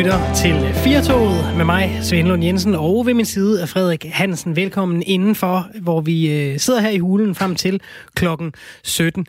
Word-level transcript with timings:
lytter 0.00 0.34
til 0.34 0.74
Firtoget 0.74 1.56
med 1.56 1.64
mig, 1.64 1.98
Svend 2.02 2.28
Lund 2.28 2.44
Jensen, 2.44 2.74
og 2.74 3.06
ved 3.06 3.14
min 3.14 3.24
side 3.24 3.62
er 3.62 3.66
Frederik 3.66 4.04
Hansen. 4.04 4.56
Velkommen 4.56 5.02
indenfor, 5.06 5.66
hvor 5.82 6.00
vi 6.00 6.32
øh, 6.32 6.58
sidder 6.58 6.80
her 6.80 6.90
i 6.90 6.98
hulen 6.98 7.34
frem 7.34 7.54
til 7.54 7.80
klokken 8.14 8.52
17. 8.84 9.26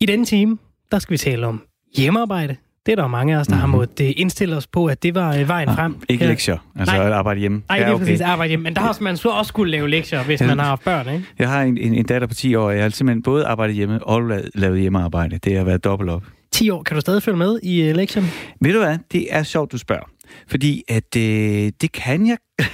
I 0.00 0.06
denne 0.06 0.24
time, 0.24 0.58
der 0.92 0.98
skal 0.98 1.12
vi 1.12 1.18
tale 1.18 1.46
om 1.46 1.62
hjemmearbejde. 1.96 2.56
Det 2.86 2.92
er 2.92 2.96
der 2.96 3.06
mange 3.06 3.36
af 3.36 3.40
os, 3.40 3.46
der 3.46 3.54
har 3.54 3.66
mhm. 3.66 3.76
måttet 3.76 4.06
øh, 4.06 4.12
indstille 4.16 4.56
os 4.56 4.66
på, 4.66 4.86
at 4.86 5.02
det 5.02 5.14
var 5.14 5.36
øh, 5.36 5.48
vejen 5.48 5.68
frem. 5.68 5.96
Ikke 6.08 6.26
lektier, 6.26 6.58
altså 6.78 6.96
nej. 6.96 7.06
at 7.06 7.12
arbejde 7.12 7.40
hjemme. 7.40 7.62
Nej, 7.68 7.78
det 7.78 7.86
er 7.86 7.92
okay. 7.92 8.04
præcis 8.04 8.20
arbejde 8.20 8.48
hjemme. 8.48 8.62
Men 8.62 8.74
der 8.74 8.80
har 8.80 8.98
man 9.00 9.16
så 9.16 9.28
også 9.28 9.48
skulle 9.48 9.70
lave 9.70 9.88
lektier, 9.88 10.24
hvis 10.24 10.40
man 10.40 10.58
har 10.58 10.66
haft 10.66 10.84
børn, 10.84 11.08
ikke? 11.08 11.24
Jeg 11.38 11.48
har 11.48 11.62
en, 11.62 11.78
en, 11.78 11.94
en 11.94 12.04
datter 12.04 12.28
på 12.28 12.34
10 12.34 12.54
år, 12.54 12.64
og 12.64 12.74
jeg 12.74 12.82
har 12.82 12.90
simpelthen 12.90 13.22
både 13.22 13.46
arbejdet 13.46 13.76
hjemme 13.76 14.04
og 14.04 14.22
lavet 14.54 14.80
hjemmearbejde. 14.80 15.38
Det 15.38 15.56
har 15.56 15.64
været 15.64 15.84
dobbelt 15.84 16.10
op. 16.10 16.22
10 16.52 16.70
år. 16.70 16.82
Kan 16.82 16.94
du 16.94 17.00
stadig 17.00 17.22
følge 17.22 17.38
med 17.38 17.60
i 17.62 17.90
uh, 17.90 17.96
lektionen? 17.96 18.30
Ved 18.60 18.72
du 18.72 18.78
hvad? 18.78 18.98
Det 19.12 19.34
er 19.34 19.42
sjovt, 19.42 19.72
du 19.72 19.78
spørger. 19.78 20.10
Fordi 20.48 20.82
at 20.88 21.16
øh, 21.16 21.72
det 21.80 21.92
kan 21.92 22.26
jeg... 22.26 22.38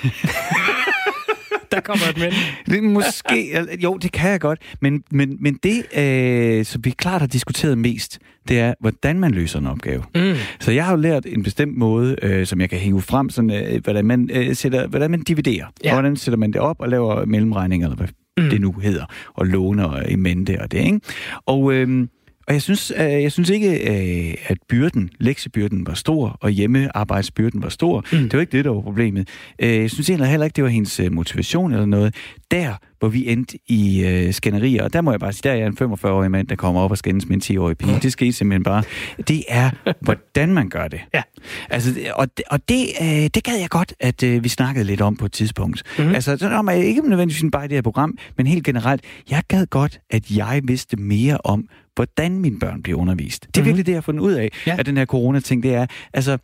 Der 1.73 1.81
kommer 1.81 2.05
et 2.11 2.19
men. 2.19 2.33
Det, 2.75 2.85
måske, 2.85 3.67
jo, 3.83 3.97
det 3.97 4.13
kan 4.13 4.31
jeg 4.31 4.41
godt. 4.41 4.59
Men, 4.81 5.03
men, 5.11 5.37
men 5.41 5.59
det, 5.63 5.99
øh, 5.99 6.65
som 6.65 6.85
vi 6.85 6.91
klart 6.91 7.21
har 7.21 7.27
diskuteret 7.29 7.79
mest, 7.79 8.19
det 8.49 8.61
er, 8.61 8.75
hvordan 8.81 9.21
man 9.21 9.31
løser 9.31 9.59
en 9.59 9.67
opgave. 9.67 10.03
Mm. 10.15 10.35
Så 10.61 10.73
jeg 10.73 10.85
har 10.85 10.93
jo 10.93 10.97
lært 10.97 11.27
en 11.27 11.43
bestemt 11.43 11.77
måde, 11.77 12.17
øh, 12.23 12.47
som 12.47 12.61
jeg 12.61 12.71
kan 12.71 12.79
hænge 12.79 13.03
frem, 13.03 13.31
sådan, 13.31 13.51
øh, 13.51 13.85
hvordan, 13.85 14.05
man, 14.05 14.31
øh, 14.33 14.55
sætter, 14.57 14.87
hvordan 14.87 15.11
man 15.11 15.21
dividerer. 15.21 15.67
Ja. 15.85 15.93
Hvordan 15.93 16.17
sætter 16.17 16.39
man 16.39 16.53
det 16.53 16.61
op 16.61 16.81
og 16.81 16.89
laver 16.89 17.25
mellemregninger, 17.25 17.87
eller 17.87 17.97
hvad 17.97 18.09
mm. 18.45 18.51
det 18.51 18.61
nu 18.61 18.73
hedder, 18.73 19.05
og 19.35 19.47
låner 19.47 20.03
i 20.09 20.17
mente 20.17 20.61
og 20.61 20.73
det, 20.73 20.79
ikke? 20.79 21.01
Og... 21.47 21.73
Øh, 21.73 22.07
og 22.49 22.55
jeg 22.55 22.63
synes, 22.63 22.93
øh, 22.97 23.23
jeg 23.23 23.33
synes 23.33 23.51
ikke, 23.51 23.71
øh, 23.71 24.35
at 24.47 24.59
byrden, 24.69 25.11
lektiebyrden 25.21 25.87
var 25.87 25.95
stor, 25.95 26.39
og 26.41 26.51
hjemmearbejdsbyrden 26.51 27.63
var 27.63 27.69
stor. 27.69 28.05
Mm. 28.13 28.19
Det 28.19 28.33
var 28.33 28.41
ikke 28.41 28.57
det, 28.57 28.65
der 28.65 28.71
var 28.71 28.81
problemet. 28.81 29.29
Øh, 29.59 29.77
jeg 29.77 29.91
synes 29.91 30.09
heller 30.09 30.45
ikke, 30.45 30.57
det 30.57 30.65
var 30.65 30.71
hendes 30.71 31.01
motivation 31.11 31.73
eller 31.73 31.87
noget. 31.87 32.15
Der, 32.51 32.75
hvor 32.99 33.09
vi 33.09 33.33
endte 33.33 33.59
i 33.67 34.05
øh, 34.07 34.33
skænderier, 34.33 34.85
og 34.85 34.93
der 34.93 35.01
må 35.01 35.11
jeg 35.11 35.21
bare 35.21 35.33
sige, 35.33 35.43
der 35.45 35.51
er 35.51 35.59
jeg 35.59 35.67
en 35.67 35.79
45-årig 35.81 36.31
mand, 36.31 36.49
der 36.49 36.55
kommer 36.55 36.81
op 36.81 36.91
og 36.91 36.99
skændes 36.99 37.29
med 37.29 37.37
en 37.37 37.57
10-årig 37.57 37.79
pige. 37.79 37.99
Det 38.03 38.13
skal 38.13 38.29
I 38.29 38.33
simpelthen 38.33 38.63
bare. 38.63 38.83
Det 39.29 39.45
er, 39.49 39.71
hvordan 40.01 40.55
man 40.55 40.69
gør 40.69 40.89
det. 40.89 41.01
Ja. 41.15 41.23
Altså, 41.71 41.95
og 42.15 42.29
og 42.51 42.69
det, 42.69 42.87
øh, 43.01 43.07
det 43.09 43.45
gad 43.45 43.59
jeg 43.59 43.71
godt, 43.71 43.95
at 44.01 44.23
øh, 44.23 44.45
vi 44.45 44.49
snakkede 44.49 44.85
lidt 44.85 45.01
om 45.01 45.17
på 45.17 45.27
et 45.27 45.33
tidspunkt. 45.33 45.83
Mm-hmm. 45.99 46.15
Altså, 46.15 46.37
så 46.37 46.49
om, 46.49 46.69
ikke 46.69 47.09
nødvendigvis 47.09 47.51
bare 47.53 47.65
i 47.65 47.69
det 47.69 47.77
her 47.77 47.83
program, 47.83 48.19
men 48.37 48.47
helt 48.47 48.65
generelt, 48.65 49.05
jeg 49.31 49.43
gad 49.49 49.67
godt, 49.67 50.01
at 50.11 50.31
jeg 50.31 50.61
vidste 50.65 50.97
mere 50.97 51.39
om, 51.45 51.69
hvordan 51.99 52.39
mine 52.39 52.59
børn 52.59 52.83
bliver 52.83 52.99
undervist. 52.99 53.43
Det 53.43 53.47
er 53.47 53.61
mm-hmm. 53.61 53.67
virkelig 53.67 53.87
det, 53.87 53.93
jeg 53.93 53.97
har 53.97 54.03
fundet 54.03 54.23
ud 54.23 54.33
af, 54.33 54.51
ja. 54.67 54.77
at 54.79 54.87
den 54.87 54.97
her 54.97 55.07
corona-ting, 55.07 55.63
det 55.63 55.75
er, 55.75 55.87
altså, 56.13 56.39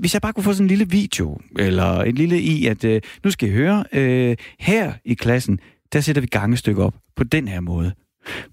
hvis 0.00 0.14
jeg 0.14 0.22
bare 0.22 0.32
kunne 0.32 0.44
få 0.44 0.52
sådan 0.52 0.64
en 0.64 0.68
lille 0.68 0.88
video, 0.90 1.40
eller 1.58 2.02
en 2.02 2.14
lille 2.14 2.40
i, 2.40 2.66
at 2.66 2.84
øh, 2.84 3.00
nu 3.24 3.30
skal 3.30 3.48
I 3.48 3.52
høre, 3.52 3.84
øh, 3.92 4.36
her 4.60 4.92
i 5.04 5.14
klassen, 5.14 5.58
der 5.92 6.00
sætter 6.00 6.20
vi 6.20 6.26
gangestykker 6.26 6.84
op 6.84 6.94
på 7.16 7.24
den 7.24 7.48
her 7.48 7.60
måde. 7.60 7.92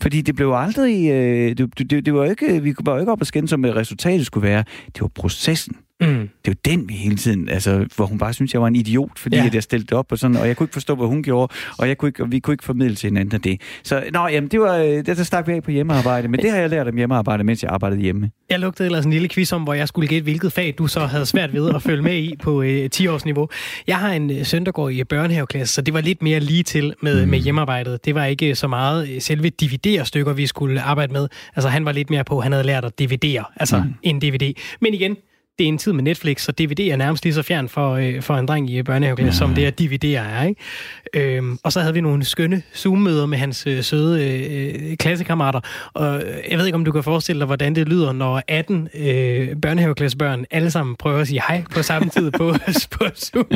Fordi 0.02 0.22
det 0.22 0.36
blev 0.36 0.52
aldrig, 0.52 1.12
øh, 1.12 1.58
det, 1.58 1.90
det, 1.90 2.06
det 2.06 2.14
var 2.14 2.26
ikke, 2.26 2.64
vi 2.64 2.76
var 2.82 3.00
ikke 3.00 3.12
op 3.12 3.22
og 3.22 3.28
skænde, 3.28 3.48
som 3.48 3.64
resultatet 3.64 4.26
skulle 4.26 4.48
være. 4.48 4.64
Det 4.86 5.02
var 5.02 5.08
processen. 5.08 5.76
Mm. 6.02 6.30
Det 6.46 6.52
er 6.52 6.56
jo 6.68 6.72
den, 6.72 6.90
vi 6.90 6.94
hele 6.94 7.16
tiden, 7.16 7.50
altså, 7.50 7.86
hvor 7.96 8.06
hun 8.06 8.18
bare 8.18 8.34
synes, 8.34 8.54
jeg 8.54 8.62
var 8.62 8.68
en 8.68 8.76
idiot, 8.76 9.20
fordi 9.20 9.36
ja. 9.36 9.46
at 9.46 9.56
jeg 9.56 9.64
stillede 9.64 9.96
op 9.96 10.12
og 10.12 10.20
sådan, 10.20 10.38
og 10.38 10.48
jeg 10.48 10.58
kunne 10.58 10.66
ikke 10.66 10.74
forstå, 10.74 10.96
hvad 10.96 11.08
hun 11.08 11.24
gjorde, 11.24 11.54
og, 11.78 11.88
jeg 11.88 11.98
kunne 11.98 12.10
ikke, 12.10 12.24
og 12.24 12.32
vi 12.32 12.40
kunne 12.40 12.54
ikke 12.54 12.64
formidle 12.64 12.96
til 12.96 13.08
hinanden 13.08 13.36
af 13.36 13.42
det. 13.42 13.62
Så, 13.84 14.04
nå, 14.14 14.28
jamen, 14.28 14.50
det 14.50 14.60
var, 14.60 14.78
øh, 14.78 14.86
det 14.86 15.06
der 15.06 15.24
stak 15.24 15.48
vi 15.48 15.54
af 15.54 15.64
på 15.64 15.72
hjemmearbejde, 15.72 16.28
men 16.28 16.40
det 16.40 16.52
har 16.52 16.58
jeg 16.58 16.70
lært 16.70 16.88
om 16.88 16.96
hjemmearbejde, 16.96 17.44
mens 17.44 17.64
jeg 17.64 17.72
arbejdede 17.72 18.02
hjemme. 18.02 18.32
Jeg 18.50 18.60
lugtede 18.60 18.88
ellers 18.88 19.06
en 19.06 19.12
lille 19.12 19.30
quiz 19.30 19.54
om, 19.54 19.64
hvor 19.64 19.74
jeg 19.74 19.88
skulle 19.88 20.08
gætte, 20.08 20.24
hvilket 20.24 20.54
fag 20.54 20.76
du 20.78 20.88
så 20.88 21.06
havde 21.06 21.26
svært 21.26 21.54
ved 21.54 21.76
at 21.76 21.82
følge 21.82 22.02
med 22.02 22.18
i 22.18 22.36
på 22.44 22.62
øh, 22.62 22.90
10-års 22.96 23.26
niveau. 23.26 23.50
Jeg 23.88 23.98
har 23.98 24.12
en 24.12 24.32
øh, 24.32 24.46
søn, 24.46 24.66
der 24.66 24.72
går 24.72 24.90
i 24.90 25.04
børnehaveklasse, 25.04 25.74
så 25.74 25.82
det 25.82 25.94
var 25.94 26.02
lidt 26.02 26.22
mere 26.22 26.40
lige 26.40 26.64
til 26.64 26.94
med, 27.02 27.26
mm. 27.26 27.32
med 27.32 27.40
hjemmearbejdet. 27.40 28.06
Det 28.06 28.16
var 28.16 28.26
ikke 28.26 28.56
så 28.56 28.68
meget 28.68 29.10
øh, 29.10 29.22
selve 29.22 29.50
dividerstykker, 29.50 30.34
vi 30.34 30.48
skulle 30.48 30.82
arbejde 30.82 31.14
med. 31.14 31.28
Altså, 31.56 31.70
han 31.70 31.86
var 31.86 31.92
lidt 31.92 32.10
mere 32.10 32.24
på, 32.24 32.42
han 32.42 32.52
havde 32.52 32.66
lært 32.66 32.86
at 32.86 33.00
dividere, 33.00 33.44
altså 33.56 33.78
mm. 33.78 33.94
en 34.04 34.20
DVD. 34.20 34.54
Men 34.82 34.94
igen, 34.94 35.18
det 35.60 35.64
er 35.64 35.68
en 35.68 35.78
tid 35.78 35.94
med 35.94 36.04
Netflix, 36.04 36.42
så 36.42 36.52
DVD 36.52 36.80
er 36.80 36.96
nærmest 36.96 37.24
lige 37.24 37.34
så 37.34 37.44
fjern 37.44 37.70
for, 37.70 37.92
øh, 37.92 38.22
for 38.22 38.36
en 38.36 38.46
dreng 38.46 38.70
i 38.70 38.84
børnehaveklasse, 38.84 39.44
ja. 39.44 39.48
som 39.48 39.56
det 39.56 39.68
er 39.68 39.72
DVD 39.72 40.04
er. 40.04 40.44
Ikke? 40.44 41.36
Øhm, 41.38 41.58
og 41.64 41.72
så 41.74 41.80
havde 41.80 41.94
vi 41.94 42.02
nogle 42.02 42.24
skønne 42.24 42.62
Zoom-møder 42.76 43.26
med 43.26 43.38
hans 43.38 43.68
øh, 43.68 43.84
søde 43.84 44.26
øh, 44.28 44.98
klassekammerater. 44.98 45.60
Og 45.94 46.24
jeg 46.50 46.58
ved 46.58 46.66
ikke, 46.66 46.76
om 46.76 46.86
du 46.86 46.92
kan 46.92 47.04
forestille 47.04 47.40
dig, 47.40 47.46
hvordan 47.46 47.76
det 47.76 47.90
lyder, 47.90 48.12
når 48.12 48.42
18 48.48 48.90
øh, 48.94 49.56
børnehaveklassebørn 49.62 50.46
alle 50.52 50.72
sammen 50.72 50.96
prøver 50.96 51.20
at 51.20 51.28
sige 51.28 51.42
hej 51.48 51.64
på 51.76 51.82
samme 51.82 52.10
tid 52.10 52.32
på, 52.32 52.54
på 52.98 53.06
Zoom. 53.16 53.48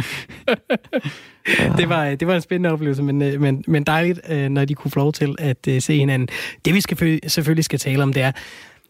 det, 1.78 1.90
var, 1.90 2.16
det 2.16 2.28
var 2.28 2.36
en 2.36 2.41
spændende 2.41 2.72
oplevelse, 2.74 3.03
men, 3.03 3.22
øh, 3.22 3.41
men, 3.41 3.63
men 3.68 3.84
dejligt, 3.84 4.19
øh, 4.30 4.50
når 4.50 4.66
de 4.66 4.75
kunne 4.75 4.91
få 4.91 5.00
lov 5.00 5.13
til 5.13 5.36
at 5.40 5.68
øh, 5.68 5.81
se 5.81 5.97
hinanden. 5.97 6.28
Det 6.66 6.74
vi 6.74 6.81
skal, 6.81 7.19
selvfølgelig 7.28 7.66
skal 7.66 7.80
tale 7.80 8.03
om, 8.03 8.13
det 8.13 8.24
er, 8.24 8.31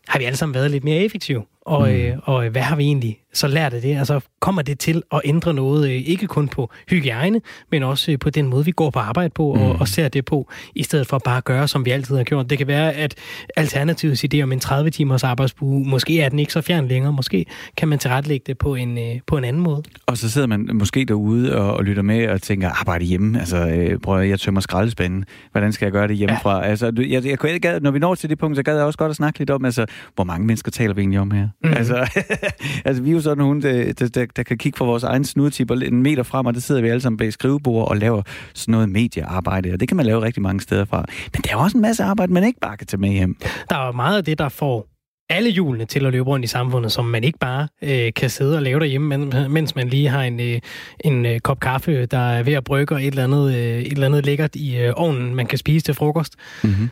har 0.08 0.20
vi 0.20 0.26
alle 0.26 0.38
sammen 0.38 0.54
været 0.54 0.72
lidt 0.72 0.84
mere 0.84 1.04
effektive? 1.04 1.44
Og, 1.62 1.88
mm. 1.88 1.96
øh, 1.96 2.18
og 2.24 2.50
hvad 2.50 2.62
har 2.62 2.76
vi 2.76 2.84
egentlig 2.84 3.20
så 3.38 3.48
lært 3.48 3.74
af 3.74 3.82
det? 3.82 3.98
Altså 3.98 4.20
kommer 4.40 4.62
det 4.62 4.80
til 4.80 5.04
at 5.14 5.22
ændre 5.26 5.54
noget, 5.54 5.90
øh, 5.90 5.96
ikke 5.96 6.28
kun 6.28 6.48
på 6.48 6.72
hygiejne, 6.90 7.42
men 7.72 7.84
også 7.84 8.12
øh, 8.12 8.20
på 8.20 8.30
den 8.30 8.48
måde, 8.48 8.66
vi 8.66 8.72
går 8.72 8.90
på 8.90 9.00
arbejde 9.00 9.30
på 9.30 9.54
mm. 9.54 9.62
og, 9.62 9.76
og 9.80 9.88
ser 9.88 10.08
det 10.08 10.26
på, 10.26 10.50
i 10.76 10.84
stedet 10.84 11.08
for 11.08 11.18
bare 11.18 11.38
at 11.38 11.44
gøre, 11.44 11.68
som 11.68 11.86
vi 11.86 11.92
altid 11.92 12.16
har 12.16 12.24
gjort. 12.24 12.50
Det 12.50 12.58
kan 12.58 12.68
være, 12.68 12.94
at 12.94 13.16
Alternativets 13.56 14.26
idé 14.34 14.42
om 14.42 14.52
en 14.52 14.62
30-timers 14.66 15.24
arbejdsuge, 15.24 15.90
måske 15.90 16.22
er 16.22 16.30
den 16.30 16.40
ikke 16.40 16.54
så 16.54 16.62
fjern 16.62 16.88
længere, 16.88 17.14
måske 17.14 17.46
kan 17.78 17.88
man 17.88 18.00
tilrettelægge 18.00 18.44
det 18.48 18.58
på 18.58 18.76
en, 18.76 18.98
øh, 18.98 19.20
på 19.28 19.38
en 19.38 19.44
anden 19.44 19.62
måde. 19.62 19.84
Og 20.06 20.18
så 20.18 20.30
sidder 20.30 20.48
man 20.48 20.70
måske 20.74 21.06
derude 21.06 21.56
og, 21.56 21.74
og 21.74 21.84
lytter 21.84 22.04
med 22.04 22.28
og 22.28 22.42
tænker, 22.42 22.70
arbejde 22.70 23.06
hjemme, 23.06 23.40
altså 23.40 23.68
øh, 23.68 24.00
prøv 24.00 24.22
jeg 24.22 24.40
tømmer 24.40 24.62
skraldespanden, 24.62 25.26
hvordan 25.52 25.74
skal 25.74 25.86
jeg 25.86 25.92
gøre 25.92 26.08
det 26.08 26.18
hjemmefra? 26.18 26.58
Ja. 26.58 26.70
Altså, 26.70 26.92
jeg, 26.98 27.26
jeg, 27.26 27.44
jeg, 27.44 27.64
jeg, 27.64 27.80
når 27.80 27.92
vi 27.92 28.00
når 28.00 28.16
til 28.16 28.30
det 28.30 28.38
punkt, 28.38 28.58
så 28.58 28.64
gad 28.64 28.76
jeg 28.76 28.86
også 28.86 28.98
godt 28.98 29.10
at 29.10 29.16
snakke 29.16 29.40
lidt 29.40 29.50
om, 29.50 29.66
altså, 29.66 29.86
hvor 30.16 30.24
mange 30.24 30.48
mennesker 30.48 30.72
taler 30.72 30.94
vi 30.94 31.02
egentlig 31.02 31.20
om 31.20 31.32
her? 31.32 31.48
Mm. 31.64 31.74
Altså, 31.74 32.22
altså, 32.86 33.04
vi 33.04 33.10
er 33.10 33.14
jo 33.14 33.22
sådan 33.28 33.38
nogen, 33.38 33.62
der, 33.62 33.94
der, 33.94 34.26
der 34.36 34.44
kan 34.44 34.58
kigge 34.58 34.78
fra 34.78 34.86
vores 34.86 35.04
egen 35.04 35.26
snudtip 35.26 35.72
en 35.72 36.04
meter 36.04 36.24
frem, 36.24 36.46
og 36.46 36.54
der 36.54 36.60
sidder 36.60 36.82
vi 36.82 36.90
alle 36.90 37.02
sammen 37.02 37.18
bag 37.18 37.34
skrivebord 37.34 37.88
og 37.90 37.98
laver 37.98 38.22
sådan 38.54 38.72
noget 38.72 38.90
mediearbejde, 38.90 39.74
og 39.74 39.80
det 39.80 39.88
kan 39.88 39.98
man 39.98 40.06
lave 40.06 40.22
rigtig 40.22 40.42
mange 40.42 40.62
steder 40.62 40.86
fra. 40.86 41.06
Men 41.34 41.42
der 41.42 41.52
er 41.52 41.56
også 41.56 41.78
en 41.78 41.82
masse 41.82 42.04
arbejde, 42.04 42.34
man 42.34 42.44
ikke 42.44 42.60
bare 42.60 42.78
kan 42.78 42.88
tage 42.88 43.00
med 43.02 43.10
hjem. 43.10 43.38
Der 43.70 43.76
er 43.88 43.92
meget 43.92 44.18
af 44.18 44.26
det, 44.26 44.40
der 44.40 44.50
får 44.50 44.88
alle 45.30 45.50
hjulene 45.50 45.86
til 45.86 46.06
at 46.06 46.12
løbe 46.12 46.30
rundt 46.30 46.46
i 46.46 46.48
samfundet, 46.48 46.92
som 46.92 47.06
man 47.06 47.24
ikke 47.24 47.40
bare 47.40 47.68
øh, 47.82 48.14
kan 48.14 48.30
sidde 48.30 48.56
og 48.56 48.62
lave 48.62 48.80
derhjemme, 48.80 49.18
mens 49.50 49.76
man 49.76 49.90
lige 49.90 50.10
har 50.10 50.24
en, 50.24 50.40
øh, 50.40 50.60
en 51.00 51.26
øh, 51.26 51.40
kop 51.40 51.60
kaffe, 51.60 52.06
der 52.06 52.18
er 52.18 52.44
ved 52.44 52.54
at 52.54 52.64
brygge, 52.64 52.96
og 52.96 53.02
et 53.02 53.08
eller 53.08 53.24
andet, 53.24 53.56
øh, 53.56 53.82
et 53.82 53.92
eller 53.92 54.06
andet 54.06 54.26
lækkert 54.26 54.56
i 54.56 54.78
øh, 54.78 54.94
ovnen, 54.96 55.36
man 55.36 55.46
kan 55.46 55.58
spise 55.58 55.86
til 55.86 55.94
frokost. 55.94 56.36
Mm-hmm. 56.64 56.90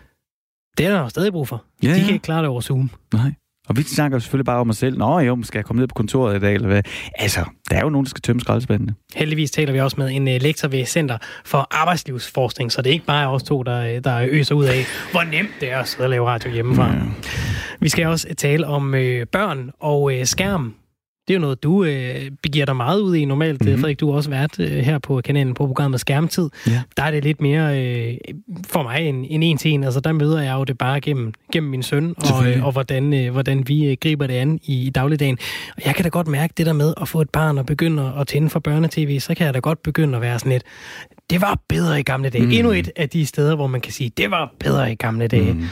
Det 0.78 0.86
er 0.86 0.90
der 0.90 1.08
stadig 1.08 1.32
brug 1.32 1.48
for. 1.48 1.64
Ja, 1.84 1.94
De 1.94 2.00
kan 2.00 2.14
ikke 2.14 2.24
klare 2.24 2.42
det 2.42 2.50
over 2.50 2.62
Zoom. 2.62 2.90
Nej. 3.14 3.32
Og 3.68 3.78
vi 3.78 3.84
snakker 3.84 4.20
selvfølgelig 4.20 4.46
bare 4.46 4.60
om 4.60 4.70
os 4.70 4.78
selv. 4.78 4.98
Nå 4.98 5.20
jo, 5.20 5.44
skal 5.44 5.58
jeg 5.58 5.66
komme 5.66 5.80
ned 5.80 5.88
på 5.88 5.94
kontoret 5.94 6.36
i 6.36 6.40
dag, 6.40 6.54
eller 6.54 6.68
hvad? 6.68 6.82
Altså, 7.16 7.46
der 7.70 7.76
er 7.76 7.82
jo 7.82 7.90
nogen, 7.90 8.06
der 8.06 8.10
skal 8.10 8.22
tømme 8.22 8.40
skraldespandene. 8.40 8.96
Heldigvis 9.16 9.52
taler 9.52 9.74
vi 9.74 9.80
også 9.80 9.96
med 10.00 10.12
en 10.12 10.28
uh, 10.28 10.34
lektor 10.42 10.68
ved 10.68 10.86
Center 10.86 11.18
for 11.46 11.68
Arbejdslivsforskning, 11.72 12.72
så 12.72 12.82
det 12.82 12.90
er 12.90 12.94
ikke 12.94 13.06
bare 13.06 13.28
os 13.28 13.44
to, 13.44 13.64
der, 13.64 14.00
der 14.00 14.28
øser 14.30 14.56
ud 14.56 14.66
af, 14.66 14.86
hvor 15.12 15.24
nemt 15.24 15.50
det 15.60 15.72
er 15.72 15.80
at 15.80 15.88
sidde 15.88 16.06
og 16.06 16.10
lave 16.10 16.28
radio 16.28 16.52
hjemmefra. 16.52 16.88
Ja. 16.88 17.00
Vi 17.80 17.90
skal 17.90 18.08
også 18.08 18.28
tale 18.38 18.68
om 18.68 18.94
uh, 18.94 19.00
børn 19.32 19.72
og 19.80 20.04
uh, 20.04 20.14
skærm 20.24 20.74
det 21.28 21.34
er 21.34 21.38
jo 21.38 21.42
noget, 21.42 21.64
du 21.64 21.84
øh, 21.84 22.32
begiver 22.44 22.66
dig 22.66 22.76
meget 22.76 23.00
ud 23.00 23.16
i 23.16 23.26
normalt, 23.26 23.62
mm-hmm. 23.62 23.80
Frederik. 23.80 24.00
Du 24.00 24.10
har 24.10 24.16
også 24.16 24.30
været 24.30 24.60
øh, 24.60 24.72
her 24.72 25.00
på 25.00 25.22
kanalen 25.22 25.54
på 25.54 25.68
programmet 25.68 26.00
Skærmtid. 26.00 26.50
Ja. 26.68 26.82
Der 26.98 27.04
er 27.04 27.12
det 27.12 27.24
lidt 27.24 27.42
mere 27.42 27.82
øh, 27.82 28.18
for 28.68 28.84
mig 28.84 29.02
en, 29.02 29.26
en 29.26 29.44
en 29.44 29.58
til 29.58 29.72
en. 29.72 29.84
Altså, 29.84 30.00
der 30.00 30.12
møder 30.12 30.42
jeg 30.42 30.54
jo 30.54 30.64
det 30.64 30.78
bare 30.78 31.02
gennem, 31.02 31.34
gennem 31.52 31.70
min 31.70 31.84
søn, 31.84 32.16
og, 32.18 32.48
øh, 32.48 32.66
og 32.66 32.72
hvordan, 32.72 33.14
øh, 33.14 33.32
hvordan 33.32 33.68
vi 33.68 33.86
øh, 33.86 33.98
griber 34.02 34.28
det 34.28 34.34
an 34.34 34.60
i, 34.64 34.88
i 34.88 34.90
dagligdagen. 34.90 35.38
Og 35.76 35.86
jeg 35.86 35.96
kan 35.96 36.04
da 36.04 36.10
godt 36.10 36.28
mærke 36.28 36.54
det 36.58 36.66
der 36.66 36.74
med 36.74 36.94
at 37.02 37.08
få 37.08 37.22
et 37.22 37.30
barn 37.30 37.58
og 37.58 37.66
begynde 37.66 38.14
at 38.20 38.28
tænde 38.28 38.50
for 38.50 38.60
børnetv, 38.60 39.20
så 39.20 39.36
kan 39.36 39.46
jeg 39.46 39.54
da 39.54 39.60
godt 39.60 39.84
begynde 39.84 40.16
at 40.16 40.22
være 40.22 40.40
sådan 40.40 40.52
lidt, 40.52 40.64
det 41.30 41.42
var 41.42 41.60
bedre 41.70 42.00
i 42.00 42.04
gamle 42.04 42.30
dage. 42.30 42.46
Mm. 42.46 42.52
Endnu 42.52 42.72
et 42.72 42.92
af 42.96 43.10
de 43.10 43.26
steder, 43.26 43.56
hvor 43.56 43.68
man 43.68 43.82
kan 43.82 43.94
sige, 43.94 44.12
det 44.18 44.32
var 44.32 44.54
bedre 44.60 44.92
i 44.92 44.96
gamle 44.96 45.28
dage. 45.28 45.54
Mm. 45.54 45.64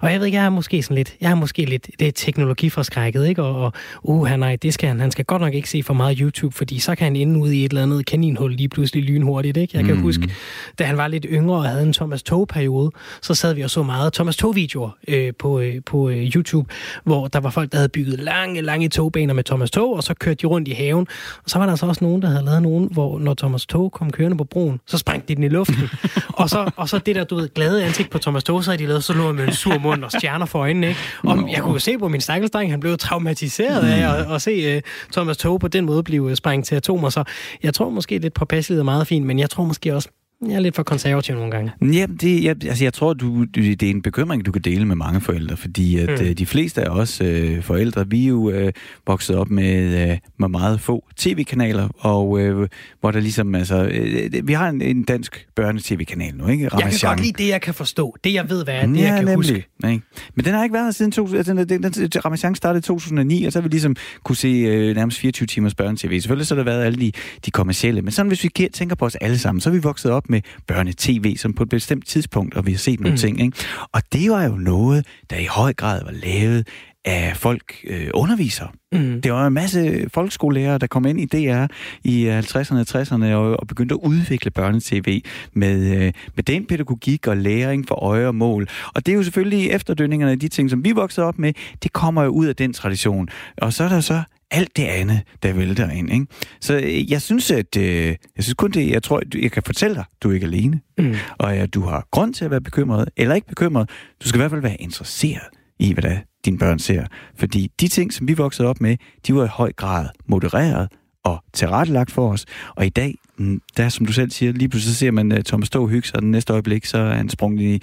Og 0.00 0.12
jeg 0.12 0.20
ved 0.20 0.26
ikke, 0.26 0.38
jeg 0.38 0.44
er 0.44 0.50
måske 0.50 0.82
sådan 0.82 0.94
lidt, 0.94 1.16
jeg 1.20 1.30
er 1.30 1.34
måske 1.34 1.64
lidt, 1.64 1.90
det 1.98 2.08
er 2.08 2.12
teknologiforskrækket, 2.12 3.26
ikke? 3.26 3.42
Og, 3.42 3.64
og 3.64 3.72
uh, 4.02 4.26
han, 4.26 4.40
nej, 4.40 4.56
det 4.56 4.74
skal 4.74 4.88
han, 4.88 5.00
han 5.00 5.10
skal 5.10 5.24
godt 5.24 5.42
nok 5.42 5.54
ikke 5.54 5.70
se 5.70 5.82
for 5.82 5.94
meget 5.94 6.18
YouTube, 6.18 6.56
fordi 6.56 6.78
så 6.78 6.94
kan 6.94 7.04
han 7.04 7.16
ende 7.16 7.40
ud 7.40 7.50
i 7.50 7.64
et 7.64 7.70
eller 7.70 7.82
andet 7.82 8.06
kaninhul 8.06 8.52
lige 8.52 8.68
pludselig 8.68 9.04
lynhurtigt, 9.04 9.56
ikke? 9.56 9.76
Jeg 9.76 9.84
kan 9.84 9.94
mm. 9.94 10.02
huske, 10.02 10.30
da 10.78 10.84
han 10.84 10.96
var 10.96 11.08
lidt 11.08 11.26
yngre 11.28 11.56
og 11.56 11.64
havde 11.64 11.82
en 11.82 11.92
Thomas 11.92 12.22
Tog-periode, 12.22 12.90
så 13.22 13.34
sad 13.34 13.54
vi 13.54 13.62
og 13.62 13.70
så 13.70 13.82
meget 13.82 14.12
Thomas 14.12 14.36
Tog-videoer 14.36 14.90
øh, 15.08 15.32
på, 15.38 15.60
øh, 15.60 15.74
på 15.86 16.08
øh, 16.08 16.16
YouTube, 16.16 16.74
hvor 17.04 17.28
der 17.28 17.40
var 17.40 17.50
folk, 17.50 17.72
der 17.72 17.78
havde 17.78 17.88
bygget 17.88 18.18
lange, 18.18 18.60
lange 18.60 18.88
togbaner 18.88 19.34
med 19.34 19.44
Thomas 19.44 19.70
Tog, 19.70 19.96
og 19.96 20.02
så 20.02 20.14
kørte 20.14 20.42
de 20.42 20.46
rundt 20.46 20.68
i 20.68 20.72
haven. 20.72 21.06
Og 21.44 21.50
så 21.50 21.58
var 21.58 21.66
der 21.66 21.76
så 21.76 21.86
også 21.86 22.04
nogen, 22.04 22.22
der 22.22 22.28
havde 22.28 22.44
lavet 22.44 22.62
nogen, 22.62 22.88
hvor 22.92 23.18
når 23.18 23.34
Thomas 23.34 23.66
Tog 23.66 23.92
kom 23.92 24.10
kørende 24.10 24.36
på 24.36 24.44
broen, 24.44 24.80
så 24.86 24.98
sprængte 25.02 25.28
de 25.28 25.34
den 25.34 25.44
i 25.44 25.48
luften. 25.48 25.90
og, 26.40 26.50
så, 26.50 26.70
og 26.76 26.88
så 26.88 26.98
det 26.98 27.14
der, 27.16 27.24
du 27.24 27.36
ved, 27.36 27.54
glade 27.54 27.84
ansigt 27.84 28.10
på 28.10 28.18
Thomas 28.18 28.44
havde 28.66 28.78
de 28.78 28.86
lavet, 28.86 29.04
så 29.04 29.12
lå 29.12 29.32
med 29.32 29.44
en 29.44 29.54
sur 29.54 29.78
mund 29.78 30.04
og 30.04 30.12
stjerner 30.12 30.46
for 30.46 30.58
øjnene, 30.58 30.88
ikke? 30.88 31.00
Og 31.22 31.36
Nå. 31.36 31.48
jeg 31.48 31.62
kunne 31.62 31.80
se 31.80 31.98
på 31.98 32.08
min 32.08 32.20
stakkelsdreng, 32.20 32.70
han 32.70 32.80
blev 32.80 32.98
traumatiseret 32.98 33.88
af 33.88 34.20
at, 34.20 34.34
at 34.34 34.42
se 34.42 34.76
uh, 34.76 34.82
Thomas 35.12 35.36
Tog 35.36 35.60
på 35.60 35.68
den 35.68 35.84
måde 35.84 36.02
blive 36.02 36.36
sprængt 36.36 36.66
til 36.66 36.74
atomer, 36.74 37.10
så 37.10 37.24
jeg 37.62 37.74
tror 37.74 37.90
måske 37.90 38.18
lidt 38.18 38.34
påpasseligt 38.34 38.80
er 38.80 38.84
meget 38.84 39.06
fint, 39.06 39.26
men 39.26 39.38
jeg 39.38 39.50
tror 39.50 39.64
måske 39.64 39.94
også, 39.94 40.08
jeg 40.48 40.54
er 40.54 40.60
lidt 40.60 40.76
for 40.76 40.82
konservativ 40.82 41.34
nogle 41.34 41.50
gange. 41.50 41.72
Ja, 41.82 42.06
det, 42.20 42.44
jeg, 42.44 42.64
altså 42.64 42.84
jeg 42.84 42.92
tror, 42.92 43.12
du, 43.12 43.44
det 43.44 43.82
er 43.82 43.90
en 43.90 44.02
bekymring, 44.02 44.46
du 44.46 44.52
kan 44.52 44.62
dele 44.62 44.84
med 44.84 44.96
mange 44.96 45.20
forældre, 45.20 45.56
fordi 45.56 45.98
at 45.98 46.08
mm. 46.08 46.26
Øh, 46.26 46.32
de 46.32 46.46
fleste 46.46 46.82
af 46.82 46.88
os 46.90 47.20
øh, 47.20 47.62
forældre, 47.62 48.08
vi 48.08 48.24
er 48.24 48.28
jo 48.28 48.50
øh, 48.50 48.72
vokset 49.06 49.36
op 49.36 49.50
med, 49.50 50.10
øh, 50.10 50.18
med 50.38 50.48
meget 50.48 50.80
få 50.80 51.04
tv-kanaler, 51.16 51.88
og 51.98 52.40
øh, 52.40 52.68
hvor 53.00 53.10
der 53.10 53.20
ligesom, 53.20 53.54
altså, 53.54 53.84
øh, 53.84 54.48
vi 54.48 54.52
har 54.52 54.68
en, 54.68 54.82
en 54.82 55.02
dansk 55.02 55.46
børne-tv-kanal 55.54 56.34
nu, 56.34 56.46
ikke? 56.46 56.68
Ramachan. 56.68 56.92
Jeg 56.92 57.00
kan 57.00 57.08
godt 57.08 57.20
lide 57.20 57.42
det, 57.42 57.48
jeg 57.48 57.60
kan 57.60 57.74
forstå. 57.74 58.16
Det, 58.24 58.34
jeg 58.34 58.50
ved, 58.50 58.64
hvad 58.64 58.74
er, 58.74 58.86
det, 58.86 58.96
ja, 58.96 59.02
jeg 59.02 59.08
kan 59.08 59.24
nemlig. 59.24 59.36
huske. 59.36 59.66
Nej. 59.82 59.98
Men 60.34 60.44
den 60.44 60.54
har 60.54 60.62
ikke 60.62 60.74
været 60.74 60.86
her 60.86 60.90
siden, 60.92 61.12
to, 61.12 61.34
altså, 61.34 61.54
den, 61.54 61.68
den, 61.68 61.82
den, 61.82 62.24
Ramachan 62.24 62.54
startede 62.54 62.78
i 62.78 62.82
2009, 62.82 63.44
og 63.44 63.52
så 63.52 63.58
har 63.58 63.62
vi 63.62 63.68
ligesom 63.68 63.96
kunne 64.24 64.36
se 64.36 64.48
øh, 64.48 64.96
nærmest 64.96 65.18
24 65.18 65.46
timers 65.46 65.74
børne-tv. 65.74 66.20
Selvfølgelig 66.20 66.46
så 66.46 66.54
har 66.54 66.62
der 66.62 66.70
været 66.70 66.84
alle 66.84 67.00
de, 67.00 67.12
de 67.46 67.50
kommercielle, 67.50 68.02
men 68.02 68.12
sådan 68.12 68.28
hvis 68.28 68.44
vi 68.44 68.68
tænker 68.72 68.96
på 68.96 69.06
os 69.06 69.14
alle 69.14 69.38
sammen, 69.38 69.60
så 69.60 69.70
har 69.70 69.74
vi 69.74 69.82
vokset 69.82 70.10
op 70.10 70.30
med 70.32 70.40
børnetv, 70.66 71.36
som 71.36 71.52
på 71.52 71.62
et 71.62 71.68
bestemt 71.68 72.06
tidspunkt, 72.06 72.54
og 72.54 72.66
vi 72.66 72.72
har 72.72 72.78
set 72.78 73.00
nogle 73.00 73.12
mm. 73.12 73.18
ting. 73.18 73.40
Ikke? 73.40 73.56
Og 73.92 74.02
det 74.12 74.30
var 74.30 74.44
jo 74.44 74.56
noget, 74.56 75.06
der 75.30 75.36
i 75.36 75.46
høj 75.46 75.72
grad 75.72 76.04
var 76.04 76.12
lavet 76.12 76.68
af 77.04 77.36
folk 77.36 77.74
øh, 77.84 78.08
undervisere. 78.14 78.68
Mm. 78.92 79.20
Det 79.22 79.32
var 79.32 79.46
en 79.46 79.52
masse 79.52 80.06
folkeskolelærer, 80.14 80.78
der 80.78 80.86
kom 80.86 81.06
ind 81.06 81.20
i 81.20 81.24
DR 81.24 81.66
i 82.04 82.40
50'erne 82.40 82.74
og 82.74 83.00
60'erne 83.00 83.24
og, 83.24 83.60
og 83.60 83.66
begyndte 83.66 83.94
at 83.94 84.00
udvikle 84.02 84.50
børnetv 84.50 85.20
med, 85.52 85.96
øh, 85.96 86.12
med 86.36 86.44
den 86.44 86.66
pædagogik 86.66 87.26
og 87.26 87.36
læring 87.36 87.88
for 87.88 87.94
øje 87.94 88.26
og 88.26 88.34
mål. 88.34 88.68
Og 88.94 89.06
det 89.06 89.12
er 89.12 89.16
jo 89.16 89.22
selvfølgelig 89.22 89.70
efterdønningerne 89.70 90.32
af 90.32 90.38
de 90.38 90.48
ting, 90.48 90.70
som 90.70 90.84
vi 90.84 90.92
voksede 90.92 91.26
op 91.26 91.38
med, 91.38 91.52
det 91.82 91.92
kommer 91.92 92.22
jo 92.22 92.28
ud 92.28 92.46
af 92.46 92.56
den 92.56 92.72
tradition. 92.72 93.28
Og 93.58 93.72
så 93.72 93.84
er 93.84 93.88
der 93.88 94.00
så 94.00 94.22
alt 94.52 94.76
det 94.76 94.84
andet, 94.84 95.20
der 95.42 95.52
vælter 95.52 95.90
ind. 95.90 96.12
Ikke? 96.12 96.26
Så 96.60 96.74
øh, 96.74 97.10
jeg 97.10 97.22
synes, 97.22 97.50
at 97.50 97.76
øh, 97.76 98.06
jeg 98.06 98.16
synes 98.38 98.54
kun 98.54 98.70
det, 98.70 98.90
jeg 98.90 99.02
tror, 99.02 99.22
jeg 99.42 99.52
kan 99.52 99.62
fortælle 99.66 99.94
dig, 99.96 100.04
du 100.22 100.30
er 100.30 100.34
ikke 100.34 100.46
alene. 100.46 100.80
Mm. 100.98 101.14
Og 101.38 101.56
at 101.56 101.74
du 101.74 101.82
har 101.82 102.06
grund 102.10 102.34
til 102.34 102.44
at 102.44 102.50
være 102.50 102.60
bekymret, 102.60 103.08
eller 103.16 103.34
ikke 103.34 103.48
bekymret. 103.48 103.90
Du 104.22 104.28
skal 104.28 104.38
i 104.38 104.40
hvert 104.40 104.50
fald 104.50 104.62
være 104.62 104.76
interesseret 104.76 105.48
i, 105.78 105.92
hvad 105.92 106.02
der 106.02 106.16
dine 106.44 106.58
børn 106.58 106.78
ser. 106.78 107.04
Fordi 107.36 107.70
de 107.80 107.88
ting, 107.88 108.12
som 108.12 108.28
vi 108.28 108.34
voksede 108.34 108.68
op 108.68 108.80
med, 108.80 108.96
de 109.26 109.34
var 109.34 109.44
i 109.44 109.48
høj 109.48 109.72
grad 109.72 110.08
modereret 110.26 110.88
og 111.24 111.44
tilrettelagt 111.52 112.10
for 112.10 112.32
os. 112.32 112.44
Og 112.76 112.86
i 112.86 112.88
dag, 112.88 113.14
mm, 113.38 113.60
der 113.76 113.88
som 113.88 114.06
du 114.06 114.12
selv 114.12 114.30
siger, 114.30 114.52
lige 114.52 114.68
pludselig 114.68 114.94
så 114.94 114.98
ser 114.98 115.10
man 115.10 115.32
uh, 115.32 115.38
Thomas 115.38 115.66
Stå 115.66 115.86
hygge 115.86 116.08
sig, 116.08 116.16
og 116.16 116.22
den 116.22 116.30
næste 116.30 116.52
øjeblik, 116.52 116.84
så 116.84 116.98
er 116.98 117.14
han 117.14 117.28
sprunget 117.28 117.62
i 117.62 117.82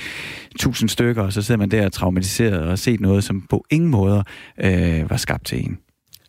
tusind 0.59 0.89
stykker, 0.89 1.23
og 1.23 1.33
så 1.33 1.41
sidder 1.41 1.59
man 1.59 1.71
der 1.71 1.89
traumatiseret 1.89 2.59
og 2.59 2.79
set 2.79 2.99
noget, 2.99 3.23
som 3.23 3.41
på 3.49 3.65
ingen 3.69 3.89
måder 3.89 4.23
uh, 4.63 5.09
var 5.09 5.17
skabt 5.17 5.45
til 5.45 5.65
en. 5.65 5.77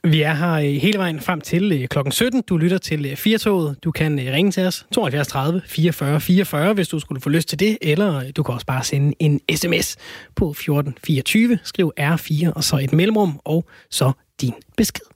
Vi 0.05 0.23
er 0.23 0.35
her 0.35 0.53
øh, 0.53 0.65
hele 0.65 0.99
vejen 0.99 1.21
frem 1.21 1.41
til 1.41 1.73
øh, 1.73 1.89
klokken 1.89 2.13
17. 2.13 2.43
Du 2.49 2.57
lytter 2.57 2.79
til 2.79 3.07
øh, 3.07 3.17
Firtoget. 3.17 3.85
Du 3.85 3.91
kan 3.91 4.19
øh, 4.19 4.33
ringe 4.33 4.51
til 4.51 4.67
os 4.67 4.87
72 4.93 5.29
30 5.29 5.63
44 5.67 6.21
44, 6.21 6.75
hvis 6.75 6.89
du 6.89 6.99
skulle 6.99 7.21
få 7.21 7.29
lyst 7.29 7.49
til 7.49 7.61
det, 7.61 7.79
eller 7.81 8.31
du 8.31 8.43
kan 8.43 8.55
også 8.55 8.67
bare 8.67 8.85
sende 8.85 9.15
en 9.19 9.41
sms 9.57 9.97
på 10.37 10.51
1424. 10.51 11.59
Skriv 11.65 11.93
R4 12.01 12.53
og 12.53 12.65
så 12.65 12.77
et 12.77 12.93
mellemrum, 12.93 13.41
og 13.45 13.65
så 13.91 14.13
din 14.41 14.55
besked. 14.77 15.10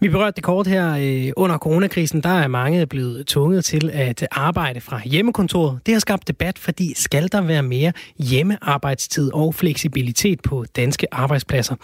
Vi 0.00 0.08
berørte 0.08 0.36
det 0.36 0.44
kort 0.44 0.66
her. 0.66 0.86
Øh, 0.90 1.32
under 1.36 1.58
coronakrisen, 1.58 2.22
der 2.22 2.28
er 2.28 2.48
mange 2.48 2.86
blevet 2.86 3.26
tvunget 3.26 3.64
til 3.64 3.90
at 3.94 4.28
arbejde 4.30 4.80
fra 4.80 5.00
hjemmekontoret. 5.04 5.80
Det 5.86 5.94
har 5.94 6.00
skabt 6.00 6.28
debat, 6.28 6.58
fordi 6.58 6.94
skal 6.94 7.32
der 7.32 7.46
være 7.46 7.62
mere 7.62 7.92
hjemmearbejdstid 8.30 9.34
og 9.34 9.54
fleksibilitet 9.54 10.40
på 10.48 10.64
danske 10.76 11.06
arbejdspladser? 11.12 11.74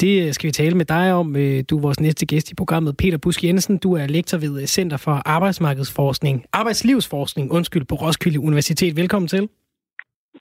Det 0.00 0.26
øh, 0.26 0.32
skal 0.32 0.46
vi 0.46 0.52
tale 0.52 0.76
med 0.76 0.84
dig 0.84 1.12
om. 1.12 1.36
Øh, 1.36 1.64
du 1.70 1.76
er 1.76 1.80
vores 1.80 2.00
næste 2.00 2.26
gæst 2.26 2.50
i 2.50 2.54
programmet, 2.54 2.96
Peter 2.96 3.18
Busk 3.18 3.44
Jensen. 3.44 3.78
Du 3.78 3.92
er 3.92 4.06
lektor 4.06 4.38
ved 4.38 4.66
Center 4.66 4.96
for 4.96 5.22
Arbejdsmarkedsforskning, 5.26 6.44
Arbejdslivsforskning, 6.52 7.52
undskyld, 7.52 7.84
på 7.84 7.94
Roskilde 7.94 8.40
Universitet. 8.40 8.96
Velkommen 8.96 9.28
til. 9.28 9.48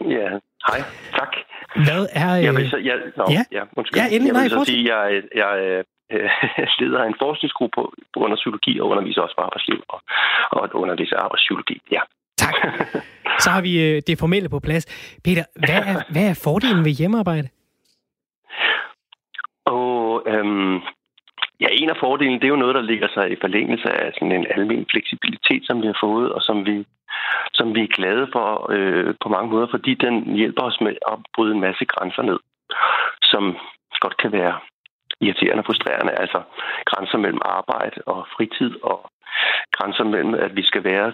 Ja, 0.01 0.29
hej. 0.67 0.79
Tak. 1.13 1.31
Hvad 1.75 2.07
er... 2.11 2.35
Jeg 2.35 2.55
vil 2.55 2.69
så, 2.69 2.77
jeg, 2.77 2.95
nå, 3.17 3.25
ja. 3.29 3.43
ja, 3.51 3.63
undskyld. 3.77 4.01
Ja, 4.01 4.05
endelig, 4.05 4.27
jeg 4.27 4.41
vil 4.43 4.51
nej, 4.51 4.65
så 4.65 4.65
sige, 4.65 4.95
jeg, 4.95 5.21
jeg, 5.35 5.83
øh, 6.11 6.29
leder 6.79 6.99
af 7.03 7.07
en 7.07 7.21
forskningsgruppe 7.23 7.77
under 8.15 8.35
psykologi 8.35 8.79
og 8.79 8.87
underviser 8.89 9.21
også 9.21 9.35
på 9.35 9.41
arbejdsliv 9.41 9.83
og, 9.89 9.99
og 10.51 10.69
underviser 10.73 11.17
arbejdspsykologi. 11.17 11.81
Ja. 11.91 12.01
Tak. 12.37 12.55
Så 13.43 13.49
har 13.49 13.61
vi 13.61 13.73
øh, 13.85 14.01
det 14.07 14.19
formelle 14.19 14.49
på 14.49 14.59
plads. 14.59 14.85
Peter, 15.25 15.43
hvad 15.65 15.79
er, 15.91 15.97
hvad 16.13 16.25
er 16.29 16.41
fordelen 16.43 16.85
ved 16.85 16.91
hjemmearbejde? 16.91 17.49
Og 19.65 20.23
øhm, 20.27 20.75
ja, 21.61 21.67
en 21.71 21.89
af 21.89 21.97
fordelene, 21.99 22.39
det 22.39 22.43
er 22.43 22.55
jo 22.55 22.63
noget, 22.63 22.75
der 22.75 22.81
ligger 22.81 23.07
sig 23.13 23.31
i 23.31 23.41
forlængelse 23.41 23.89
af 23.89 24.11
sådan 24.13 24.31
en 24.31 24.47
almen 24.55 24.85
fleksibilitet, 24.91 25.61
som 25.65 25.81
vi 25.81 25.87
har 25.87 25.97
fået, 26.01 26.31
og 26.31 26.41
som 26.41 26.65
vi, 26.65 26.85
som 27.53 27.75
vi 27.75 27.81
er 27.83 27.95
glade 27.97 28.27
for 28.33 28.47
øh, 28.75 29.13
på 29.23 29.29
mange 29.29 29.49
måder, 29.51 29.67
fordi 29.71 29.93
den 29.93 30.35
hjælper 30.35 30.63
os 30.63 30.81
med 30.81 30.95
at 31.11 31.17
bryde 31.35 31.53
en 31.55 31.61
masse 31.67 31.85
grænser 31.85 32.21
ned, 32.21 32.39
som 33.23 33.57
godt 34.03 34.17
kan 34.17 34.31
være 34.31 34.55
irriterende 35.21 35.61
og 35.61 35.65
frustrerende. 35.65 36.13
Altså 36.23 36.39
grænser 36.85 37.17
mellem 37.17 37.41
arbejde 37.45 38.01
og 38.05 38.27
fritid 38.35 38.71
og 38.83 39.11
grænser 39.77 40.03
mellem, 40.03 40.33
at 40.33 40.55
vi 40.55 40.63
skal 40.63 40.83
være, 40.83 41.13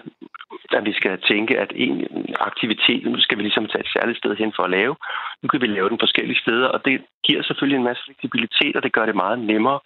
at 0.78 0.84
vi 0.84 0.92
skal 0.92 1.20
tænke, 1.30 1.58
at 1.58 1.72
en 1.74 2.06
aktivitet, 2.40 3.04
nu 3.04 3.20
skal 3.20 3.38
vi 3.38 3.42
ligesom 3.42 3.66
tage 3.66 3.84
et 3.84 3.92
særligt 3.96 4.18
sted 4.18 4.36
hen 4.36 4.52
for 4.56 4.62
at 4.62 4.70
lave. 4.70 4.96
Nu 5.42 5.48
kan 5.48 5.60
vi 5.60 5.66
lave 5.66 5.88
den 5.88 5.98
forskellige 6.04 6.40
steder, 6.44 6.68
og 6.68 6.84
det 6.84 7.02
giver 7.26 7.42
selvfølgelig 7.42 7.78
en 7.78 7.88
masse 7.90 8.02
fleksibilitet, 8.04 8.76
og 8.76 8.82
det 8.82 8.92
gør 8.92 9.06
det 9.06 9.14
meget 9.14 9.38
nemmere. 9.38 9.80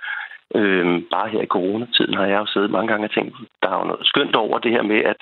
Øhm, 0.54 1.06
bare 1.10 1.28
her 1.28 1.42
i 1.42 1.52
coronatiden 1.56 2.14
har 2.14 2.26
jeg 2.26 2.38
jo 2.38 2.46
siddet 2.46 2.70
mange 2.70 2.88
gange 2.88 3.06
og 3.06 3.14
tænkt, 3.14 3.36
der 3.62 3.68
er 3.70 3.78
jo 3.78 3.84
noget 3.84 4.06
skønt 4.06 4.36
over 4.36 4.58
det 4.58 4.70
her 4.70 4.82
med, 4.82 5.00
at 5.12 5.20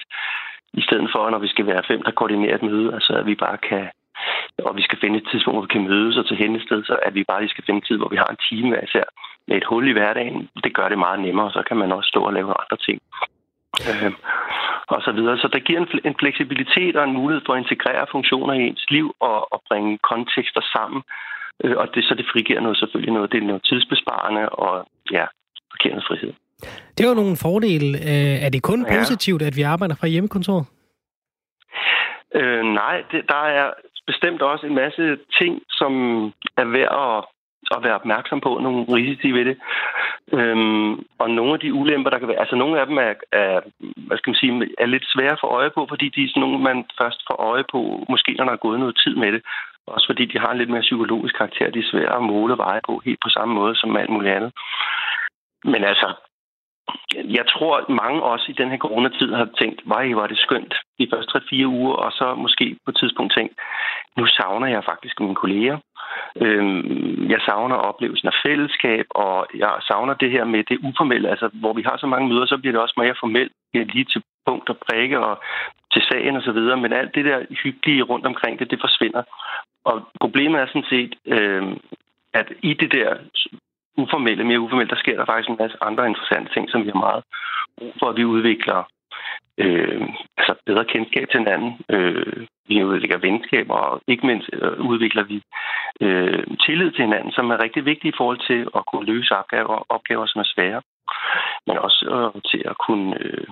i 0.72 0.82
stedet 0.82 1.08
for, 1.12 1.30
når 1.30 1.38
vi 1.38 1.48
skal 1.48 1.66
være 1.66 1.82
fem, 1.88 2.02
der 2.02 2.10
koordinerer 2.10 2.54
et 2.54 2.62
møde, 2.62 2.94
altså 2.94 3.12
at 3.12 3.26
vi 3.26 3.34
bare 3.34 3.58
kan 3.58 3.90
og 4.68 4.76
vi 4.76 4.82
skal 4.82 4.98
finde 5.00 5.18
et 5.18 5.28
tidspunkt, 5.30 5.56
hvor 5.56 5.66
vi 5.66 5.74
kan 5.76 5.88
mødes 5.90 6.16
og 6.16 6.26
til 6.26 6.36
hende 6.36 6.62
sted, 6.66 6.84
så 6.84 6.96
at 7.06 7.14
vi 7.14 7.24
bare 7.24 7.40
lige 7.40 7.54
skal 7.54 7.64
finde 7.66 7.86
tid, 7.86 7.96
hvor 7.98 8.08
vi 8.08 8.16
har 8.16 8.30
en 8.30 8.44
time 8.48 8.68
hver 8.68 8.84
især 8.88 9.06
med 9.48 9.56
et 9.56 9.68
hul 9.70 9.88
i 9.88 9.92
hverdagen. 9.92 10.48
Det 10.64 10.74
gør 10.74 10.88
det 10.88 10.98
meget 10.98 11.20
nemmere, 11.20 11.50
så 11.50 11.62
kan 11.68 11.76
man 11.76 11.92
også 11.92 12.08
stå 12.08 12.20
og 12.28 12.32
lave 12.32 12.54
andre 12.62 12.76
ting. 12.86 12.98
Øh, 13.88 14.12
og 14.94 15.02
så 15.06 15.12
videre. 15.12 15.38
Så 15.38 15.48
der 15.52 15.58
giver 15.58 15.80
en, 15.80 15.88
en 16.04 16.16
fleksibilitet 16.20 16.96
og 16.96 17.04
en 17.04 17.18
mulighed 17.20 17.42
for 17.46 17.52
at 17.54 17.62
integrere 17.62 18.06
funktioner 18.10 18.54
i 18.54 18.62
ens 18.68 18.86
liv 18.90 19.06
og, 19.20 19.52
og 19.52 19.62
bringe 19.68 19.98
kontekster 20.10 20.62
sammen. 20.74 21.02
Øh, 21.64 21.76
og 21.76 21.94
det, 21.94 22.04
så 22.04 22.14
det 22.14 22.26
frigiver 22.32 22.60
noget 22.60 22.78
selvfølgelig 22.78 23.14
noget. 23.14 23.32
Det 23.32 23.38
er 23.42 23.46
noget 23.46 23.64
tidsbesparende 23.64 24.48
og 24.48 24.86
ja, 25.10 25.24
giver 25.80 25.94
noget 25.94 26.08
frihed. 26.08 26.32
Det 26.94 27.04
er 27.04 27.08
jo 27.08 27.20
nogle 27.22 27.36
fordele. 27.42 27.98
Øh, 28.10 28.36
er 28.44 28.50
det 28.54 28.62
kun 28.62 28.80
ja. 28.86 28.98
positivt, 28.98 29.42
at 29.42 29.56
vi 29.56 29.62
arbejder 29.62 29.94
fra 30.00 30.06
hjemmekontoret? 30.06 30.66
Øh, 32.34 32.64
nej, 32.64 32.96
det, 33.12 33.22
der 33.28 33.42
er 33.58 33.70
bestemt 34.06 34.42
også 34.42 34.66
en 34.66 34.74
masse 34.74 35.18
ting, 35.40 35.62
som 35.70 35.92
er 36.56 36.64
værd 36.64 36.92
at, 37.06 37.24
at 37.76 37.84
være 37.84 37.94
opmærksom 38.00 38.40
på, 38.40 38.58
nogle 38.58 38.84
risici 38.96 39.30
ved 39.32 39.44
det. 39.44 39.56
Øhm, 40.32 40.92
og 41.18 41.30
nogle 41.30 41.52
af 41.52 41.60
de 41.60 41.74
ulemper, 41.74 42.10
der 42.10 42.18
kan 42.18 42.28
være, 42.28 42.40
altså 42.44 42.56
nogle 42.56 42.80
af 42.80 42.86
dem 42.86 42.98
er, 42.98 43.14
er, 43.32 43.60
hvad 44.06 44.18
skal 44.18 44.30
man 44.30 44.40
sige, 44.40 44.52
er 44.78 44.86
lidt 44.86 45.06
svære 45.06 45.32
at 45.32 45.40
få 45.40 45.46
øje 45.46 45.70
på, 45.70 45.86
fordi 45.88 46.08
de 46.08 46.24
er 46.24 46.28
sådan 46.28 46.40
nogle, 46.40 46.58
man 46.58 46.84
først 47.00 47.20
får 47.28 47.36
øje 47.50 47.64
på, 47.72 48.04
måske 48.08 48.32
når 48.32 48.44
der 48.44 48.52
er 48.52 48.66
gået 48.66 48.80
noget 48.80 49.00
tid 49.04 49.14
med 49.16 49.32
det. 49.32 49.42
Også 49.86 50.06
fordi 50.10 50.24
de 50.24 50.38
har 50.38 50.50
en 50.52 50.58
lidt 50.58 50.70
mere 50.70 50.88
psykologisk 50.88 51.34
karakter. 51.36 51.70
De 51.70 51.78
er 51.78 51.90
svære 51.90 52.16
at 52.16 52.22
måle 52.22 52.56
veje 52.56 52.80
på 52.86 53.02
helt 53.04 53.20
på 53.22 53.28
samme 53.28 53.54
måde 53.54 53.76
som 53.76 53.96
alt 53.96 54.10
muligt 54.10 54.34
andet. 54.34 54.52
Men 55.64 55.84
altså, 55.84 56.08
jeg 57.38 57.44
tror, 57.54 57.92
mange 58.02 58.22
også 58.22 58.46
i 58.48 58.58
den 58.60 58.70
her 58.70 58.78
coronatid 58.78 59.32
har 59.32 59.48
tænkt, 59.60 59.80
hvor 59.84 60.14
var 60.20 60.26
det 60.26 60.38
skønt 60.38 60.74
de 60.98 61.08
første 61.12 61.38
3-4 61.38 61.66
uger, 61.66 61.94
og 61.94 62.12
så 62.12 62.34
måske 62.34 62.76
på 62.84 62.90
et 62.90 62.96
tidspunkt 63.00 63.34
tænkt, 63.36 63.54
nu 64.16 64.26
savner 64.26 64.66
jeg 64.66 64.84
faktisk 64.84 65.20
mine 65.20 65.34
kolleger. 65.34 65.78
Øhm, 66.36 67.30
jeg 67.30 67.40
savner 67.48 67.76
oplevelsen 67.76 68.28
af 68.28 68.36
fællesskab, 68.46 69.06
og 69.10 69.46
jeg 69.54 69.72
savner 69.88 70.14
det 70.14 70.30
her 70.30 70.44
med 70.44 70.62
det 70.64 70.78
uformelle. 70.88 71.30
Altså, 71.30 71.48
hvor 71.52 71.72
vi 71.72 71.82
har 71.82 71.96
så 71.96 72.06
mange 72.06 72.28
møder, 72.28 72.46
så 72.46 72.56
bliver 72.58 72.72
det 72.72 72.82
også 72.82 72.94
mere 72.98 73.20
formelt, 73.20 73.52
lige 73.72 74.04
til 74.04 74.22
punkt 74.46 74.68
og 74.68 74.78
prikke 74.86 75.20
og 75.20 75.42
til 75.92 76.02
sagen 76.10 76.36
og 76.36 76.42
så 76.42 76.52
videre. 76.52 76.76
Men 76.76 76.92
alt 76.92 77.14
det 77.14 77.24
der 77.24 77.38
hyggelige 77.62 78.02
rundt 78.02 78.26
omkring 78.26 78.58
det, 78.58 78.70
det 78.70 78.80
forsvinder. 78.80 79.22
Og 79.84 80.08
problemet 80.20 80.60
er 80.60 80.66
sådan 80.66 80.90
set, 80.94 81.12
øh, 81.26 81.62
at 82.34 82.48
i 82.62 82.74
det 82.74 82.92
der 82.92 83.16
uformelle, 83.96 84.44
mere 84.44 84.60
uformelle, 84.60 84.90
der 84.90 85.02
sker 85.02 85.16
der 85.16 85.24
faktisk 85.24 85.50
en 85.50 85.60
masse 85.60 85.76
andre 85.80 86.06
interessante 86.06 86.52
ting, 86.54 86.70
som 86.70 86.84
vi 86.84 86.90
har 86.90 87.00
meget 87.08 87.24
brug 87.78 87.92
for, 87.98 88.06
at 88.08 88.16
vi 88.16 88.24
udvikler 88.24 88.80
øh, 89.58 90.08
altså 90.38 90.54
bedre 90.66 90.84
kendskab 90.84 91.26
til 91.28 91.38
hinanden. 91.38 91.72
Øh, 91.88 92.46
vi 92.68 92.84
udvikler 92.84 93.18
venskaber, 93.18 93.74
og 93.74 94.00
ikke 94.08 94.26
mindst 94.26 94.48
øh, 94.52 94.80
udvikler 94.90 95.22
vi 95.22 95.42
øh, 96.00 96.44
tillid 96.66 96.90
til 96.90 97.04
hinanden, 97.04 97.32
som 97.32 97.50
er 97.50 97.62
rigtig 97.62 97.84
vigtigt 97.84 98.14
i 98.14 98.18
forhold 98.18 98.40
til 98.50 98.60
at 98.78 98.82
kunne 98.86 99.06
løse 99.12 99.36
opgaver, 99.36 99.86
opgaver 99.88 100.26
som 100.26 100.40
er 100.40 100.48
svære. 100.54 100.82
men 101.66 101.78
også 101.78 102.00
øh, 102.14 102.42
til 102.50 102.62
at 102.70 102.76
kunne 102.86 103.08
øh, 103.24 103.48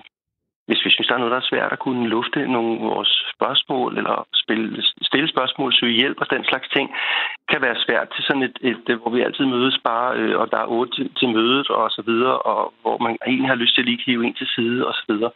hvis 0.68 0.84
vi 0.84 0.90
synes, 0.90 1.08
der 1.08 1.14
er 1.14 1.22
noget, 1.22 1.34
der 1.36 1.42
er 1.42 1.50
svært 1.50 1.72
at 1.72 1.84
kunne 1.84 2.08
lufte 2.08 2.38
nogle 2.56 2.72
af 2.72 2.90
vores 2.94 3.12
spørgsmål, 3.34 3.90
eller 4.00 4.16
spille, 4.42 4.82
stille 5.10 5.28
spørgsmål, 5.28 5.72
søge 5.74 6.00
hjælp 6.00 6.18
og 6.20 6.30
den 6.30 6.44
slags 6.44 6.68
ting, 6.68 6.86
kan 7.50 7.60
være 7.66 7.82
svært 7.86 8.08
til 8.14 8.24
sådan 8.24 8.42
et, 8.48 8.56
et 8.70 8.84
øh, 8.90 9.00
hvor 9.00 9.10
vi 9.10 9.20
altid 9.20 9.44
mødes 9.44 9.78
bare, 9.90 10.08
øh, 10.18 10.34
og 10.40 10.46
der 10.52 10.58
er 10.60 10.72
otte 10.76 10.92
til, 10.96 11.06
til 11.18 11.28
mødet 11.28 11.68
og 11.70 11.90
så 11.90 12.02
videre, 12.10 12.38
og 12.38 12.72
hvor 12.82 12.98
man 12.98 13.16
egentlig 13.26 13.50
har 13.50 13.62
lyst 13.62 13.74
til 13.74 13.82
at 13.82 13.88
lige 13.88 14.04
hive 14.06 14.26
en 14.26 14.34
til 14.34 14.48
side 14.56 14.86
og 14.88 14.94
så 14.94 15.04
videre 15.08 15.30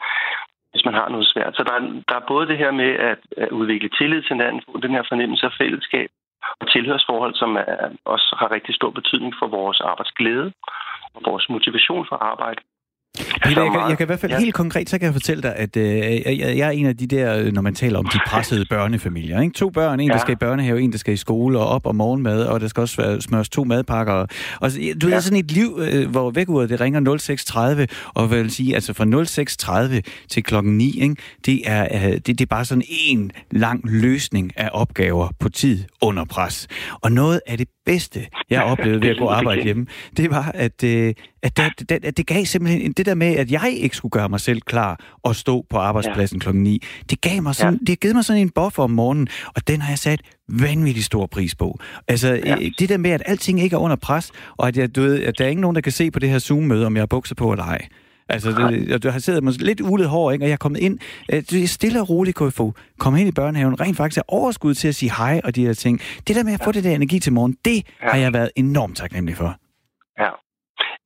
hvis 0.72 0.84
man 0.84 0.94
har 0.94 1.08
noget 1.08 1.26
svært. 1.26 1.56
Så 1.56 1.62
der 1.68 1.74
er, 1.78 1.82
der 2.08 2.16
er 2.16 2.30
både 2.32 2.48
det 2.48 2.58
her 2.58 2.70
med 2.70 2.90
at, 3.10 3.20
at 3.36 3.48
udvikle 3.50 3.88
tillid 3.88 4.22
til 4.22 4.34
hinanden, 4.36 4.60
den 4.82 4.94
her 4.96 5.04
fornemmelse 5.08 5.46
af 5.46 5.52
fællesskab 5.60 6.08
og 6.60 6.70
tilhørsforhold, 6.72 7.34
som 7.34 7.56
er, 7.56 7.88
også 8.04 8.36
har 8.38 8.54
rigtig 8.54 8.74
stor 8.74 8.90
betydning 8.90 9.34
for 9.38 9.46
vores 9.46 9.80
arbejdsglæde 9.80 10.52
og 11.14 11.20
vores 11.26 11.48
motivation 11.48 12.06
for 12.08 12.16
arbejde. 12.16 12.60
Peter, 13.44 13.62
jeg, 13.62 13.72
kan, 13.72 13.80
jeg 13.88 13.98
kan 13.98 14.04
i 14.04 14.06
hvert 14.06 14.20
fald 14.20 14.32
ja. 14.32 14.38
helt 14.38 14.54
konkret, 14.54 14.90
så 14.90 14.98
kan 14.98 15.06
jeg 15.06 15.12
fortælle 15.12 15.42
dig, 15.42 15.56
at 15.56 15.76
øh, 15.76 15.84
jeg, 15.86 16.56
jeg 16.56 16.66
er 16.66 16.70
en 16.70 16.86
af 16.86 16.96
de 16.96 17.06
der, 17.06 17.52
når 17.52 17.62
man 17.62 17.74
taler 17.74 17.98
om 17.98 18.04
de 18.04 18.18
pressede 18.26 18.64
børnefamilier. 18.70 19.40
Ikke? 19.40 19.54
To 19.54 19.70
børn, 19.70 20.00
en 20.00 20.06
ja. 20.06 20.12
der 20.12 20.20
skal 20.20 20.32
i 20.32 20.36
børnehave, 20.36 20.80
en 20.80 20.92
der 20.92 20.98
skal 20.98 21.14
i 21.14 21.16
skole 21.16 21.58
og 21.58 21.66
op 21.66 21.86
og 21.86 21.96
morgenmad, 21.96 22.44
og 22.44 22.60
der 22.60 22.68
skal 22.68 22.80
også 22.80 23.02
være, 23.02 23.20
smøres 23.20 23.48
to 23.48 23.64
madpakker. 23.64 24.12
Og, 24.12 24.26
du 25.02 25.08
ja. 25.08 25.14
ved, 25.14 25.20
sådan 25.20 25.38
et 25.38 25.50
liv, 25.50 25.78
øh, 25.82 26.10
hvor 26.10 26.30
vækkeuret 26.30 26.70
det 26.70 26.80
ringer 26.80 27.00
0630, 27.00 27.86
og 28.14 28.30
vil 28.30 28.50
sige, 28.50 28.74
altså 28.74 28.92
fra 28.92 29.04
0630 29.04 30.02
til 30.28 30.42
klokken 30.42 30.78
9, 30.78 31.00
ikke? 31.02 31.16
Det, 31.46 31.62
er, 31.64 31.88
øh, 31.94 32.12
det, 32.12 32.26
det 32.26 32.40
er 32.40 32.46
bare 32.46 32.64
sådan 32.64 32.84
en 33.08 33.32
lang 33.50 33.80
løsning 33.84 34.52
af 34.56 34.70
opgaver 34.72 35.28
på 35.38 35.48
tid 35.48 35.84
under 36.00 36.24
pres. 36.24 36.68
Og 37.00 37.12
noget 37.12 37.40
af 37.46 37.58
det 37.58 37.68
bedste, 37.86 38.26
jeg 38.50 38.62
oplevede 38.62 39.02
ved 39.02 39.08
at 39.08 39.18
gå 39.18 39.28
arbejde 39.28 39.62
hjemme, 39.68 39.86
det 40.16 40.30
var, 40.30 40.50
at, 40.54 40.84
øh, 40.84 41.14
at, 41.42 41.56
det, 41.56 41.88
det, 41.88 42.04
at 42.04 42.16
det 42.16 42.26
gav 42.26 42.44
simpelthen 42.44 42.92
det 42.92 43.06
der 43.06 43.14
med, 43.14 43.31
at 43.38 43.50
jeg 43.50 43.74
ikke 43.76 43.96
skulle 43.96 44.10
gøre 44.10 44.28
mig 44.28 44.40
selv 44.40 44.60
klar 44.60 45.00
og 45.22 45.36
stå 45.36 45.66
på 45.70 45.76
arbejdspladsen 45.78 46.38
ja. 46.38 46.42
klokken 46.42 46.62
9. 46.62 46.82
Det 47.10 47.20
gav 47.20 47.42
mig 47.42 47.54
sådan, 47.54 47.74
ja. 47.74 47.78
det 47.78 47.88
har 47.88 47.96
givet 47.96 48.14
mig 48.14 48.24
sådan 48.24 48.42
en 48.42 48.50
buffer 48.50 48.82
om 48.82 48.90
morgenen, 48.90 49.28
og 49.56 49.68
den 49.68 49.80
har 49.80 49.90
jeg 49.90 49.98
sat 49.98 50.20
vanvittig 50.48 51.04
stor 51.04 51.26
pris 51.26 51.54
på. 51.54 51.78
Altså, 52.08 52.28
ja. 52.28 52.56
Øh, 52.56 52.70
det 52.78 52.88
der 52.88 52.96
med, 52.96 53.10
at 53.10 53.22
alting 53.26 53.60
ikke 53.60 53.74
er 53.76 53.80
under 53.80 53.96
pres, 53.96 54.30
og 54.56 54.68
at, 54.68 54.76
jeg, 54.76 54.96
du 54.96 55.02
ved, 55.02 55.22
at 55.22 55.38
der 55.38 55.44
er 55.44 55.48
ikke 55.48 55.60
nogen, 55.60 55.74
der 55.74 55.80
kan 55.80 55.92
se 55.92 56.10
på 56.10 56.18
det 56.18 56.30
her 56.30 56.38
Zoom-møde, 56.38 56.86
om 56.86 56.96
jeg 56.96 57.00
har 57.00 57.06
bukser 57.06 57.34
på 57.34 57.52
eller 57.52 57.64
ej. 57.64 57.86
Altså, 58.28 58.50
det, 58.50 59.02
du 59.02 59.10
har 59.10 59.18
siddet 59.18 59.44
med 59.44 59.52
lidt 59.52 59.80
ulet 59.80 60.08
hår, 60.08 60.30
ikke? 60.30 60.44
og 60.44 60.48
jeg 60.48 60.52
er 60.52 60.56
kommet 60.56 60.80
ind, 60.80 60.98
øh, 61.32 61.42
det 61.50 61.62
er 61.62 61.66
stille 61.68 62.00
og 62.00 62.10
roligt 62.10 62.38
få 62.38 62.74
komme 62.98 63.20
ind 63.20 63.28
i 63.28 63.32
børnehaven, 63.32 63.80
rent 63.80 63.96
faktisk 63.96 64.18
er 64.18 64.22
overskud 64.28 64.74
til 64.74 64.88
at 64.88 64.94
sige 64.94 65.12
hej 65.16 65.40
og 65.44 65.56
de 65.56 65.66
her 65.66 65.74
ting. 65.74 66.00
Det 66.28 66.36
der 66.36 66.42
med 66.42 66.52
at 66.52 66.60
få 66.64 66.72
det 66.72 66.84
der 66.84 66.90
energi 66.90 67.18
til 67.18 67.32
morgen, 67.32 67.56
det 67.64 67.74
ja. 68.02 68.10
har 68.10 68.18
jeg 68.18 68.32
været 68.32 68.50
enormt 68.56 68.96
taknemmelig 68.96 69.36
for. 69.36 69.61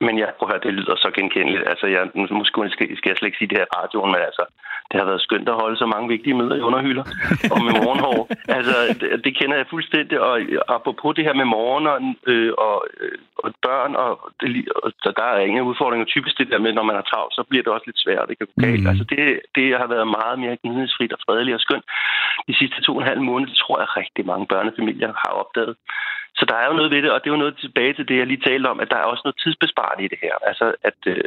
Men 0.00 0.18
jeg 0.18 0.28
prøver 0.38 0.52
at 0.52 0.54
høre, 0.54 0.66
det 0.66 0.78
lyder 0.78 0.96
så 0.96 1.10
genkendeligt. 1.18 1.68
Altså, 1.72 1.86
jeg, 1.86 2.02
måske 2.14 2.70
skal, 2.74 2.96
skal 2.96 3.10
jeg 3.10 3.16
slet 3.16 3.28
ikke 3.28 3.40
sige 3.40 3.52
det 3.52 3.58
her 3.58 3.74
radioen, 3.78 4.12
men 4.12 4.20
altså, 4.28 4.44
det 4.90 4.96
har 5.00 5.06
været 5.10 5.26
skønt 5.26 5.48
at 5.48 5.60
holde 5.62 5.76
så 5.76 5.86
mange 5.94 6.08
vigtige 6.14 6.38
møder 6.40 6.56
i 6.56 6.66
underhylder 6.68 7.04
og 7.52 7.58
med 7.64 7.72
morgenhår. 7.80 8.18
Altså, 8.56 8.76
det, 9.00 9.24
det 9.24 9.32
kender 9.38 9.56
jeg 9.56 9.66
fuldstændig, 9.70 10.16
og 10.20 10.34
apropos 10.76 11.16
det 11.16 11.24
her 11.24 11.34
med 11.40 11.44
morgenen 11.56 12.16
øh, 12.26 12.52
og, 12.58 12.76
øh, 13.00 13.18
og 13.42 13.48
børn, 13.66 13.92
og, 14.04 14.12
det, 14.40 14.48
og 14.82 14.88
så 15.04 15.10
der 15.16 15.26
er 15.32 15.46
ingen 15.48 15.68
udfordringer. 15.70 16.06
Typisk 16.06 16.38
det 16.38 16.50
der 16.52 16.64
med, 16.64 16.72
når 16.72 16.86
man 16.90 16.96
er 16.96 17.08
travlt, 17.10 17.34
så 17.34 17.42
bliver 17.48 17.62
det 17.62 17.72
også 17.72 17.86
lidt 17.86 18.02
svært, 18.04 18.28
det 18.28 18.38
kan 18.38 18.48
gå 18.52 18.56
galt. 18.66 18.82
Mm. 18.82 18.90
Altså, 18.90 19.04
det, 19.12 19.20
det 19.56 19.66
har 19.80 19.88
været 19.94 20.14
meget 20.18 20.36
mere 20.42 20.56
gnidningsfrit 20.62 21.12
og 21.12 21.20
fredeligt 21.26 21.54
og 21.58 21.60
skønt. 21.60 21.86
De 22.48 22.54
sidste 22.60 22.82
to 22.82 22.92
og 22.96 23.02
en 23.02 23.10
halv 23.12 23.22
måned, 23.30 23.46
det 23.46 23.58
tror 23.62 23.78
jeg 23.80 23.96
rigtig 24.02 24.26
mange 24.26 24.46
børnefamilier 24.52 25.12
har 25.22 25.32
opdaget. 25.42 25.74
Så 26.38 26.44
der 26.48 26.54
er 26.54 26.66
jo 26.66 26.78
noget 26.78 26.90
ved 26.90 27.02
det, 27.02 27.10
og 27.10 27.20
det 27.20 27.28
er 27.28 27.36
jo 27.36 27.44
noget 27.44 27.56
tilbage 27.64 27.94
til 27.94 28.08
det, 28.08 28.16
jeg 28.16 28.26
lige 28.26 28.46
talte 28.46 28.66
om, 28.72 28.80
at 28.80 28.90
der 28.90 28.96
er 28.96 29.10
også 29.12 29.22
noget 29.24 29.40
tidsbesparende 29.42 30.04
i 30.04 30.08
det 30.08 30.18
her. 30.22 30.34
Altså, 30.50 30.66
at, 30.88 30.98
øh, 31.06 31.24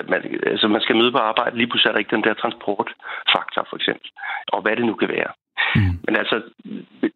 at 0.00 0.06
man, 0.08 0.20
altså, 0.46 0.68
man 0.68 0.80
skal 0.80 0.96
møde 0.96 1.12
på 1.12 1.18
arbejde, 1.18 1.56
lige 1.56 1.66
pludselig 1.66 1.88
er 1.88 1.92
der 1.92 2.04
ikke 2.04 2.16
den 2.16 2.24
der 2.24 2.34
transportfaktor, 2.34 3.66
for 3.70 3.76
eksempel. 3.76 4.08
Og 4.52 4.62
hvad 4.62 4.76
det 4.76 4.84
nu 4.84 4.94
kan 4.94 5.08
være. 5.08 5.32
Mm. 5.76 5.94
Men 6.06 6.16
altså, 6.16 6.36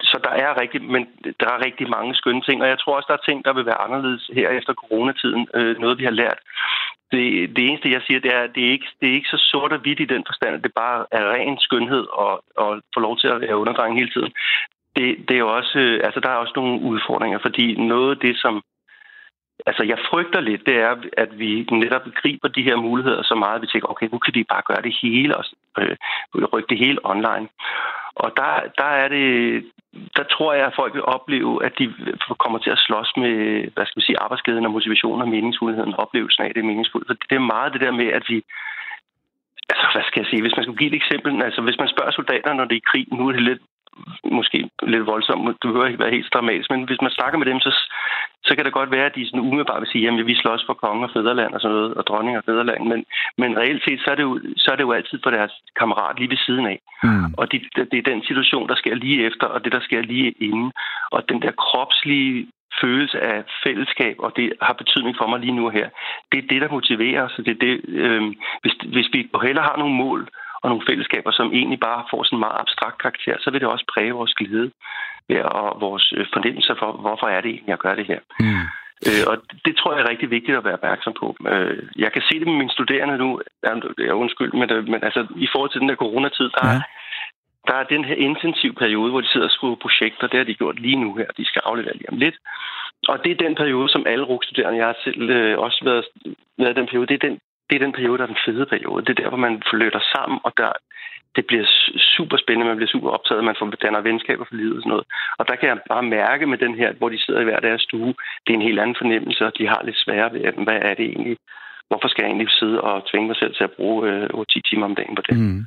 så 0.00 0.16
der 0.24 0.30
er 0.44 0.60
rigtig, 0.60 0.82
men 0.82 1.02
der 1.40 1.48
er 1.50 1.64
rigtig 1.66 1.90
mange 1.90 2.14
skønne 2.14 2.42
ting, 2.42 2.62
og 2.62 2.68
jeg 2.68 2.78
tror 2.78 2.96
også, 2.96 3.06
der 3.08 3.18
er 3.18 3.28
ting, 3.28 3.44
der 3.44 3.52
vil 3.52 3.66
være 3.66 3.82
anderledes 3.86 4.30
her 4.32 4.48
efter 4.48 4.74
coronatiden. 4.74 5.48
Øh, 5.54 5.78
noget, 5.78 5.98
vi 5.98 6.04
har 6.04 6.16
lært. 6.22 6.38
Det, 7.12 7.56
det 7.56 7.62
eneste, 7.68 7.90
jeg 7.90 8.02
siger, 8.06 8.20
det 8.20 8.34
er, 8.34 8.42
at 8.42 8.54
det 8.54 8.66
er 8.66 8.70
ikke, 8.70 8.88
det 9.00 9.08
er 9.08 9.14
ikke 9.14 9.28
så 9.28 9.38
sort 9.50 9.72
og 9.72 9.78
hvidt 9.78 10.00
i 10.00 10.12
den 10.14 10.24
forstand, 10.26 10.54
at 10.54 10.64
det 10.64 10.72
bare 10.74 11.06
er 11.12 11.32
ren 11.34 11.58
skønhed 11.58 12.04
og, 12.12 12.44
og 12.56 12.82
få 12.94 13.00
lov 13.00 13.18
til 13.18 13.28
at 13.28 13.40
være 13.40 13.56
underdreng 13.56 13.96
hele 13.96 14.10
tiden 14.10 14.32
det, 14.96 15.28
det 15.28 15.34
er 15.34 15.44
jo 15.46 15.56
også, 15.56 15.78
øh, 15.78 16.00
altså 16.04 16.20
der 16.20 16.28
er 16.28 16.42
også 16.42 16.52
nogle 16.56 16.80
udfordringer, 16.80 17.38
fordi 17.38 17.66
noget 17.74 18.10
af 18.10 18.20
det, 18.26 18.36
som 18.36 18.62
altså 19.66 19.82
jeg 19.82 19.98
frygter 20.10 20.40
lidt, 20.40 20.66
det 20.66 20.76
er, 20.76 20.96
at 21.16 21.38
vi 21.38 21.66
netop 21.70 22.02
griber 22.14 22.48
de 22.48 22.62
her 22.62 22.76
muligheder 22.76 23.22
så 23.22 23.34
meget, 23.34 23.56
at 23.56 23.62
vi 23.62 23.66
tænker, 23.66 23.88
okay, 23.90 24.08
nu 24.12 24.18
kan 24.18 24.34
de 24.34 24.44
bare 24.44 24.62
gøre 24.70 24.82
det 24.82 24.94
hele 25.02 25.36
og 25.36 25.44
øh, 25.78 25.96
rykke 26.52 26.68
det 26.68 26.78
hele 26.78 26.98
online. 27.04 27.48
Og 28.14 28.32
der, 28.36 28.50
der 28.78 28.90
er 29.02 29.08
det, 29.08 29.26
der 30.16 30.24
tror 30.34 30.52
jeg, 30.52 30.66
at 30.66 30.78
folk 30.80 30.94
vil 30.94 31.10
opleve, 31.16 31.64
at 31.64 31.72
de 31.78 31.94
kommer 32.38 32.58
til 32.58 32.70
at 32.70 32.78
slås 32.86 33.12
med, 33.16 33.34
hvad 33.74 33.86
skal 33.86 34.00
vi 34.00 34.06
sige, 34.06 34.20
arbejdsglæden 34.20 34.66
og 34.66 34.72
motivationen 34.72 35.22
og 35.22 35.28
meningsfuldheden, 35.28 35.94
oplevelsen 35.94 36.42
af 36.42 36.54
det 36.54 36.60
er 36.60 36.70
meningsfuldt. 36.70 37.08
Så 37.08 37.14
det 37.30 37.36
er 37.36 37.50
meget 37.54 37.72
det 37.72 37.80
der 37.80 37.92
med, 38.00 38.08
at 38.18 38.24
vi, 38.28 38.36
altså 39.70 39.86
hvad 39.92 40.04
skal 40.06 40.20
jeg 40.20 40.30
sige, 40.30 40.42
hvis 40.42 40.56
man 40.56 40.64
skulle 40.64 40.78
give 40.78 40.92
et 40.92 41.00
eksempel, 41.02 41.42
altså 41.42 41.60
hvis 41.62 41.78
man 41.78 41.88
spørger 41.88 42.10
soldater, 42.10 42.52
når 42.52 42.64
det 42.64 42.74
er 42.74 42.84
i 42.84 42.90
krig, 42.90 43.06
nu 43.12 43.28
er 43.28 43.32
det 43.32 43.42
lidt 43.42 43.62
måske 44.38 44.70
lidt 44.82 45.06
voldsomt, 45.06 45.62
du 45.62 45.66
behøver 45.68 45.86
ikke 45.86 46.04
være 46.04 46.16
helt 46.16 46.34
dramatisk, 46.34 46.70
men 46.70 46.82
hvis 46.88 47.02
man 47.02 47.10
snakker 47.10 47.38
med 47.38 47.46
dem, 47.46 47.60
så, 47.60 47.70
så 48.44 48.56
kan 48.56 48.64
det 48.64 48.72
godt 48.72 48.90
være, 48.90 49.06
at 49.06 49.14
de 49.14 49.26
sådan 49.26 49.40
umiddelbart 49.40 49.80
vil 49.80 49.92
sige, 49.92 50.04
jamen 50.04 50.26
vi 50.26 50.34
slås 50.34 50.64
for 50.66 50.74
konge 50.74 51.04
og 51.06 51.10
fædreland 51.14 51.54
og 51.54 51.60
sådan 51.60 51.76
noget, 51.76 51.94
og 51.94 52.06
dronning 52.06 52.38
og 52.38 52.44
fædreland, 52.46 52.82
men, 52.90 53.04
men 53.38 53.58
reelt 53.58 53.84
set, 53.84 54.00
så 54.00 54.10
er, 54.10 54.14
det 54.14 54.22
jo, 54.22 54.40
så 54.56 54.68
er 54.72 54.76
det 54.76 54.82
jo 54.88 54.92
altid 54.92 55.18
for 55.22 55.30
deres 55.30 55.52
kammerat 55.78 56.18
lige 56.18 56.30
ved 56.30 56.40
siden 56.46 56.66
af. 56.66 56.78
Mm. 57.02 57.34
Og 57.36 57.52
det, 57.52 57.60
det 57.90 57.98
er 57.98 58.10
den 58.12 58.22
situation, 58.22 58.68
der 58.68 58.74
sker 58.74 58.94
lige 58.94 59.26
efter, 59.26 59.46
og 59.46 59.64
det, 59.64 59.72
der 59.72 59.80
sker 59.80 60.02
lige 60.02 60.30
inden. 60.30 60.72
Og 61.10 61.28
den 61.28 61.42
der 61.42 61.52
kropslige 61.52 62.46
følelse 62.80 63.20
af 63.20 63.44
fællesskab, 63.64 64.16
og 64.18 64.32
det 64.36 64.52
har 64.62 64.72
betydning 64.72 65.16
for 65.18 65.26
mig 65.26 65.40
lige 65.40 65.58
nu 65.60 65.68
her. 65.68 65.88
Det 66.32 66.38
er 66.38 66.48
det, 66.50 66.62
der 66.62 66.70
motiverer 66.70 67.22
os. 67.22 67.34
Det 67.46 67.48
er 67.48 67.62
det, 67.66 67.74
øh, 67.88 68.22
hvis, 68.62 68.74
hvis 68.94 69.08
vi 69.12 69.28
heller 69.46 69.62
har 69.62 69.76
nogle 69.78 69.94
mål, 69.94 70.28
og 70.66 70.70
nogle 70.73 70.88
fællesskaber, 70.90 71.30
som 71.30 71.52
egentlig 71.58 71.80
bare 71.88 72.02
får 72.11 72.23
sådan 72.23 72.37
en 72.37 72.44
meget 72.46 72.61
abstrakt 72.64 72.99
karakter, 73.02 73.37
så 73.38 73.49
vil 73.50 73.61
det 73.61 73.68
også 73.68 73.87
præge 73.92 74.18
vores 74.20 74.35
glæde 74.40 74.70
og 75.58 75.80
vores 75.80 76.06
øh, 76.16 76.26
fornemmelser 76.35 76.75
for, 76.80 76.90
hvorfor 77.04 77.26
er 77.35 77.40
det 77.40 77.50
egentlig, 77.50 77.73
jeg 77.75 77.78
gør 77.85 77.94
det 77.94 78.06
her. 78.12 78.20
Mm. 78.40 78.66
Øh, 79.08 79.25
og 79.30 79.37
det 79.64 79.75
tror 79.76 79.92
jeg 79.92 80.02
er 80.02 80.11
rigtig 80.12 80.30
vigtigt 80.30 80.58
at 80.58 80.64
være 80.64 80.78
opmærksom 80.80 81.14
på. 81.20 81.26
Øh, 81.52 81.78
jeg 82.04 82.11
kan 82.12 82.23
se 82.28 82.35
det 82.38 82.46
med 82.46 82.58
mine 82.61 82.76
studerende 82.76 83.18
nu. 83.18 83.28
Jeg 83.62 83.70
er 84.08 84.23
undskyld, 84.25 84.52
men, 84.61 84.68
øh, 84.75 84.88
men 84.92 85.00
altså, 85.08 85.20
i 85.37 85.49
forhold 85.52 85.70
til 85.70 85.80
den 85.80 85.88
der 85.88 86.02
coronatid, 86.04 86.49
der, 86.58 86.66
ja. 86.66 86.80
der 87.68 87.75
er 87.80 87.92
den 87.94 88.04
her 88.04 88.14
intensiv 88.28 88.75
periode, 88.75 89.11
hvor 89.11 89.20
de 89.20 89.32
sidder 89.32 89.46
og 89.46 89.56
skriver 89.56 89.85
projekter. 89.87 90.26
Det 90.26 90.38
har 90.38 90.44
de 90.44 90.61
gjort 90.61 90.80
lige 90.80 91.00
nu 91.04 91.14
her. 91.14 91.28
De 91.37 91.44
skal 91.50 91.62
aflevere 91.64 91.96
lige 91.96 92.12
om 92.12 92.18
lidt. 92.18 92.37
Og 93.08 93.25
det 93.25 93.30
er 93.32 93.44
den 93.46 93.54
periode, 93.54 93.88
som 93.88 94.06
alle 94.06 94.25
RUG-studerende, 94.25 94.78
jeg 94.78 94.87
har 94.87 94.96
selv 95.04 95.30
øh, 95.30 95.58
også 95.58 95.80
været, 95.85 96.04
været 96.58 96.76
den 96.76 96.87
periode, 96.87 97.06
det 97.06 97.14
er 97.14 97.28
den 97.28 97.38
det 97.70 97.75
er 97.76 97.85
den 97.87 97.92
periode, 97.92 98.18
der 98.18 98.25
er 98.25 98.35
den 98.35 98.44
fede 98.46 98.66
periode. 98.66 99.04
Det 99.04 99.11
er 99.11 99.23
der, 99.23 99.28
hvor 99.28 99.44
man 99.46 99.62
flytter 99.70 100.00
sammen, 100.14 100.38
og 100.44 100.52
der, 100.56 100.73
det 101.37 101.46
bliver 101.46 101.66
super 102.16 102.37
spændende, 102.37 102.66
man 102.66 102.76
bliver 102.76 102.94
super 102.94 103.11
optaget, 103.11 103.44
man 103.44 103.56
får 103.58 103.70
danner 103.70 104.00
venskaber 104.00 104.44
for 104.44 104.54
livet 104.54 104.76
og 104.76 104.82
sådan 104.82 104.90
noget. 104.90 105.06
Og 105.38 105.49
der 105.49 105.56
kan 105.56 105.68
jeg 105.68 105.78
bare 105.88 106.02
mærke 106.02 106.46
med 106.46 106.58
den 106.58 106.75
her, 106.75 106.92
hvor 106.92 107.08
de 107.08 107.25
sidder 107.25 107.40
i 107.40 107.44
hver 107.44 107.61
deres 107.61 107.82
stue, 107.82 108.14
det 108.42 108.50
er 108.50 108.58
en 108.58 108.68
helt 108.68 108.80
anden 108.80 108.96
fornemmelse, 108.99 109.46
og 109.46 109.52
de 109.58 109.66
har 109.66 109.80
lidt 109.85 109.99
svære 110.04 110.32
ved, 110.32 110.40
hvad 110.66 110.80
er 110.88 110.94
det 110.94 111.06
egentlig, 111.06 111.37
hvorfor 111.88 112.08
skal 112.08 112.22
jeg 112.22 112.30
egentlig 112.30 112.50
sidde 112.60 112.80
og 112.80 112.94
tvinge 113.10 113.26
mig 113.26 113.36
selv 113.36 113.54
til 113.54 113.64
at 113.64 113.72
bruge 113.76 113.98
øh, 114.10 114.44
10 114.50 114.60
timer 114.68 114.84
om 114.90 114.94
dagen 114.94 115.14
på 115.16 115.22
det? 115.28 115.34
Mm. 115.38 115.64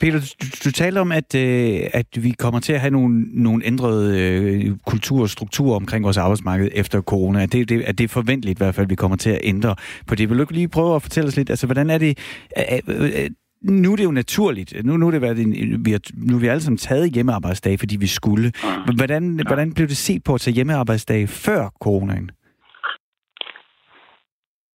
Peter, 0.00 0.18
du, 0.40 0.46
du 0.64 0.72
taler 0.72 1.00
om, 1.00 1.12
at, 1.12 1.34
øh, 1.34 1.80
at 2.00 2.06
vi 2.22 2.30
kommer 2.38 2.60
til 2.60 2.72
at 2.72 2.80
have 2.80 2.90
nogle, 2.90 3.42
nogle 3.44 3.64
ændrede 3.64 4.04
øh, 4.20 4.76
kultur 4.86 5.22
og 5.22 5.28
strukturer 5.28 5.76
omkring 5.76 6.04
vores 6.04 6.16
arbejdsmarked 6.16 6.68
efter 6.74 7.00
corona. 7.00 7.46
Det, 7.46 7.68
det, 7.68 7.82
at 7.82 7.98
det 7.98 8.04
er 8.04 8.08
forventeligt 8.08 8.58
i 8.58 8.60
hvert 8.60 8.74
fald, 8.74 8.86
at 8.86 8.90
vi 8.90 8.94
kommer 8.94 9.16
til 9.16 9.30
at 9.30 9.40
ændre 9.42 9.74
på 10.06 10.14
det. 10.14 10.30
Vil 10.30 10.38
du 10.38 10.46
lige 10.50 10.68
prøve 10.68 10.94
at 10.94 11.02
fortælle 11.02 11.28
os 11.28 11.36
lidt, 11.36 11.50
altså 11.50 11.66
hvordan 11.66 11.90
er 11.90 11.98
det... 11.98 12.18
Øh, 12.58 12.78
øh, 12.88 13.30
nu 13.62 13.92
er 13.92 13.96
det 13.96 14.04
jo 14.04 14.10
naturligt. 14.10 14.84
Nu, 14.84 14.96
nu, 14.96 15.06
er 15.06 15.10
det 15.10 15.22
været 15.22 15.38
en, 15.38 15.84
vi 15.84 15.90
har, 15.90 16.00
nu 16.14 16.36
er 16.36 16.40
vi 16.40 16.46
alle 16.46 16.60
sammen 16.60 16.78
taget 16.78 17.12
hjemmearbejdsdage, 17.12 17.78
fordi 17.78 17.96
vi 17.96 18.06
skulle. 18.06 18.52
Hvordan, 18.96 19.40
hvordan 19.46 19.72
blev 19.72 19.88
det 19.88 19.96
set 19.96 20.24
på 20.24 20.34
at 20.34 20.40
tage 20.40 20.54
hjemmearbejdsdage 20.54 21.26
før 21.26 21.68
coronaen? 21.80 22.30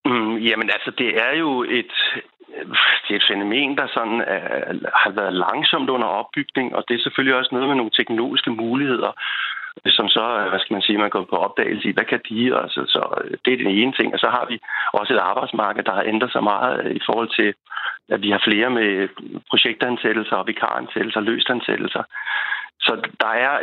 Mm, 0.05 0.37
jamen 0.37 0.69
altså, 0.75 0.91
det 0.91 1.09
er 1.27 1.33
jo 1.37 1.63
et, 1.63 1.93
det 3.03 3.11
er 3.11 3.15
et 3.15 3.29
fænomen, 3.29 3.77
der 3.77 3.87
sådan 3.87 4.21
er, 4.21 4.41
har 5.03 5.11
været 5.11 5.33
langsomt 5.33 5.89
under 5.89 6.07
opbygning, 6.07 6.75
og 6.75 6.83
det 6.87 6.95
er 6.95 7.03
selvfølgelig 7.03 7.35
også 7.37 7.49
noget 7.51 7.67
med 7.67 7.75
nogle 7.75 7.97
teknologiske 7.99 8.51
muligheder, 8.51 9.11
som 9.85 10.07
så, 10.07 10.47
hvad 10.49 10.59
skal 10.59 10.73
man 10.73 10.81
sige, 10.81 10.97
man 10.97 11.09
går 11.09 11.23
på 11.29 11.35
opdagelse 11.35 11.89
i, 11.89 11.93
hvad 11.93 12.05
kan 12.05 12.21
de, 12.29 12.57
altså, 12.63 12.81
så 12.87 13.01
det 13.45 13.53
er 13.53 13.57
den 13.57 13.67
ene 13.67 13.93
ting, 13.93 14.13
og 14.13 14.19
så 14.19 14.27
har 14.27 14.45
vi 14.49 14.59
også 14.93 15.13
et 15.13 15.19
arbejdsmarked, 15.19 15.83
der 15.83 15.93
har 15.93 16.03
ændret 16.03 16.31
sig 16.31 16.43
meget 16.43 16.95
i 16.95 17.01
forhold 17.05 17.29
til, 17.39 17.53
at 18.09 18.21
vi 18.21 18.29
har 18.29 18.41
flere 18.47 18.69
med 18.69 19.07
projektansættelser 19.49 20.35
og 20.35 20.47
vikaransættelser, 20.47 21.19
løstansættelser. 21.19 22.03
Så 22.79 22.93
der 23.19 23.33
er, 23.47 23.53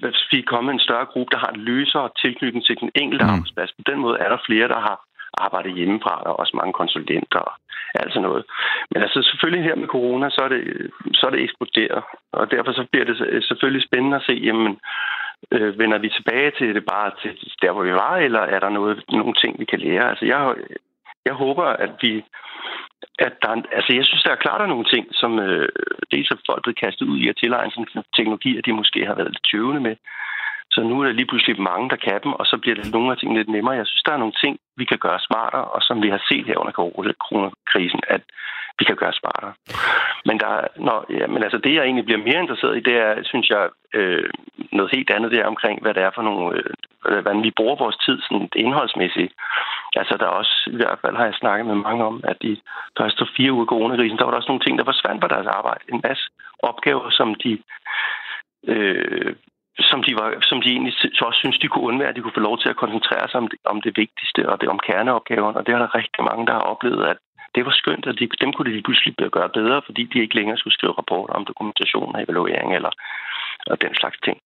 hvis 0.00 0.26
vi 0.32 0.38
er 0.38 0.52
kommet 0.52 0.72
en 0.72 0.86
større 0.86 1.04
gruppe, 1.12 1.30
der 1.34 1.38
har 1.38 1.52
en 1.52 1.60
løsere 1.60 2.08
tilknytning 2.22 2.64
til 2.64 2.76
den 2.80 2.90
enkelte 2.94 3.24
mm. 3.24 3.30
arbejdsplads. 3.30 3.72
På 3.72 3.82
den 3.90 3.98
måde 3.98 4.18
er 4.18 4.28
der 4.28 4.46
flere, 4.46 4.68
der 4.68 4.80
har 4.80 4.96
arbejde 5.38 5.70
hjemmefra. 5.70 6.22
Der 6.24 6.30
er 6.30 6.40
også 6.42 6.56
mange 6.56 6.72
konsulenter 6.72 7.38
og 7.38 7.52
alt 7.94 8.12
sådan 8.12 8.28
noget. 8.28 8.44
Men 8.90 9.02
altså 9.02 9.22
selvfølgelig 9.22 9.64
her 9.64 9.76
med 9.76 9.88
corona, 9.88 10.30
så 10.30 10.40
er 10.46 10.48
det, 10.48 10.90
så 11.14 11.26
er 11.26 11.30
det 11.30 11.42
eksploderet. 11.42 12.02
Og 12.32 12.50
derfor 12.50 12.72
så 12.72 12.84
bliver 12.90 13.04
det 13.04 13.44
selvfølgelig 13.48 13.86
spændende 13.88 14.16
at 14.16 14.26
se, 14.26 14.32
jamen, 14.32 14.78
øh, 15.50 15.78
vender 15.78 15.98
vi 15.98 16.08
tilbage 16.08 16.50
til 16.58 16.74
det 16.74 16.84
bare 16.84 17.10
til 17.22 17.30
der, 17.62 17.72
hvor 17.72 17.82
vi 17.82 17.92
var, 17.92 18.16
eller 18.16 18.40
er 18.40 18.60
der 18.60 18.68
noget, 18.68 19.04
nogle 19.08 19.34
ting, 19.34 19.58
vi 19.58 19.64
kan 19.64 19.80
lære? 19.80 20.08
Altså 20.10 20.24
jeg, 20.24 20.54
jeg 21.24 21.34
håber, 21.34 21.64
at 21.64 21.92
vi 22.02 22.24
at 23.18 23.34
der, 23.42 23.62
altså 23.78 23.90
jeg 23.98 24.04
synes, 24.04 24.22
der 24.22 24.32
er 24.32 24.44
klart, 24.44 24.58
der 24.60 24.66
er 24.66 24.74
nogle 24.74 24.90
ting, 24.94 25.04
som 25.20 25.38
øh, 25.38 25.68
dels 26.12 26.30
er 26.30 26.36
folk 26.46 26.62
blevet 26.62 26.80
kastet 26.84 27.06
ud 27.06 27.18
i 27.18 27.28
at 27.28 27.36
tilegne 27.36 27.72
sådan 27.72 28.04
teknologier, 28.16 28.62
de 28.62 28.72
måske 28.72 29.06
har 29.06 29.14
været 29.14 29.30
lidt 29.30 29.48
tøvende 29.50 29.80
med. 29.80 29.96
Så 30.74 30.80
nu 30.82 31.00
er 31.00 31.04
der 31.04 31.12
lige 31.12 31.26
pludselig 31.26 31.60
mange, 31.60 31.90
der 31.90 31.96
kan 31.96 32.20
dem, 32.24 32.32
og 32.32 32.46
så 32.46 32.56
bliver 32.62 32.76
det 32.76 32.92
nogle 32.92 33.10
af 33.12 33.16
tingene 33.16 33.40
lidt 33.40 33.48
nemmere. 33.48 33.76
Jeg 33.76 33.86
synes, 33.86 34.02
der 34.02 34.12
er 34.12 34.24
nogle 34.24 34.40
ting, 34.42 34.58
vi 34.76 34.84
kan 34.84 34.98
gøre 34.98 35.20
smartere, 35.28 35.64
og 35.64 35.82
som 35.82 36.02
vi 36.02 36.08
har 36.08 36.22
set 36.28 36.46
her 36.46 36.58
under 36.58 36.72
coronakrisen, 36.72 38.00
at 38.08 38.22
vi 38.78 38.84
kan 38.84 38.96
gøre 38.96 39.12
smartere. 39.12 39.52
Men, 40.28 40.36
der, 40.42 40.52
når, 40.76 40.98
ja, 41.18 41.26
men 41.26 41.42
altså 41.42 41.58
det, 41.58 41.74
jeg 41.74 41.84
egentlig 41.84 42.04
bliver 42.04 42.26
mere 42.26 42.42
interesseret 42.42 42.76
i, 42.76 42.86
det 42.88 42.96
er, 43.06 43.12
synes 43.22 43.48
jeg, 43.50 43.68
øh, 43.94 44.30
noget 44.72 44.94
helt 44.94 45.10
andet, 45.10 45.32
der 45.32 45.52
omkring, 45.52 45.82
hvad 45.82 45.94
det 45.94 46.02
er 46.02 46.10
for 46.14 46.22
nogle, 46.22 46.44
øh, 46.56 47.22
hvordan 47.22 47.42
vi 47.42 47.56
bruger 47.58 47.76
vores 47.76 47.96
tid 47.96 48.16
sådan 48.22 48.48
indholdsmæssigt. 48.56 49.32
Altså 49.96 50.16
der 50.20 50.26
er 50.26 50.38
også, 50.42 50.54
i 50.74 50.76
hvert 50.76 50.98
fald 51.02 51.16
har 51.16 51.24
jeg 51.24 51.34
snakket 51.34 51.66
med 51.66 51.74
mange 51.74 52.04
om, 52.04 52.20
at 52.24 52.36
de 52.42 52.56
første 52.98 53.26
fire 53.36 53.52
uger 53.52 53.66
coronakrisen, 53.66 54.18
der 54.18 54.24
var 54.24 54.30
der 54.30 54.40
også 54.40 54.52
nogle 54.52 54.64
ting, 54.64 54.78
der 54.78 54.84
forsvandt 54.84 55.20
på 55.20 55.28
deres 55.28 55.46
arbejde. 55.46 55.84
En 55.92 56.00
masse 56.04 56.24
opgaver, 56.62 57.10
som 57.10 57.34
de 57.34 57.52
øh, 58.72 59.34
som 59.90 60.02
de, 60.02 60.12
var, 60.20 60.28
som 60.50 60.58
de 60.62 60.68
egentlig 60.70 60.94
så 61.18 61.24
også 61.28 61.38
synes, 61.38 61.58
de 61.58 61.68
kunne 61.68 61.88
undvære, 61.90 62.08
at 62.08 62.16
de 62.16 62.22
kunne 62.22 62.38
få 62.38 62.46
lov 62.48 62.58
til 62.58 62.68
at 62.68 62.80
koncentrere 62.82 63.28
sig 63.28 63.38
om 63.42 63.48
det, 63.48 63.58
om 63.64 63.80
det 63.80 63.92
vigtigste 63.96 64.48
og 64.50 64.60
det 64.60 64.68
om 64.68 64.80
kerneopgaven. 64.86 65.56
Og 65.56 65.66
det 65.66 65.72
er 65.74 65.78
der 65.78 65.94
rigtig 66.00 66.22
mange, 66.24 66.46
der 66.46 66.52
har 66.52 66.66
oplevet, 66.72 67.02
at 67.12 67.18
det 67.54 67.62
var 67.66 67.74
skønt, 67.80 68.06
at 68.06 68.18
de, 68.18 68.28
dem 68.40 68.52
kunne 68.52 68.68
de 68.68 68.76
lige 68.76 68.88
pludselig 68.88 69.14
gøre 69.36 69.48
bedre, 69.58 69.82
fordi 69.86 70.02
de 70.12 70.18
ikke 70.20 70.36
længere 70.38 70.58
skulle 70.58 70.78
skrive 70.78 70.98
rapporter 70.98 71.34
om 71.34 71.44
dokumentation 71.44 72.14
og 72.14 72.22
evaluering 72.22 72.74
eller 72.74 72.92
og 73.66 73.82
den 73.82 73.94
slags 73.94 74.16
ting. 74.24 74.36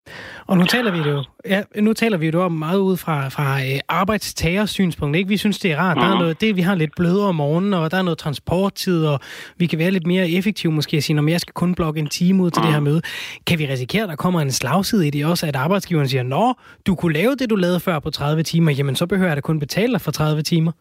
Og 0.47 0.57
nu 0.59 0.65
taler 0.65 0.91
vi 0.93 0.99
jo, 1.11 1.25
ja, 1.49 1.63
nu 1.81 1.93
taler 1.93 2.19
vi 2.19 2.31
jo 2.35 2.43
om 2.43 2.53
meget 2.53 2.79
ud 2.79 2.97
fra, 2.97 3.29
fra 3.29 3.49
øh, 3.61 3.81
arbejdstagers 3.89 4.71
synspunkt. 4.71 5.17
Ikke? 5.17 5.29
Vi 5.29 5.37
synes, 5.37 5.59
det 5.59 5.73
er 5.73 5.77
rart. 5.77 5.97
Mm. 5.97 6.01
Der 6.01 6.09
er 6.09 6.15
mhm. 6.15 6.23
noget, 6.23 6.41
det, 6.41 6.57
vi 6.57 6.61
har 6.61 6.75
lidt 6.75 6.91
blødere 6.97 7.29
om 7.29 7.35
morgenen, 7.35 7.75
og 7.75 7.91
der 7.91 7.97
er 7.97 8.03
noget 8.03 8.19
transporttid, 8.19 9.07
og 9.07 9.21
vi 9.59 9.67
kan 9.67 9.79
være 9.79 9.91
lidt 9.91 10.07
mere 10.07 10.31
effektive 10.31 10.73
måske 10.73 10.97
at 10.97 11.03
sige, 11.03 11.17
når 11.17 11.31
jeg 11.31 11.41
skal 11.41 11.55
kun 11.55 11.75
blokke 11.75 12.01
en 12.01 12.09
time 12.09 12.43
ud 12.43 12.51
til 12.51 12.61
mm. 12.61 12.65
det 12.65 12.73
her 12.73 12.81
mhm. 12.81 12.91
møde. 12.91 13.01
Kan 13.47 13.59
vi 13.59 13.67
risikere, 13.67 14.03
at 14.03 14.09
der 14.09 14.17
kommer 14.17 14.41
en 14.41 14.51
slagside 14.51 15.07
i 15.07 15.11
det 15.11 15.27
også, 15.27 15.47
at 15.47 15.57
arbejdsgiveren 15.57 16.09
siger, 16.09 16.23
Nå, 16.23 16.55
du 16.87 16.95
kunne 16.95 17.13
lave 17.13 17.35
det, 17.35 17.51
du 17.51 17.57
lavede 17.57 17.81
før 17.81 17.99
på 17.99 18.11
30 18.11 18.43
timer, 18.43 18.73
jamen 18.73 18.97
så 18.97 19.07
behøver 19.07 19.29
jeg 19.29 19.37
da 19.37 19.41
kun 19.41 19.59
betale 19.61 19.93
dig 19.93 20.01
for 20.01 20.11
30 20.11 20.43
timer. 20.43 20.73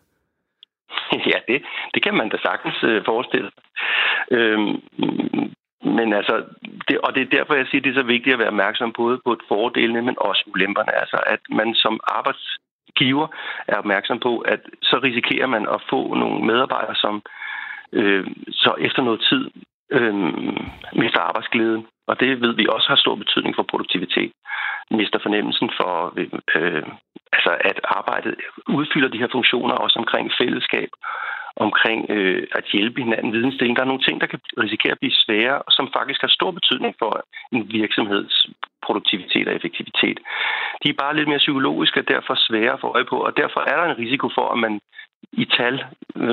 Ja, 1.31 1.39
det, 1.47 1.61
det 1.93 2.03
kan 2.03 2.13
man 2.13 2.29
da 2.29 2.37
sagtens 2.37 2.83
øh, 2.83 3.01
forestille 3.05 3.49
sig. 3.55 3.63
Øhm, 4.37 4.81
men 5.85 6.13
altså, 6.13 6.43
det, 6.87 6.97
og 6.97 7.15
det 7.15 7.21
er 7.21 7.37
derfor, 7.37 7.53
jeg 7.53 7.67
siger, 7.67 7.81
det 7.81 7.89
er 7.89 8.01
så 8.01 8.07
vigtigt 8.07 8.33
at 8.33 8.39
være 8.39 8.53
opmærksom 8.55 8.93
både 8.93 9.19
på 9.25 9.37
fordelene, 9.47 10.01
men 10.01 10.15
også 10.17 10.43
ulemperne. 10.53 10.99
Altså, 11.01 11.19
at 11.27 11.39
man 11.49 11.75
som 11.75 11.99
arbejdsgiver 12.07 13.27
er 13.67 13.77
opmærksom 13.77 14.19
på, 14.19 14.39
at 14.39 14.59
så 14.81 14.99
risikerer 15.03 15.47
man 15.47 15.67
at 15.75 15.81
få 15.89 16.13
nogle 16.13 16.45
medarbejdere, 16.45 16.95
som 16.95 17.21
øh, 17.93 18.27
så 18.51 18.75
efter 18.79 19.01
noget 19.03 19.21
tid 19.29 19.51
øh, 19.91 20.13
mister 20.93 21.19
arbejdsglæden. 21.19 21.85
Og 22.07 22.19
det 22.19 22.41
ved 22.41 22.53
vi 22.55 22.67
også 22.69 22.87
har 22.89 22.95
stor 22.95 23.15
betydning 23.15 23.55
for 23.55 23.63
produktivitet. 23.63 24.31
Mister 24.91 25.19
fornemmelsen 25.19 25.69
for, 25.79 26.13
øh, 26.55 26.83
altså 27.33 27.51
at 27.59 27.79
arbejdet 27.83 28.35
udfylder 28.67 29.09
de 29.09 29.17
her 29.17 29.27
funktioner 29.31 29.75
også 29.75 29.99
omkring 29.99 30.31
fællesskab 30.39 30.89
omkring 31.55 32.09
øh, 32.09 32.47
at 32.51 32.65
hjælpe 32.73 33.01
hinanden 33.01 33.33
vidensdeling. 33.33 33.75
Der 33.75 33.83
er 33.83 33.91
nogle 33.91 34.05
ting, 34.07 34.21
der 34.21 34.27
kan 34.27 34.39
risikere 34.57 34.91
at 34.91 34.99
blive 34.99 35.21
svære, 35.23 35.61
som 35.69 35.85
faktisk 35.97 36.21
har 36.21 36.31
stor 36.37 36.51
betydning 36.51 36.95
for 36.99 37.11
en 37.51 37.71
virksomheds 37.71 38.47
produktivitet 38.85 39.47
og 39.47 39.55
effektivitet. 39.55 40.17
De 40.83 40.89
er 40.89 41.01
bare 41.03 41.15
lidt 41.15 41.29
mere 41.29 41.45
psykologiske 41.45 41.99
og 41.99 42.07
derfor 42.07 42.33
svære 42.47 42.73
at 42.73 42.81
få 42.81 42.87
øje 42.95 43.05
på, 43.05 43.17
og 43.27 43.37
derfor 43.37 43.59
er 43.71 43.75
der 43.77 43.85
en 43.85 44.01
risiko 44.03 44.29
for, 44.37 44.47
at 44.53 44.59
man 44.65 44.79
i 45.31 45.45
tal, 45.45 45.75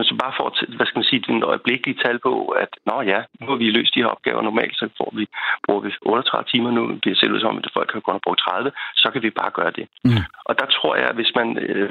så 0.08 0.14
bare 0.22 0.34
får, 0.38 0.48
hvad 0.76 0.86
skal 0.86 1.00
man 1.00 1.10
sige, 1.10 1.26
den 1.26 1.42
øjeblikkelige 1.42 2.00
tal 2.04 2.18
på, 2.18 2.32
at 2.64 2.72
nå 2.86 2.96
ja, 3.12 3.20
nu 3.40 3.46
har 3.46 3.56
vi 3.56 3.70
løst 3.70 3.94
de 3.94 4.02
her 4.02 4.14
opgaver 4.16 4.42
normalt, 4.42 4.76
så 4.76 4.88
får 4.98 5.12
vi, 5.16 5.24
bruger 5.66 5.80
vi 5.80 5.90
38 6.02 6.48
timer 6.52 6.70
nu, 6.70 6.82
det 7.04 7.18
ser 7.18 7.32
ud 7.32 7.40
som, 7.40 7.58
at 7.58 7.70
folk 7.76 7.92
har 7.92 8.00
kun 8.00 8.20
brugt 8.24 8.40
30, 8.40 8.72
så 8.96 9.10
kan 9.12 9.22
vi 9.22 9.30
bare 9.30 9.50
gøre 9.58 9.72
det. 9.78 9.86
Mm. 10.04 10.24
Og 10.48 10.52
der 10.60 10.66
tror 10.66 10.96
jeg, 10.96 11.08
at 11.08 11.14
hvis 11.14 11.32
man 11.38 11.58
øh, 11.58 11.90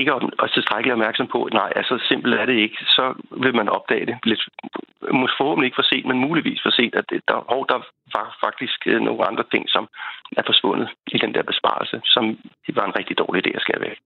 ikke 0.00 0.12
er 0.42 0.46
tilstrækkeligt 0.56 0.96
opmærksom 0.96 1.28
på, 1.34 1.38
at 1.44 1.52
nej, 1.52 1.70
altså 1.80 1.94
simpelt 2.08 2.34
er 2.34 2.46
det 2.46 2.56
ikke, 2.64 2.78
så 2.96 3.04
vil 3.42 3.54
man 3.60 3.68
opdage 3.68 4.06
det 4.06 4.16
lidt, 4.30 4.42
måske 5.20 5.40
forhåbentlig 5.40 5.66
ikke 5.68 5.80
for 5.80 5.88
sent, 5.92 6.06
men 6.10 6.18
muligvis 6.28 6.60
for 6.64 6.72
sent, 6.78 6.94
at 7.00 7.06
der, 7.28 7.38
hov, 7.52 7.62
der 7.72 7.78
var 8.16 8.26
faktisk 8.46 8.78
øh, 8.86 9.00
nogle 9.06 9.22
andre 9.30 9.44
ting, 9.52 9.64
som 9.74 9.84
er 10.38 10.42
forsvundet 10.46 10.88
i 11.16 11.18
den 11.24 11.34
der 11.34 11.42
besparelse, 11.42 11.96
som 12.04 12.24
det 12.66 12.76
var 12.78 12.84
en 12.86 12.96
rigtig 12.98 13.18
dårlig 13.18 13.38
idé 13.42 13.50
at 13.58 13.62
skære 13.64 13.80
væk. 13.88 13.96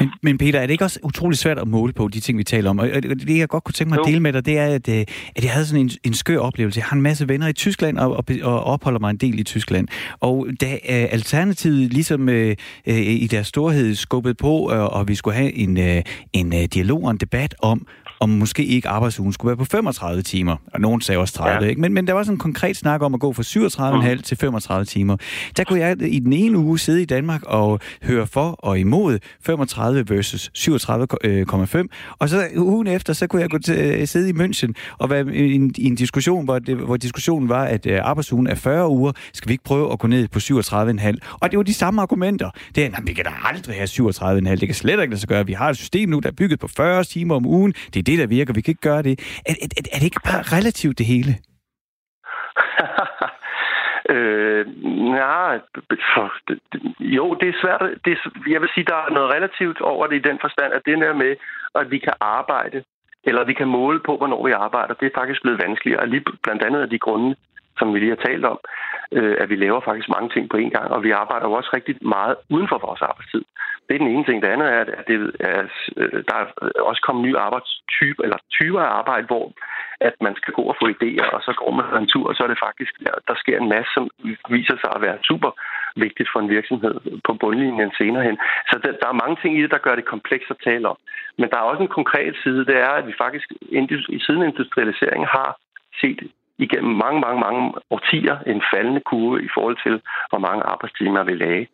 Men, 0.00 0.08
men 0.26 0.38
Peter, 0.38 0.58
er 0.60 0.66
det 0.66 0.74
ikke 0.76 0.84
også 0.84 1.00
utrolig 1.02 1.38
svært 1.38 1.58
at 1.58 1.68
måle 1.68 1.92
på 1.92 2.08
de 2.14 2.20
ting, 2.20 2.38
vi 2.38 2.44
taler 2.44 2.70
om? 2.70 2.78
Og 2.78 2.86
det, 3.28 3.38
jeg 3.38 3.48
godt 3.48 3.64
kunne 3.64 3.76
tænke 3.78 3.90
mig 3.90 3.98
at 4.00 4.08
dele 4.12 4.20
med 4.20 4.32
dig, 4.32 4.46
det 4.46 4.58
er, 4.58 4.68
at, 4.78 4.88
øh, 4.96 5.02
at 5.36 5.42
jeg 5.44 5.52
havde 5.52 5.66
sådan 5.66 5.84
en, 5.86 5.90
en 6.04 6.14
skør 6.14 6.38
oplevelse. 6.38 6.78
Jeg 6.78 6.86
har 6.90 6.96
en 6.96 7.02
masse 7.02 7.28
venner 7.28 7.48
i 7.48 7.52
Tyskland 7.52 7.98
og, 7.98 8.10
og, 8.18 8.24
og 8.42 8.64
opholder 8.64 9.00
mig 9.00 9.10
en 9.10 9.16
del 9.16 9.38
i 9.38 9.44
Tyskland. 9.44 9.88
Og 10.20 10.46
da 10.60 10.66
uh, 10.66 11.12
Alternativet 11.18 11.92
ligesom 11.92 12.20
uh, 12.20 12.52
uh, 12.92 13.22
i 13.24 13.26
deres 13.30 13.46
storhed 13.46 13.94
skubbede 13.94 14.34
på, 14.34 14.52
uh, 14.72 14.96
og 14.96 15.08
vi 15.08 15.14
skulle 15.14 15.35
have 15.36 15.52
en, 15.52 15.78
øh, 15.78 16.02
en 16.32 16.54
øh, 16.54 16.64
dialog 16.74 17.04
og 17.04 17.10
en 17.10 17.16
debat 17.16 17.54
om, 17.62 17.86
om 18.20 18.30
måske 18.30 18.64
ikke 18.64 18.88
arbejdsugen 18.88 19.32
skulle 19.32 19.48
være 19.48 19.56
på 19.56 19.64
35 19.64 20.22
timer. 20.22 20.56
Og 20.74 20.80
nogen 20.80 21.00
sagde 21.00 21.18
også 21.18 21.34
30, 21.34 21.64
ja. 21.64 21.70
ikke? 21.70 21.80
Men, 21.80 21.92
men 21.92 22.06
der 22.06 22.12
var 22.12 22.22
sådan 22.22 22.34
en 22.34 22.38
konkret 22.38 22.76
snak 22.76 23.02
om 23.02 23.14
at 23.14 23.20
gå 23.20 23.32
fra 23.32 23.42
37,5 23.42 24.14
mm. 24.14 24.22
til 24.22 24.36
35 24.36 24.84
timer. 24.84 25.16
Der 25.56 25.64
kunne 25.64 25.78
jeg 25.78 26.02
i 26.02 26.18
den 26.18 26.32
ene 26.32 26.58
uge 26.58 26.78
sidde 26.78 27.02
i 27.02 27.04
Danmark 27.04 27.42
og 27.42 27.80
høre 28.02 28.26
for 28.26 28.50
og 28.50 28.78
imod 28.78 29.18
35 29.40 30.04
versus 30.08 30.50
37,5. 30.58 32.16
Og 32.18 32.28
så 32.28 32.48
ugen 32.56 32.86
efter, 32.86 33.12
så 33.12 33.26
kunne 33.26 33.42
jeg 33.42 33.50
gå 33.50 33.58
til, 33.58 33.78
øh, 33.78 34.06
sidde 34.06 34.28
i 34.28 34.32
München 34.32 34.72
og 34.98 35.10
være 35.10 35.34
i 35.34 35.54
en, 35.54 35.74
i 35.78 35.86
en 35.86 35.94
diskussion, 35.94 36.44
hvor, 36.44 36.58
det, 36.58 36.76
hvor 36.76 36.96
diskussionen 36.96 37.48
var, 37.48 37.64
at 37.64 37.86
øh, 37.86 38.00
arbejdsugen 38.02 38.46
er 38.46 38.54
40 38.54 38.88
uger. 38.88 39.12
Skal 39.32 39.48
vi 39.48 39.52
ikke 39.52 39.64
prøve 39.64 39.92
at 39.92 39.98
gå 39.98 40.06
ned 40.06 40.28
på 40.28 40.38
37,5? 40.38 41.36
Og 41.40 41.50
det 41.50 41.56
var 41.56 41.62
de 41.62 41.74
samme 41.74 42.02
argumenter. 42.02 42.50
Det 42.74 42.84
er, 42.84 42.90
vi 43.02 43.12
kan 43.12 43.24
da 43.24 43.30
aldrig 43.44 43.76
have 43.76 43.86
37,5. 43.86 44.50
Det 44.50 44.68
kan 44.68 44.74
slet 44.74 44.92
ikke 44.92 45.10
lade 45.10 45.20
sig 45.20 45.28
gøre. 45.28 45.46
Vi 45.46 45.52
har 45.52 45.70
et 45.70 45.76
system 45.76 46.08
nu, 46.08 46.18
der 46.18 46.28
er 46.28 46.32
bygget 46.32 46.60
på 46.60 46.68
40 46.68 47.04
timer 47.04 47.34
om 47.34 47.46
ugen. 47.46 47.74
Det 47.94 47.98
er 47.98 48.02
det, 48.06 48.18
der 48.18 48.26
virker. 48.26 48.54
Vi 48.54 48.60
kan 48.60 48.72
ikke 48.72 48.88
gøre 48.90 49.02
det. 49.02 49.14
Er, 49.46 49.54
er, 49.62 49.68
er 49.94 49.98
det 49.98 50.08
ikke 50.10 50.26
bare 50.30 50.42
relativt 50.56 50.98
det 50.98 51.06
hele? 51.06 51.32
øh, 54.14 54.66
ja, 55.20 55.58
jo, 57.00 57.34
det 57.40 57.48
er 57.48 57.60
svært. 57.62 57.82
Det 58.04 58.12
er, 58.12 58.20
jeg 58.54 58.60
vil 58.60 58.70
sige, 58.74 58.84
der 58.84 58.96
er 59.06 59.10
noget 59.10 59.34
relativt 59.36 59.80
over 59.80 60.06
det 60.06 60.16
i 60.16 60.28
den 60.28 60.38
forstand, 60.40 60.72
at 60.72 60.82
det 60.86 60.98
der 60.98 61.14
med, 61.14 61.36
at 61.74 61.90
vi 61.90 61.98
kan 61.98 62.14
arbejde, 62.20 62.84
eller 63.24 63.44
vi 63.44 63.54
kan 63.54 63.68
måle 63.68 64.00
på, 64.06 64.16
hvornår 64.16 64.46
vi 64.46 64.52
arbejder, 64.52 64.94
det 64.94 65.06
er 65.06 65.18
faktisk 65.20 65.42
blevet 65.42 65.62
vanskeligere. 65.66 66.08
Lige 66.08 66.24
blandt 66.42 66.62
andet 66.62 66.80
af 66.80 66.90
de 66.90 66.98
grunde, 66.98 67.36
som 67.78 67.94
vi 67.94 67.98
lige 67.98 68.14
har 68.16 68.22
talt 68.28 68.44
om, 68.44 68.58
øh, 69.12 69.36
at 69.40 69.48
vi 69.50 69.56
laver 69.56 69.80
faktisk 69.80 70.08
mange 70.08 70.30
ting 70.34 70.50
på 70.50 70.56
en 70.56 70.70
gang, 70.70 70.88
og 70.90 71.02
vi 71.02 71.10
arbejder 71.10 71.46
jo 71.48 71.52
også 71.52 71.70
rigtig 71.74 71.96
meget 72.00 72.36
uden 72.50 72.68
for 72.68 72.78
vores 72.86 73.02
arbejdstid. 73.02 73.44
Det 73.86 73.94
er 73.94 73.98
den 73.98 74.12
ene 74.14 74.24
ting. 74.24 74.42
Det 74.42 74.48
andet 74.48 74.68
er, 74.68 74.80
at 74.80 75.04
det 75.08 75.16
er, 75.40 75.62
øh, 75.96 76.24
der 76.28 76.36
er 76.42 76.46
også 76.90 77.02
kommet 77.06 77.24
nye 77.24 77.38
arbejdstyper, 77.38 78.22
eller 78.22 78.38
typer 78.50 78.80
af 78.80 78.98
arbejde, 79.00 79.26
hvor 79.26 79.52
at 80.00 80.14
man 80.20 80.34
skal 80.36 80.52
gå 80.54 80.62
og 80.62 80.76
få 80.80 80.86
idéer, 80.96 81.28
og 81.36 81.40
så 81.46 81.52
går 81.60 81.70
man 81.78 82.02
en 82.02 82.08
tur, 82.08 82.28
og 82.28 82.34
så 82.34 82.42
er 82.42 82.50
det 82.50 82.64
faktisk, 82.66 82.92
der, 83.04 83.14
der 83.28 83.34
sker 83.42 83.58
en 83.58 83.68
masse, 83.68 83.90
som 83.94 84.10
viser 84.56 84.76
sig 84.80 84.90
at 84.94 85.02
være 85.06 85.18
super 85.30 85.50
vigtigt 85.96 86.28
for 86.32 86.40
en 86.40 86.50
virksomhed 86.56 86.94
på 87.26 87.32
bundlinjen 87.40 87.92
senere 87.98 88.24
hen. 88.28 88.38
Så 88.70 88.74
der, 88.82 88.92
der 89.02 89.08
er 89.08 89.22
mange 89.22 89.36
ting 89.42 89.58
i 89.58 89.62
det, 89.62 89.70
der 89.70 89.84
gør 89.86 89.94
det 89.94 90.12
komplekst 90.14 90.50
at 90.50 90.62
tale 90.64 90.88
om. 90.88 90.98
Men 91.38 91.50
der 91.50 91.56
er 91.56 91.70
også 91.70 91.82
en 91.82 91.96
konkret 91.98 92.34
side, 92.42 92.66
det 92.70 92.76
er, 92.76 92.92
at 93.00 93.06
vi 93.06 93.14
faktisk 93.18 93.48
i 94.16 94.18
siden 94.26 94.42
industrialisering 94.42 95.26
har 95.26 95.50
set 96.00 96.20
igennem 96.58 96.94
mange, 97.04 97.20
mange, 97.20 97.40
mange 97.40 97.72
årtier 97.90 98.36
en 98.46 98.62
faldende 98.72 99.00
kurve 99.00 99.44
i 99.44 99.48
forhold 99.54 99.76
til, 99.86 100.02
hvor 100.30 100.38
mange 100.38 100.62
arbejdstimer 100.62 101.22
vi 101.24 101.34
lagde. 101.34 101.66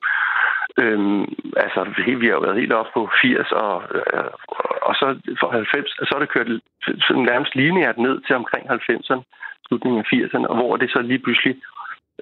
Øhm, 0.83 1.25
altså, 1.57 1.81
vi 2.21 2.27
har 2.27 2.35
jo 2.37 2.45
været 2.47 2.61
helt 2.61 2.73
op 2.73 2.87
på 2.95 3.11
80, 3.23 3.53
og, 3.53 3.83
øh, 3.95 4.31
og 4.83 4.95
så 4.95 5.07
for 5.41 5.51
90, 5.51 5.91
så 5.91 6.13
er 6.15 6.19
det 6.19 6.35
kørt 6.35 6.49
sådan 7.07 7.23
nærmest 7.23 7.55
lineært 7.55 7.99
ned 7.99 8.21
til 8.27 8.37
omkring 8.37 8.65
90'erne, 8.71 9.23
slutningen 9.67 10.01
af 10.01 10.13
80'erne, 10.13 10.47
og 10.47 10.57
hvor 10.57 10.77
det 10.77 10.91
så 10.91 11.01
lige 11.03 11.19
pludselig 11.25 11.57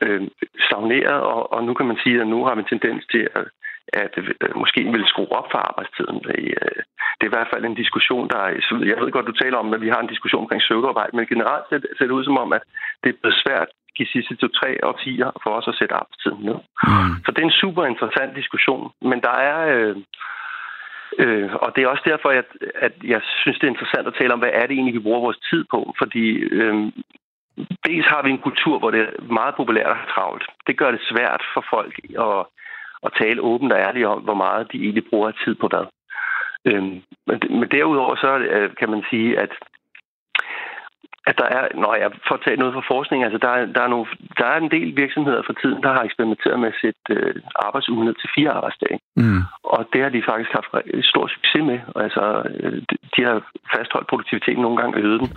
øh, 0.03 0.23
stagneret, 0.67 1.21
og, 1.35 1.53
og 1.53 1.65
nu 1.65 1.75
kan 1.75 1.87
man 1.87 1.99
sige, 2.03 2.21
at 2.21 2.27
nu 2.27 2.45
har 2.45 2.55
vi 2.55 2.61
en 2.61 2.73
tendens 2.73 3.07
til 3.13 3.29
at 3.35 3.45
at 3.93 4.13
øh, 4.19 4.57
måske 4.57 4.81
vil 4.95 5.07
skrue 5.07 5.33
op 5.39 5.49
for 5.53 5.59
arbejdstiden. 5.59 6.19
Øh, 6.35 6.81
det 7.17 7.25
er 7.25 7.31
i 7.31 7.37
hvert 7.37 7.53
fald 7.53 7.65
en 7.65 7.81
diskussion, 7.83 8.29
der 8.29 8.39
er... 8.39 8.51
Jeg 8.91 8.97
ved 9.01 9.11
godt, 9.13 9.27
du 9.27 9.33
taler 9.33 9.59
om, 9.59 9.75
at 9.75 9.81
vi 9.81 9.89
har 9.89 10.01
en 10.01 10.13
diskussion 10.15 10.43
omkring 10.43 10.63
søvdearbejde, 10.63 11.17
men 11.17 11.27
generelt 11.27 11.65
ser 11.71 12.07
det 12.07 12.19
ud 12.19 12.25
som 12.25 12.39
om, 12.39 12.53
at 12.53 12.63
det 13.03 13.09
er 13.09 13.21
blevet 13.21 13.43
svært 13.45 13.69
de 13.99 14.07
sidste 14.13 14.37
to-tre 14.37 14.71
årtier 14.91 15.31
for 15.43 15.51
os 15.51 15.69
at 15.69 15.79
sætte 15.79 15.95
arbejdstiden 15.95 16.45
ned. 16.49 16.59
Mm. 16.89 17.15
Så 17.25 17.29
det 17.33 17.41
er 17.41 17.51
en 17.51 17.61
super 17.65 17.85
interessant 17.85 18.37
diskussion, 18.37 18.93
men 19.11 19.21
der 19.21 19.35
er... 19.51 19.59
Øh, 19.77 19.97
Øh, 21.19 21.55
og 21.55 21.73
det 21.75 21.83
er 21.83 21.89
også 21.89 22.03
derfor, 22.07 22.29
at, 22.29 22.49
at 22.75 22.93
jeg 23.05 23.21
synes, 23.41 23.59
det 23.59 23.67
er 23.67 23.75
interessant 23.75 24.07
at 24.07 24.15
tale 24.15 24.33
om, 24.33 24.39
hvad 24.39 24.51
er 24.53 24.67
det 24.67 24.75
egentlig, 24.75 24.95
vi 24.95 25.07
bruger 25.07 25.21
vores 25.21 25.41
tid 25.51 25.65
på. 25.71 25.95
Fordi 25.99 26.27
øh, 26.59 26.93
dels 27.89 28.07
har 28.07 28.23
vi 28.23 28.31
en 28.31 28.47
kultur, 28.49 28.79
hvor 28.79 28.91
det 28.91 29.01
er 29.01 29.33
meget 29.33 29.55
populært 29.55 29.91
at 29.91 29.97
have 29.97 30.13
travlt. 30.15 30.45
Det 30.67 30.79
gør 30.79 30.91
det 30.91 31.09
svært 31.11 31.43
for 31.55 31.65
folk 31.71 31.95
at, 32.27 32.39
at 33.03 33.13
tale 33.21 33.41
åbent 33.43 33.73
og 33.73 33.79
ærligt 33.79 34.07
om, 34.07 34.21
hvor 34.23 34.35
meget 34.35 34.73
de 34.73 34.79
egentlig 34.79 35.05
bruger 35.11 35.31
tid 35.45 35.55
på 35.55 35.69
hvad. 35.69 35.87
Øhm, 36.65 37.03
men, 37.27 37.41
men 37.51 37.69
derudover 37.71 38.17
så 38.17 38.39
øh, 38.39 38.71
kan 38.79 38.91
man 38.91 39.03
sige, 39.11 39.39
at 39.39 39.51
at 41.31 41.37
der 41.43 41.49
er, 41.59 41.65
når 41.85 41.95
jeg 42.03 42.11
får 42.29 42.39
taget 42.45 42.59
noget 42.59 42.75
fra 42.75 42.89
forskning, 42.95 43.21
altså 43.25 43.39
der, 43.45 43.53
er, 43.59 43.67
der, 43.75 43.83
er 43.83 43.91
nogle, 43.95 44.07
der 44.39 44.47
er 44.53 44.59
en 44.59 44.71
del 44.77 44.89
virksomheder 45.03 45.43
for 45.47 45.55
tiden, 45.63 45.83
der 45.85 45.93
har 45.97 46.03
eksperimenteret 46.05 46.61
med 46.61 46.69
at 46.73 46.81
sætte 46.83 47.01
øh, 47.17 47.35
arbejdsugen 47.67 48.07
ned 48.07 48.17
til 48.19 48.29
fire 48.37 48.51
arbejdsdage. 48.59 48.99
Mm. 49.17 49.43
Og 49.75 49.81
det 49.93 50.01
har 50.03 50.11
de 50.13 50.29
faktisk 50.31 50.53
haft 50.59 50.71
stor 51.13 51.25
succes 51.35 51.63
med. 51.71 51.79
Altså, 52.05 52.25
øh, 52.61 52.79
de 53.15 53.21
har 53.29 53.37
fastholdt 53.75 54.11
produktiviteten, 54.11 54.63
nogle 54.63 54.79
gange 54.81 54.99
øget 55.05 55.21
den. 55.21 55.31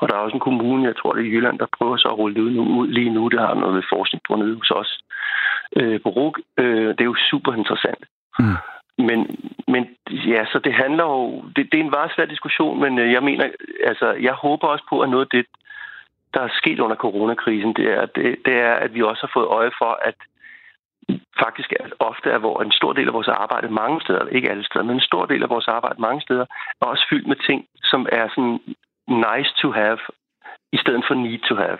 Og 0.00 0.04
der 0.08 0.14
er 0.14 0.24
også 0.24 0.36
en 0.36 0.48
kommune, 0.48 0.88
jeg 0.90 0.96
tror 0.96 1.12
det 1.12 1.22
er 1.22 1.32
Jylland, 1.34 1.58
der 1.58 1.74
prøver 1.78 1.96
så 1.96 2.08
at 2.08 2.18
rulle 2.18 2.34
det 2.34 2.42
ud 2.46 2.52
nu, 2.58 2.64
lige 2.98 3.14
nu. 3.16 3.28
Det 3.28 3.40
har 3.40 3.54
noget 3.54 3.90
forskning 3.94 4.22
på 4.26 4.32
nede 4.36 4.56
hos 4.60 4.70
os 4.80 4.90
øh, 5.78 6.00
på 6.02 6.08
RUG. 6.16 6.34
Øh, 6.58 6.88
det 6.94 7.00
er 7.00 7.12
jo 7.12 7.16
super 7.30 7.52
interessant. 7.60 8.02
Mm. 8.38 8.58
Men, 8.98 9.18
men 9.68 9.82
ja, 10.10 10.44
så 10.52 10.60
det 10.64 10.74
handler 10.74 11.04
jo... 11.04 11.42
Det, 11.56 11.68
det 11.72 11.80
er 11.80 11.84
en 11.84 11.90
meget 11.90 12.12
svær 12.14 12.26
diskussion, 12.26 12.80
men 12.80 12.98
øh, 12.98 13.12
jeg 13.12 13.22
mener... 13.22 13.44
Altså, 13.84 14.12
jeg 14.12 14.32
håber 14.32 14.66
også 14.66 14.84
på, 14.88 15.00
at 15.00 15.10
noget 15.10 15.24
af 15.24 15.30
det, 15.38 15.46
der 16.34 16.40
er 16.40 16.58
sket 16.60 16.80
under 16.80 16.96
coronakrisen, 16.96 17.72
det 17.74 17.86
er, 17.98 18.06
det, 18.06 18.36
det 18.44 18.54
er, 18.54 18.74
at 18.74 18.94
vi 18.94 19.02
også 19.02 19.22
har 19.26 19.32
fået 19.34 19.46
øje 19.46 19.70
for, 19.78 19.98
at 20.08 20.14
faktisk 21.44 21.72
er, 21.80 21.86
ofte 22.10 22.28
er 22.30 22.38
hvor 22.38 22.62
en 22.62 22.72
stor 22.72 22.92
del 22.92 23.08
af 23.08 23.14
vores 23.14 23.28
arbejde 23.28 23.68
mange 23.82 24.00
steder, 24.00 24.26
ikke 24.26 24.50
alle 24.50 24.64
steder, 24.64 24.84
men 24.84 24.96
en 24.96 25.08
stor 25.10 25.24
del 25.26 25.42
af 25.42 25.50
vores 25.50 25.68
arbejde 25.68 26.00
mange 26.00 26.20
steder, 26.20 26.46
er 26.80 26.86
også 26.86 27.06
fyldt 27.10 27.26
med 27.26 27.36
ting, 27.48 27.60
som 27.90 28.00
er 28.12 28.26
sådan 28.34 28.58
nice 29.26 29.52
to 29.62 29.68
have, 29.80 29.98
i 30.72 30.78
stedet 30.82 31.02
for 31.08 31.14
need 31.14 31.42
to 31.48 31.54
have. 31.54 31.78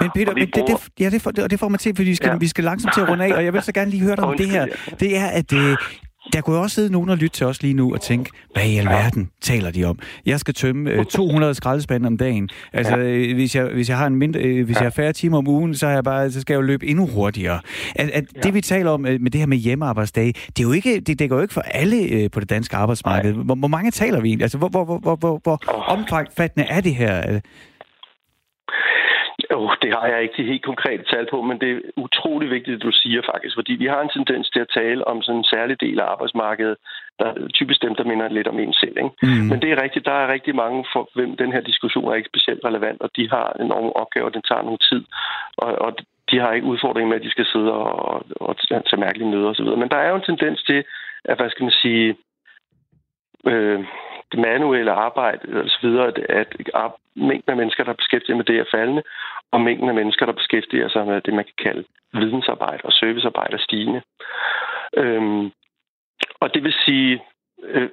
Men 0.00 0.10
Peter, 0.16 0.34
men 0.34 0.46
det, 0.56 0.62
det, 0.70 0.76
ja, 1.00 1.08
det, 1.14 1.20
får, 1.24 1.30
det 1.30 1.58
får 1.60 1.68
mig 1.68 1.80
til, 1.80 1.92
fordi 1.96 2.08
vi 2.14 2.18
skal, 2.20 2.30
ja. 2.30 2.36
vi 2.46 2.48
skal 2.54 2.64
langsomt 2.64 2.94
til 2.94 3.00
at 3.04 3.08
runde 3.10 3.24
af, 3.24 3.32
og 3.38 3.44
jeg 3.44 3.52
vil 3.52 3.62
så 3.62 3.72
gerne 3.78 3.90
lige 3.90 4.04
høre 4.06 4.16
dig 4.16 4.24
om 4.24 4.36
det 4.42 4.48
her. 4.56 4.64
Det 5.02 5.10
er, 5.22 5.28
at 5.40 5.50
øh, 5.62 5.72
der 6.32 6.40
kunne 6.40 6.58
også 6.58 6.74
sidde 6.74 6.92
nogen 6.92 7.08
og 7.08 7.16
lytte 7.16 7.36
til 7.36 7.46
os 7.46 7.62
lige 7.62 7.74
nu 7.74 7.92
og 7.92 8.00
tænke, 8.00 8.30
hvad 8.52 8.64
i 8.64 8.76
alverden 8.76 9.30
taler 9.40 9.70
de 9.70 9.84
om? 9.84 9.98
Jeg 10.26 10.40
skal 10.40 10.54
tømme 10.54 10.90
øh, 10.90 11.04
200 11.04 11.54
skraldespande 11.54 12.06
om 12.06 12.16
dagen. 12.16 12.48
Altså, 12.72 12.96
øh, 12.96 13.34
hvis, 13.34 13.56
jeg, 13.56 13.64
hvis 13.64 13.88
jeg 13.88 13.98
har 13.98 14.06
en 14.06 14.16
mindre, 14.16 14.40
øh, 14.40 14.64
hvis 14.64 14.76
jeg 14.76 14.84
har 14.84 14.90
færre 14.90 15.12
timer 15.12 15.38
om 15.38 15.48
ugen, 15.48 15.74
så, 15.74 15.86
er 15.86 15.90
jeg 15.90 16.04
bare, 16.04 16.30
så 16.30 16.40
skal 16.40 16.54
jeg 16.54 16.56
jo 16.56 16.62
løbe 16.62 16.86
endnu 16.86 17.06
hurtigere. 17.06 17.60
At, 17.94 18.10
at 18.10 18.24
ja. 18.36 18.40
Det 18.40 18.54
vi 18.54 18.60
taler 18.60 18.90
om 18.90 19.06
øh, 19.06 19.20
med 19.20 19.30
det 19.30 19.38
her 19.38 19.46
med 19.46 19.58
hjemmearbejdsdage, 19.58 20.32
det, 20.32 20.58
er 20.58 20.62
jo 20.62 20.72
ikke, 20.72 21.00
det 21.00 21.18
dækker 21.18 21.36
jo 21.36 21.42
ikke 21.42 21.54
for 21.54 21.60
alle 21.60 22.02
øh, 22.02 22.30
på 22.30 22.40
det 22.40 22.50
danske 22.50 22.76
arbejdsmarked. 22.76 23.32
Hvor, 23.32 23.54
hvor 23.54 23.68
mange 23.68 23.90
taler 23.90 24.20
vi 24.20 24.28
egentlig? 24.28 24.44
Altså, 24.44 24.58
hvor, 24.58 24.68
hvor, 24.68 24.84
hvor, 24.84 25.16
hvor, 25.16 25.40
hvor 25.42 25.84
omfattende 25.86 26.66
er 26.68 26.80
det 26.80 26.94
her? 26.94 27.40
Oh, 29.50 29.72
det 29.82 29.90
har 29.94 30.06
jeg 30.06 30.22
ikke 30.22 30.36
de 30.36 30.50
helt 30.52 30.64
konkrete 30.64 31.04
tal 31.12 31.26
på, 31.30 31.42
men 31.42 31.60
det 31.60 31.70
er 31.70 31.80
utrolig 31.96 32.50
vigtigt, 32.50 32.76
at 32.76 32.82
du 32.82 32.92
siger 32.92 33.22
faktisk, 33.32 33.54
fordi 33.56 33.72
vi 33.72 33.86
har 33.86 34.00
en 34.00 34.14
tendens 34.16 34.50
til 34.50 34.60
at 34.60 34.72
tale 34.74 35.08
om 35.08 35.22
sådan 35.22 35.38
en 35.38 35.52
særlig 35.54 35.80
del 35.80 36.00
af 36.00 36.04
arbejdsmarkedet, 36.04 36.76
der 37.18 37.26
er 37.26 37.48
typisk 37.48 37.82
dem, 37.82 37.94
der 37.94 38.04
minder 38.04 38.28
lidt 38.28 38.48
om 38.48 38.58
en 38.58 38.72
selv. 38.72 38.96
Ikke? 38.96 39.10
Mm. 39.22 39.46
Men 39.50 39.62
det 39.62 39.68
er 39.70 39.82
rigtigt, 39.82 40.04
der 40.04 40.12
er 40.12 40.32
rigtig 40.32 40.54
mange, 40.54 40.84
for 40.92 41.10
hvem 41.14 41.36
den 41.36 41.52
her 41.52 41.60
diskussion 41.60 42.08
er 42.08 42.14
ikke 42.14 42.32
specielt 42.32 42.64
relevant, 42.64 43.00
og 43.02 43.10
de 43.16 43.28
har 43.30 43.56
enorme 43.60 43.96
opgaver, 43.96 44.28
den 44.28 44.42
tager 44.42 44.62
nogle 44.62 44.82
tid, 44.90 45.02
og, 45.56 45.70
og 45.86 45.92
de 46.30 46.38
har 46.38 46.52
ikke 46.52 46.66
udfordring 46.66 47.08
med, 47.08 47.16
at 47.16 47.22
de 47.22 47.30
skal 47.30 47.46
sidde 47.52 47.72
og, 47.72 48.24
og 48.40 48.56
tage 48.70 49.04
mærkelige 49.06 49.30
møder 49.30 49.48
osv. 49.48 49.64
Men 49.64 49.88
der 49.88 49.96
er 49.96 50.08
jo 50.08 50.16
en 50.16 50.28
tendens 50.30 50.62
til, 50.62 50.84
at, 51.24 51.36
hvad 51.38 51.50
skal 51.50 51.64
man 51.64 51.78
sige, 51.82 52.16
øh, 53.46 53.80
det 54.32 54.40
manuelle 54.40 54.92
arbejde 54.92 55.62
osv., 55.64 55.86
at, 56.08 56.18
at 56.74 56.92
mængden 57.16 57.50
af 57.50 57.56
mennesker, 57.56 57.84
der 57.84 57.92
beskæftiger 57.92 58.36
med 58.36 58.44
det, 58.44 58.58
er 58.58 58.64
faldende, 58.70 59.02
og 59.50 59.60
mængden 59.60 59.88
af 59.88 59.94
mennesker, 59.94 60.26
der 60.26 60.32
beskæftiger 60.32 60.88
sig 60.88 61.06
med 61.06 61.20
det, 61.20 61.34
man 61.34 61.44
kan 61.44 61.58
kalde 61.58 61.84
vidensarbejde 62.12 62.84
og 62.84 62.92
servicearbejde, 62.92 63.54
er 63.54 63.58
stigende. 63.58 64.02
Øhm, 64.96 65.52
og 66.40 66.54
det 66.54 66.62
vil 66.64 66.74
sige, 66.84 67.22
øh, 67.62 67.90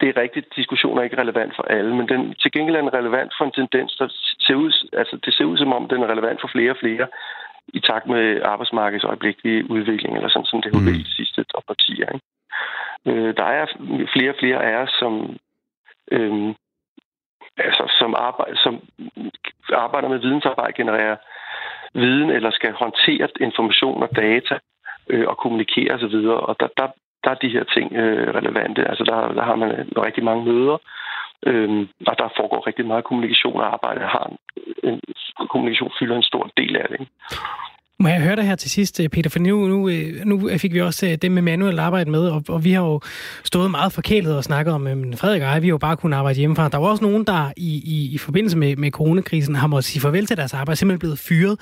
det 0.00 0.08
er 0.08 0.20
rigtigt, 0.20 0.46
at 0.46 0.56
diskussionen 0.56 0.98
er 0.98 1.02
ikke 1.02 1.20
relevant 1.20 1.56
for 1.56 1.62
alle, 1.62 1.96
men 1.96 2.08
den 2.08 2.34
til 2.34 2.52
gengæld 2.52 2.76
er 2.76 2.80
den 2.80 2.94
relevant 2.94 3.32
for 3.38 3.44
en 3.44 3.52
tendens, 3.52 3.96
der 3.96 4.08
ser 4.40 4.54
ud, 4.54 4.72
altså 4.92 5.16
det 5.24 5.34
ser 5.34 5.44
ud 5.44 5.56
som 5.58 5.72
om, 5.72 5.88
den 5.88 6.02
er 6.02 6.06
relevant 6.06 6.40
for 6.40 6.48
flere 6.48 6.70
og 6.70 6.76
flere 6.80 7.06
i 7.68 7.80
takt 7.80 8.06
med 8.06 8.42
arbejdsmarkedets 8.42 9.04
øjeblikkelige 9.04 9.70
udvikling, 9.70 10.16
eller 10.16 10.28
sådan 10.28 10.46
som 10.46 10.62
det 10.62 10.74
har 10.74 10.84
været 10.84 10.96
mm. 10.96 11.04
de 11.04 11.16
sidste 11.16 11.44
årtier. 11.54 12.08
Ikke? 12.14 12.26
Øh, 13.06 13.36
der 13.36 13.44
er 13.44 13.66
flere 14.14 14.30
og 14.30 14.40
flere 14.42 14.64
af 14.64 14.74
os, 14.82 14.92
som 14.98 15.36
øh, 16.10 16.54
altså, 17.56 17.84
som, 17.98 18.14
arbejde, 18.18 18.56
som 18.56 18.80
arbejder 19.72 20.08
med 20.08 20.18
vidensarbejde, 20.18 20.72
genererer 20.72 21.16
viden 21.94 22.30
eller 22.30 22.50
skal 22.50 22.72
håndtere 22.72 23.28
information 23.40 24.02
og 24.02 24.16
data 24.16 24.58
øh, 25.10 25.28
og 25.28 25.36
kommunikere 25.38 25.94
osv. 25.94 26.14
Og, 26.14 26.48
og 26.48 26.56
der, 26.60 26.68
der, 26.76 26.88
der 27.24 27.30
er 27.30 27.34
de 27.34 27.48
her 27.48 27.64
ting 27.64 27.92
øh, 27.92 28.34
relevante. 28.34 28.88
Altså 28.88 29.04
der, 29.04 29.32
der 29.32 29.42
har 29.42 29.56
man 29.56 29.70
øh, 29.70 29.86
rigtig 29.96 30.24
mange 30.24 30.44
møder, 30.44 30.78
øh, 31.46 31.88
og 32.06 32.18
der 32.18 32.28
foregår 32.36 32.66
rigtig 32.66 32.86
meget 32.86 33.04
kommunikation 33.04 33.60
og 33.60 33.72
arbejde. 33.72 34.00
Har 34.00 34.26
en, 34.26 34.36
en, 34.90 35.00
kommunikation 35.50 35.92
fylder 35.98 36.16
en 36.16 36.30
stor 36.30 36.50
del 36.56 36.76
af 36.76 36.86
det. 36.88 37.00
Ikke? 37.00 37.12
Må 38.00 38.08
jeg 38.08 38.20
høre 38.20 38.36
dig 38.36 38.44
her 38.44 38.54
til 38.54 38.70
sidst, 38.70 39.00
Peter, 39.12 39.30
for 39.30 39.38
nu, 39.38 39.68
nu, 39.68 39.88
øh, 39.88 40.26
nu 40.26 40.50
fik 40.58 40.74
vi 40.74 40.80
også 40.80 41.06
øh, 41.06 41.18
det 41.22 41.32
med 41.32 41.42
manuel 41.42 41.78
arbejde 41.78 42.10
med, 42.10 42.28
og, 42.28 42.44
og 42.48 42.64
vi 42.64 42.72
har 42.72 42.82
jo 42.82 43.00
stået 43.44 43.70
meget 43.70 43.92
forkælet 43.92 44.36
og 44.36 44.44
snakket 44.44 44.74
om, 44.74 44.86
at 44.86 44.96
Frederik 45.18 45.42
og 45.42 45.48
jeg, 45.48 45.62
vi 45.62 45.66
har 45.66 45.70
jo 45.70 45.78
bare 45.78 45.96
kunnet 45.96 46.16
arbejde 46.16 46.38
hjemmefra. 46.38 46.68
Der 46.68 46.78
var 46.78 46.88
også 46.88 47.04
nogen, 47.04 47.24
der 47.24 47.52
i, 47.56 47.82
i, 47.84 48.14
i 48.14 48.18
forbindelse 48.18 48.58
med, 48.58 48.76
med 48.76 48.90
coronakrisen 48.90 49.54
har 49.54 49.66
måttet 49.66 49.84
sige 49.84 50.00
farvel 50.00 50.26
til 50.26 50.36
deres 50.36 50.54
arbejde, 50.54 50.78
simpelthen 50.78 50.98
blevet 50.98 51.18
fyret. 51.18 51.58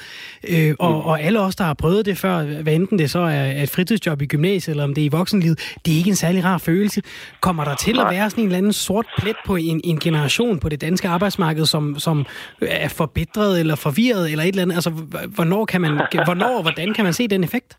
Øh, 0.48 0.74
og, 0.79 0.90
mm. 0.90 0.96
og 0.96 1.22
alle 1.22 1.40
os, 1.40 1.57
der 1.57 1.64
har 1.64 1.74
prøvet 1.74 2.07
det 2.07 2.18
før, 2.18 2.42
hvad 2.42 2.74
enten 2.74 2.98
det 2.98 3.11
så 3.11 3.18
er 3.18 3.62
et 3.62 3.70
fritidsjob 3.70 4.22
i 4.22 4.27
gymnasiet, 4.27 4.72
eller 4.72 4.85
om 4.85 4.94
det 4.94 5.03
er 5.03 5.07
i 5.07 5.09
voksenlivet, 5.09 5.59
det 5.87 5.92
er 5.92 5.96
ikke 5.96 6.11
en 6.11 6.16
særlig 6.16 6.44
rar 6.44 6.59
følelse. 6.59 7.03
Kommer 7.40 7.64
der 7.64 7.74
til 7.74 8.01
at 8.01 8.07
være 8.11 8.31
sådan 8.31 8.42
en 8.42 8.48
eller 8.48 8.59
anden 8.59 8.72
sort 8.72 9.07
plet 9.18 9.37
på 9.46 9.57
en, 9.57 9.81
en 9.85 9.98
generation 9.98 10.59
på 10.59 10.68
det 10.68 10.81
danske 10.81 11.09
arbejdsmarked, 11.09 11.66
som, 11.66 11.98
som 11.98 12.27
er 12.62 12.88
forbitret 12.88 13.61
eller 13.61 13.74
forvirret, 13.74 14.31
eller 14.31 14.44
et 14.44 14.48
eller 14.48 14.62
andet? 14.62 14.74
Altså, 14.74 14.90
hvornår 15.29 15.64
kan 15.64 15.81
man 15.81 16.01
Hvornår 16.29 16.55
og 16.59 16.64
hvordan 16.67 16.88
kan 16.95 17.05
man 17.05 17.19
se 17.19 17.25
den 17.29 17.45
effekt? 17.49 17.71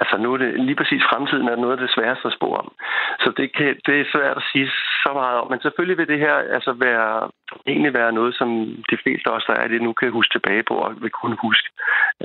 Altså 0.00 0.16
nu 0.22 0.28
er 0.34 0.38
det 0.42 0.50
lige 0.68 0.80
præcis 0.80 1.02
fremtiden 1.10 1.48
er 1.48 1.56
noget 1.56 1.76
af 1.76 1.82
det 1.82 1.94
sværeste 1.96 2.28
at 2.28 2.36
spå 2.38 2.48
om. 2.62 2.68
Så 3.22 3.28
det, 3.38 3.48
kan, 3.56 3.70
det 3.86 3.94
er 4.00 4.12
svært 4.14 4.36
at 4.36 4.48
sige 4.52 4.68
så 5.04 5.10
meget 5.20 5.36
om. 5.40 5.46
Men 5.50 5.60
selvfølgelig 5.60 5.98
vil 5.98 6.12
det 6.12 6.18
her 6.26 6.34
altså 6.56 6.72
være, 6.86 7.30
egentlig 7.66 7.92
være 8.00 8.12
noget, 8.18 8.34
som 8.40 8.48
de 8.90 8.96
fleste 9.02 9.26
af 9.30 9.34
os, 9.36 9.48
der 9.50 9.56
er 9.62 9.68
det 9.68 9.82
nu, 9.82 9.92
kan 9.92 10.16
huske 10.18 10.34
tilbage 10.34 10.62
på 10.68 10.74
og 10.84 10.90
vil 11.02 11.14
kunne 11.20 11.36
huske 11.46 11.68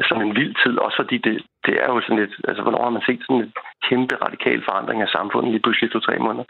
som 0.10 0.22
en 0.22 0.36
vild 0.40 0.56
tid. 0.64 0.76
Også 0.86 0.98
fordi 1.02 1.18
det, 1.28 1.36
det 1.66 1.76
er 1.84 1.88
jo 1.94 2.02
sådan 2.02 2.22
lidt, 2.24 2.36
altså 2.50 2.62
hvornår 2.64 2.84
har 2.84 2.96
man 2.96 3.08
set 3.08 3.22
sådan 3.24 3.42
en 3.42 3.54
kæmpe 3.88 4.16
radikal 4.26 4.60
forandring 4.68 5.02
af 5.02 5.14
samfundet 5.18 5.52
lige 5.52 5.64
pludselig 5.64 5.92
to-tre 5.92 6.16
måneder. 6.26 6.46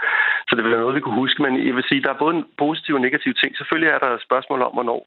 Så 0.47 0.51
det 0.55 0.63
vil 0.63 0.71
være 0.71 0.83
noget, 0.83 0.97
vi 0.99 1.05
kunne 1.05 1.21
huske. 1.23 1.41
Men 1.43 1.53
jeg 1.67 1.75
vil 1.75 1.89
sige, 1.89 2.03
der 2.03 2.11
er 2.13 2.23
både 2.23 2.35
en 2.35 2.45
positiv 2.63 2.95
og 2.95 3.01
negativ 3.01 3.33
ting. 3.33 3.51
Selvfølgelig 3.57 3.89
er 3.91 3.99
der 3.99 4.09
et 4.11 4.27
spørgsmål 4.27 4.61
om, 4.61 4.73
hvornår 4.73 5.01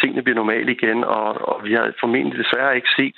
tingene 0.00 0.22
bliver 0.22 0.36
normale 0.36 0.72
igen, 0.72 1.04
og, 1.04 1.28
og 1.50 1.64
vi 1.64 1.72
har 1.74 1.92
formentlig 2.00 2.38
desværre 2.44 2.76
ikke 2.76 2.96
set, 2.98 3.16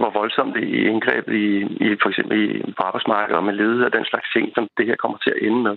hvor 0.00 0.10
voldsomt 0.10 0.54
det 0.54 0.64
er 0.64 0.90
indgreb 0.90 1.28
i, 1.28 1.46
i 1.86 1.88
for 2.02 2.08
eksempel 2.08 2.34
i, 2.44 2.72
på 2.76 2.82
arbejdsmarkedet 2.82 3.36
og 3.36 3.44
med 3.44 3.54
ledet 3.54 3.84
og 3.84 3.92
den 3.92 4.04
slags 4.04 4.28
ting, 4.32 4.52
som 4.54 4.68
det 4.78 4.86
her 4.86 4.96
kommer 4.96 5.18
til 5.18 5.30
at 5.30 5.42
ende 5.46 5.62
med. 5.62 5.76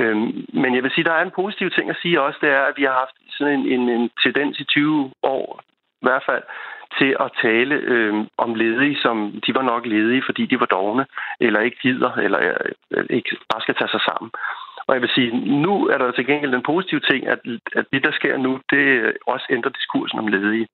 Øhm, 0.00 0.44
men 0.62 0.74
jeg 0.74 0.82
vil 0.82 0.92
sige, 0.94 1.04
der 1.04 1.12
er 1.12 1.24
en 1.24 1.38
positiv 1.40 1.70
ting 1.70 1.90
at 1.90 2.00
sige 2.02 2.20
også, 2.20 2.38
det 2.42 2.50
er, 2.50 2.62
at 2.70 2.74
vi 2.76 2.82
har 2.82 2.96
haft 3.02 3.16
sådan 3.36 3.54
en, 3.58 3.66
en, 3.74 3.88
en 3.88 4.10
tendens 4.24 4.60
i 4.60 4.64
20 4.64 5.10
år, 5.22 5.60
i 6.02 6.06
hvert 6.06 6.24
fald, 6.26 6.42
til 6.98 7.16
at 7.20 7.32
tale 7.42 7.74
øh, 7.74 8.14
om 8.38 8.54
ledige, 8.54 8.96
som 9.04 9.40
de 9.46 9.54
var 9.54 9.62
nok 9.62 9.86
ledige, 9.86 10.22
fordi 10.26 10.46
de 10.46 10.60
var 10.60 10.66
dogne, 10.66 11.06
eller 11.40 11.60
ikke 11.60 11.78
gider, 11.82 12.12
eller 12.12 12.38
øh, 12.90 13.04
ikke 13.10 13.36
bare 13.50 13.62
skal 13.62 13.74
tage 13.74 13.94
sig 13.94 14.00
sammen. 14.00 14.30
Og 14.86 14.94
jeg 14.94 15.02
vil 15.02 15.14
sige, 15.14 15.30
nu 15.66 15.74
er 15.92 15.98
der 15.98 16.12
til 16.12 16.26
gengæld 16.26 16.52
den 16.52 16.62
positive 16.72 17.00
ting, 17.00 17.26
at, 17.26 17.40
at 17.76 17.86
det, 17.92 18.04
der 18.04 18.12
sker 18.12 18.36
nu, 18.36 18.60
det 18.70 19.12
også 19.26 19.46
ændrer 19.50 19.70
diskursen 19.70 20.18
om 20.18 20.28
ledige. 20.28 20.68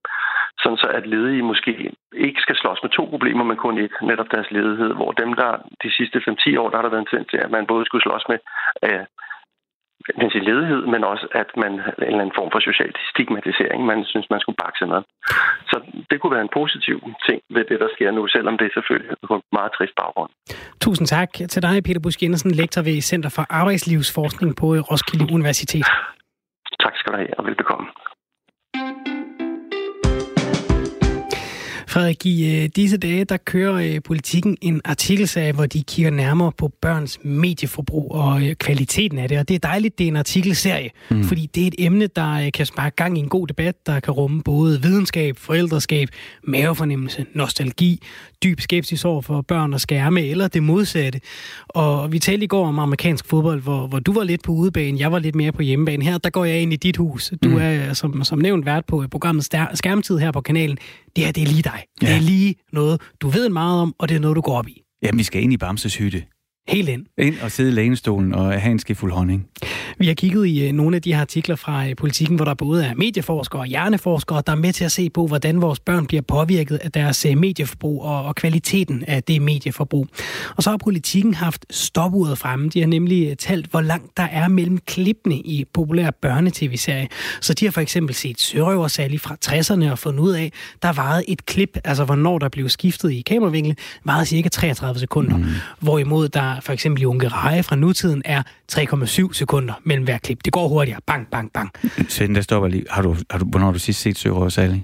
Sådan 0.63 0.79
så, 0.79 0.87
at 0.87 1.07
ledige 1.07 1.43
måske 1.43 1.93
ikke 2.13 2.41
skal 2.41 2.57
slås 2.57 2.83
med 2.83 2.91
to 2.91 3.05
problemer, 3.05 3.45
men 3.45 3.57
kun 3.57 3.79
et, 3.79 3.93
netop 4.03 4.31
deres 4.31 4.51
ledighed. 4.51 4.95
Hvor 4.95 5.13
dem, 5.13 5.35
der 5.35 5.51
de 5.83 5.91
sidste 5.97 6.19
5-10 6.19 6.59
år, 6.61 6.69
der 6.69 6.77
har 6.77 6.83
der 6.83 6.95
været 6.95 7.01
en 7.01 7.11
tendens 7.11 7.31
til, 7.31 7.37
at 7.45 7.51
man 7.51 7.67
både 7.67 7.85
skulle 7.87 8.03
slås 8.03 8.25
med 8.29 8.39
øh, 8.87 9.05
med 10.21 10.31
sin 10.35 10.45
ledighed, 10.51 10.83
men 10.93 11.03
også 11.13 11.27
at 11.43 11.49
man 11.63 11.73
en 11.73 11.81
eller 11.99 12.25
anden 12.25 12.39
form 12.41 12.51
for 12.55 12.61
social 12.69 12.93
stigmatisering, 13.11 13.81
man 13.93 13.99
synes, 14.13 14.27
man 14.35 14.41
skulle 14.43 14.61
bakse 14.65 14.85
med. 14.93 15.01
Så 15.71 15.77
det 16.11 16.17
kunne 16.19 16.35
være 16.37 16.47
en 16.49 16.57
positiv 16.61 16.97
ting 17.27 17.41
ved 17.55 17.65
det, 17.71 17.79
der 17.83 17.89
sker 17.95 18.11
nu, 18.11 18.23
selvom 18.37 18.55
det 18.59 18.67
er 18.67 18.75
selvfølgelig 18.79 19.17
på 19.29 19.35
en 19.39 19.43
meget 19.59 19.71
trist 19.77 19.95
baggrund. 20.01 20.31
Tusind 20.85 21.07
tak 21.17 21.31
til 21.53 21.63
dig, 21.67 21.75
Peter 21.87 22.01
Busk 22.05 22.23
Jensen, 22.23 22.51
lektor 22.61 22.83
ved 22.89 23.01
Center 23.11 23.31
for 23.37 23.45
Arbejdslivsforskning 23.61 24.51
på 24.61 24.67
Roskilde 24.91 25.27
Universitet. 25.37 25.87
Tak 26.85 26.95
skal 26.97 27.13
du 27.13 27.17
have, 27.23 27.35
og 27.39 27.45
velbekomme. 27.47 27.87
Frederik, 31.93 32.27
i 32.27 32.63
øh, 32.63 32.69
disse 32.77 32.97
dage, 32.97 33.25
der 33.25 33.37
kører 33.37 33.75
øh, 33.75 34.03
politikken 34.03 34.57
en 34.61 34.81
artikelserie, 34.85 35.53
hvor 35.53 35.67
de 35.67 35.83
kigger 35.83 36.11
nærmere 36.11 36.53
på 36.53 36.69
børns 36.81 37.19
medieforbrug 37.23 38.13
og 38.15 38.43
øh, 38.43 38.55
kvaliteten 38.55 39.19
af 39.19 39.29
det. 39.29 39.39
Og 39.39 39.49
det 39.49 39.55
er 39.55 39.59
dejligt, 39.59 39.99
det 39.99 40.05
er 40.05 40.09
en 40.09 40.17
artikelserie, 40.17 40.91
mm. 41.11 41.25
fordi 41.25 41.47
det 41.55 41.63
er 41.63 41.67
et 41.67 41.75
emne, 41.79 42.07
der 42.07 42.51
kan 42.51 42.67
sparke 42.67 42.97
gang 42.97 43.19
i 43.19 43.21
en 43.21 43.29
god 43.29 43.47
debat, 43.47 43.87
der 43.87 44.01
kan 44.01 44.13
rumme 44.15 44.43
både 44.43 44.83
videnskab, 44.83 45.39
forældreskab, 45.39 46.09
mavefornemmelse, 46.45 47.27
nostalgi, 47.35 48.03
dyb 48.43 48.61
skepsis 48.61 49.05
over 49.05 49.23
for 49.23 49.43
børn 49.43 49.75
og 49.75 49.81
skærme, 49.81 50.23
eller 50.27 50.49
det 50.49 50.63
modsatte. 50.63 51.21
Og 51.69 52.13
vi 52.13 52.19
talte 52.19 52.45
i 52.45 52.47
går 52.47 52.67
om 52.67 52.79
amerikansk 52.79 53.27
fodbold, 53.27 53.63
hvor, 53.63 53.87
hvor 53.87 53.99
du 53.99 54.13
var 54.13 54.25
lidt 54.25 54.43
på 54.43 54.53
udebane, 54.53 54.99
jeg 55.01 55.13
var 55.13 55.19
lidt 55.19 55.35
mere 55.35 55.53
på 55.53 55.63
hjemmebane. 55.63 56.05
Her, 56.05 56.19
der 56.19 56.31
går 56.31 56.45
jeg 56.45 56.61
ind 56.61 56.73
i 56.73 56.77
dit 56.77 56.97
hus. 56.97 57.33
Du 57.45 57.49
mm. 57.49 57.57
er, 57.57 57.93
som, 57.93 58.25
som 58.25 58.39
nævnt, 58.39 58.67
vært 58.67 58.85
på 58.87 59.05
programmet 59.11 59.45
Skærmtid 59.75 60.19
her 60.19 60.31
på 60.31 60.41
kanalen. 60.41 60.79
Det 61.17 61.25
her, 61.25 61.33
det 61.33 61.43
er 61.43 61.47
lige 61.47 61.63
dig. 61.63 61.85
Ja. 62.03 62.07
Det 62.07 62.17
er 62.17 62.21
lige 62.21 62.55
noget, 62.73 63.01
du 63.21 63.29
ved 63.29 63.49
meget 63.49 63.81
om, 63.81 63.95
og 63.99 64.09
det 64.09 64.15
er 64.15 64.21
noget, 64.21 64.37
du 64.37 64.41
går 64.41 64.59
op 64.59 64.69
i. 64.69 64.83
Jamen, 65.03 65.19
vi 65.19 65.25
skal 65.25 65.43
ind 65.43 65.53
i 65.53 65.57
Bamses 65.57 65.97
hytte. 65.97 66.23
Helt 66.69 66.89
ind. 66.89 67.07
Ind 67.19 67.35
og 67.43 67.51
sidde 67.51 67.71
i 67.71 67.73
lænestolen 67.73 68.35
og 68.35 68.61
have 68.61 68.73
en 68.73 68.79
skifuld 68.79 69.13
honning. 69.13 69.49
Vi 69.99 70.07
har 70.07 70.15
kigget 70.15 70.47
i 70.47 70.69
uh, 70.69 70.75
nogle 70.75 70.97
af 70.97 71.03
de 71.03 71.15
her 71.15 71.21
artikler 71.21 71.57
fra 71.57 71.87
uh, 71.87 71.93
politikken, 71.97 72.37
hvor 72.37 72.45
der 72.45 72.55
både 72.55 72.85
er 72.85 72.95
medieforskere 72.95 73.63
og 73.63 73.67
hjerneforskere, 73.67 74.43
der 74.47 74.53
er 74.53 74.57
med 74.57 74.73
til 74.73 74.85
at 74.85 74.93
se 74.93 75.11
på, 75.11 75.27
hvordan 75.27 75.63
vores 75.63 75.81
børn 75.81 76.07
bliver 76.07 76.23
påvirket 76.23 76.77
af 76.77 76.93
deres 76.93 77.27
uh, 77.27 77.39
medieforbrug 77.39 78.03
og, 78.03 78.25
og 78.25 78.35
kvaliteten 78.35 79.05
af 79.05 79.23
det 79.23 79.43
medieforbrug. 79.43 80.07
Og 80.57 80.63
så 80.63 80.71
har 80.71 80.77
politikken 80.77 81.35
haft 81.35 81.67
stopuret 81.71 82.39
fremme. 82.39 82.69
De 82.69 82.81
har 82.81 82.87
nemlig 82.87 83.39
talt, 83.39 83.67
hvor 83.67 83.81
langt 83.81 84.17
der 84.17 84.23
er 84.23 84.49
mellem 84.49 84.79
klippene 84.79 85.37
i 85.37 85.65
populære 85.75 86.13
børnetv-serier. 86.13 87.07
Så 87.41 87.55
de 87.55 87.65
har 87.65 87.73
for 87.73 87.81
eksempel 87.81 88.15
set 88.15 88.41
Sørøver 88.41 88.89
Sally 88.89 89.19
fra 89.19 89.37
60'erne 89.47 89.91
og 89.91 89.99
fundet 89.99 90.21
ud 90.21 90.33
af, 90.33 90.53
der 90.83 90.93
varede 90.93 91.31
et 91.31 91.47
klip, 91.47 91.79
altså 91.85 92.05
hvornår 92.05 92.39
der 92.39 92.49
blev 92.49 92.69
skiftet 92.69 93.13
i 93.13 93.21
kameravinkel, 93.21 93.77
varede 94.05 94.27
cirka 94.27 94.49
33 94.49 95.01
sekunder. 95.01 95.37
Mm. 95.37 95.45
Hvorimod 95.81 96.29
der 96.29 96.52
for 96.61 96.73
eksempel 96.73 97.03
i 97.03 97.05
Ungereje 97.05 97.63
fra 97.63 97.77
nutiden 97.77 98.23
er 98.25 98.43
3,7 98.73 99.33
sekunder 99.33 99.75
mellem 99.85 100.05
hver 100.05 100.19
klip. 100.19 100.39
Det 100.45 100.53
går 100.53 100.69
hurtigere. 100.69 101.01
Bang, 101.07 101.27
bang, 101.31 101.53
bang. 101.53 101.71
Svend, 102.09 102.35
der 102.35 102.41
stopper 102.41 102.69
lige. 102.69 102.85
Har 102.91 103.03
du, 103.03 103.17
har 103.31 103.39
du, 103.39 103.45
hvornår 103.45 103.67
har 103.67 103.73
du 103.73 103.79
sidst 103.79 104.01
set 104.01 104.27
og 104.27 104.53
Sally? 104.53 104.79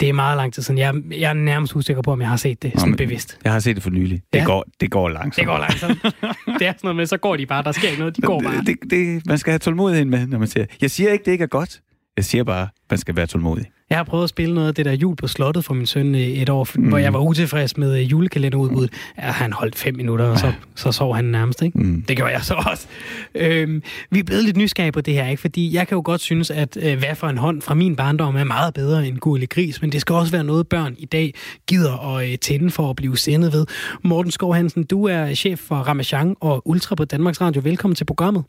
Det 0.00 0.08
er 0.08 0.12
meget 0.12 0.36
lang 0.36 0.54
tid 0.54 0.62
siden. 0.62 0.78
Jeg, 0.78 0.94
jeg 1.10 1.28
er 1.30 1.34
nærmest 1.34 1.76
usikker 1.76 2.02
på, 2.02 2.12
om 2.12 2.20
jeg 2.20 2.28
har 2.28 2.36
set 2.36 2.62
det 2.62 2.72
sådan 2.74 2.90
Nå, 2.90 2.96
bevidst. 2.96 3.38
Jeg 3.44 3.52
har 3.52 3.60
set 3.60 3.76
det 3.76 3.82
for 3.82 3.90
nylig. 3.90 4.22
Det, 4.32 4.38
ja. 4.38 4.44
går, 4.44 4.64
det 4.80 4.90
går 4.90 5.08
langsomt. 5.08 5.36
Det 5.36 5.46
går 5.46 5.58
langsomt. 5.58 6.02
det 6.58 6.66
er 6.66 6.72
sådan 6.72 6.78
noget 6.82 6.96
med, 6.96 7.06
så 7.06 7.16
går 7.16 7.36
de 7.36 7.46
bare. 7.46 7.62
Der 7.62 7.72
sker 7.72 7.88
ikke 7.88 7.98
noget. 7.98 8.16
De 8.16 8.22
går 8.22 8.40
bare. 8.40 8.64
Det, 8.64 8.76
det, 8.90 9.26
man 9.26 9.38
skal 9.38 9.50
have 9.50 9.58
tålmodighed 9.58 10.04
med, 10.04 10.26
når 10.26 10.38
man 10.38 10.48
siger. 10.48 10.66
Jeg 10.80 10.90
siger 10.90 11.12
ikke, 11.12 11.24
det 11.24 11.32
ikke 11.32 11.42
er 11.42 11.48
godt. 11.48 11.80
Jeg 12.16 12.24
siger 12.24 12.44
bare, 12.44 12.68
man 12.90 12.98
skal 12.98 13.16
være 13.16 13.26
tålmodig. 13.26 13.66
Jeg 13.90 13.98
har 13.98 14.04
prøvet 14.04 14.24
at 14.24 14.28
spille 14.28 14.54
noget 14.54 14.68
af 14.68 14.74
det 14.74 14.84
der 14.84 14.92
jul 14.92 15.16
på 15.16 15.26
slottet 15.26 15.64
for 15.64 15.74
min 15.74 15.86
søn 15.86 16.14
et 16.14 16.48
år, 16.48 16.68
mm. 16.74 16.88
hvor 16.88 16.98
jeg 16.98 17.12
var 17.12 17.20
utilfreds 17.20 17.76
med 17.76 18.00
øh, 18.00 18.10
julekalenderudbuddet. 18.10 18.92
Ja, 19.18 19.22
han 19.22 19.52
holdt 19.52 19.76
fem 19.76 19.96
minutter, 19.96 20.24
og 20.24 20.38
så, 20.38 20.52
så 20.74 20.92
sov 20.92 21.14
han 21.14 21.24
nærmest. 21.24 21.62
Ikke? 21.62 21.78
Mm. 21.78 22.02
Det 22.08 22.16
gjorde 22.16 22.32
jeg 22.32 22.42
så 22.42 22.54
også. 22.70 22.86
Øhm, 23.34 23.82
vi 24.10 24.18
er 24.18 24.24
blevet 24.24 24.44
lidt 24.44 24.56
nysgerrige 24.56 24.92
på 24.92 25.00
det 25.00 25.14
her, 25.14 25.28
ikke? 25.28 25.40
fordi 25.40 25.74
jeg 25.74 25.88
kan 25.88 25.96
jo 25.96 26.02
godt 26.04 26.20
synes, 26.20 26.50
at 26.50 26.76
øh, 26.82 26.98
hvad 26.98 27.14
for 27.14 27.26
en 27.28 27.38
hånd 27.38 27.62
fra 27.62 27.74
min 27.74 27.96
barndom 27.96 28.36
er 28.36 28.44
meget 28.44 28.74
bedre 28.74 29.08
end 29.08 29.18
Gurli 29.18 29.46
Gris, 29.46 29.82
men 29.82 29.92
det 29.92 30.00
skal 30.00 30.14
også 30.14 30.32
være 30.32 30.44
noget, 30.44 30.68
børn 30.68 30.94
i 30.98 31.06
dag 31.06 31.34
gider 31.66 32.16
at 32.16 32.30
øh, 32.30 32.38
tænde 32.38 32.70
for 32.70 32.90
at 32.90 32.96
blive 32.96 33.18
sendet 33.18 33.52
ved. 33.52 33.66
Morten 34.04 34.32
Skov 34.32 34.54
Hansen, 34.54 34.84
du 34.84 35.04
er 35.04 35.34
chef 35.34 35.58
for 35.58 35.76
Ramachan 35.76 36.36
og 36.40 36.62
Ultra 36.68 36.94
på 36.94 37.04
Danmarks 37.04 37.40
Radio. 37.40 37.62
Velkommen 37.64 37.94
til 37.94 38.04
programmet. 38.04 38.44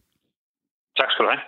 Tak 0.97 1.10
skal 1.12 1.25
du 1.25 1.29
have. 1.29 1.43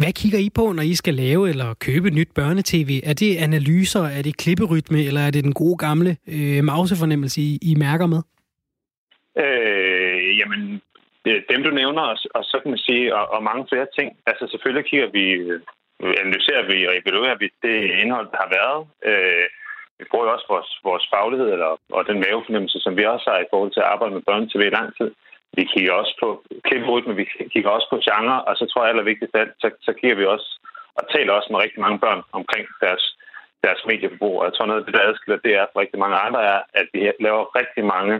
Hvad 0.00 0.12
kigger 0.20 0.38
I 0.46 0.48
på, 0.58 0.64
når 0.72 0.82
I 0.92 0.94
skal 0.94 1.14
lave 1.14 1.48
eller 1.48 1.74
købe 1.86 2.10
nyt 2.10 2.30
børnetv? 2.34 2.90
Er 3.10 3.14
det 3.22 3.30
analyser, 3.46 4.04
er 4.18 4.22
det 4.22 4.36
klipperytme, 4.42 4.98
eller 5.08 5.20
er 5.20 5.30
det 5.30 5.44
den 5.44 5.54
gode 5.62 5.76
gamle 5.86 6.10
øh, 6.36 6.64
mausefornemmelse, 6.72 7.40
I, 7.40 7.58
I 7.70 7.72
mærker 7.86 8.06
med? 8.14 8.22
Øh, 9.44 10.38
jamen, 10.40 10.60
dem 11.50 11.60
du 11.66 11.70
nævner, 11.70 12.02
og 12.36 12.44
så 12.50 12.56
kan 12.62 12.70
man 12.70 12.78
sige, 12.88 13.14
og, 13.16 13.24
og 13.34 13.42
mange 13.42 13.66
flere 13.70 13.86
ting. 13.98 14.08
Altså 14.26 14.44
selvfølgelig 14.50 14.84
kigger 14.90 15.08
vi, 15.18 15.24
øh, 16.02 16.14
analyserer 16.24 16.64
vi 16.70 16.86
og 16.88 16.94
evaluerer 17.00 17.38
vi 17.42 17.48
det 17.66 17.76
indhold, 18.02 18.28
der 18.32 18.40
har 18.44 18.50
været. 18.58 18.80
Øh, 19.10 19.46
vi 19.98 20.04
bruger 20.10 20.26
jo 20.26 20.32
også 20.36 20.46
vores, 20.54 20.70
vores 20.88 21.04
faglighed 21.14 21.48
eller, 21.54 21.70
og 21.96 22.02
den 22.10 22.18
mavefornemmelse, 22.24 22.78
som 22.80 22.96
vi 22.98 23.04
også 23.04 23.26
har 23.30 23.38
i 23.40 23.50
forhold 23.52 23.72
til 23.72 23.84
at 23.84 23.90
arbejde 23.92 24.14
med 24.14 24.26
børn-tv 24.28 24.62
i 24.66 24.76
lang 24.78 24.88
tid. 24.98 25.10
Vi 25.56 25.64
kigger 25.72 25.92
også 25.92 26.14
på 26.22 26.28
klipperytme, 26.66 27.14
vi 27.16 27.24
kigger 27.52 27.70
også 27.70 27.88
på 27.90 27.98
genre, 28.06 28.44
og 28.48 28.56
så 28.56 28.64
tror 28.66 28.82
jeg 28.82 28.90
allervigtigst 28.90 29.36
alt, 29.36 29.54
så, 29.62 29.70
så 29.86 29.92
kigger 29.92 30.16
vi 30.16 30.24
også 30.34 30.48
og 30.98 31.02
taler 31.14 31.32
også 31.32 31.48
med 31.50 31.62
rigtig 31.64 31.80
mange 31.80 31.98
børn 32.04 32.22
omkring 32.32 32.66
deres, 32.84 33.04
deres 33.64 33.80
medieforbrug. 33.88 34.38
Og 34.38 34.44
jeg 34.44 34.54
tror 34.54 34.66
noget 34.66 34.80
af 34.80 34.86
det, 34.86 34.94
der 34.94 35.08
adskiller 35.08 35.44
det 35.46 35.52
er 35.60 35.66
for 35.72 35.80
rigtig 35.80 35.98
mange 35.98 36.16
andre, 36.26 36.40
er, 36.52 36.60
at 36.80 36.86
vi 36.92 37.00
laver 37.26 37.56
rigtig 37.60 37.84
mange 37.94 38.14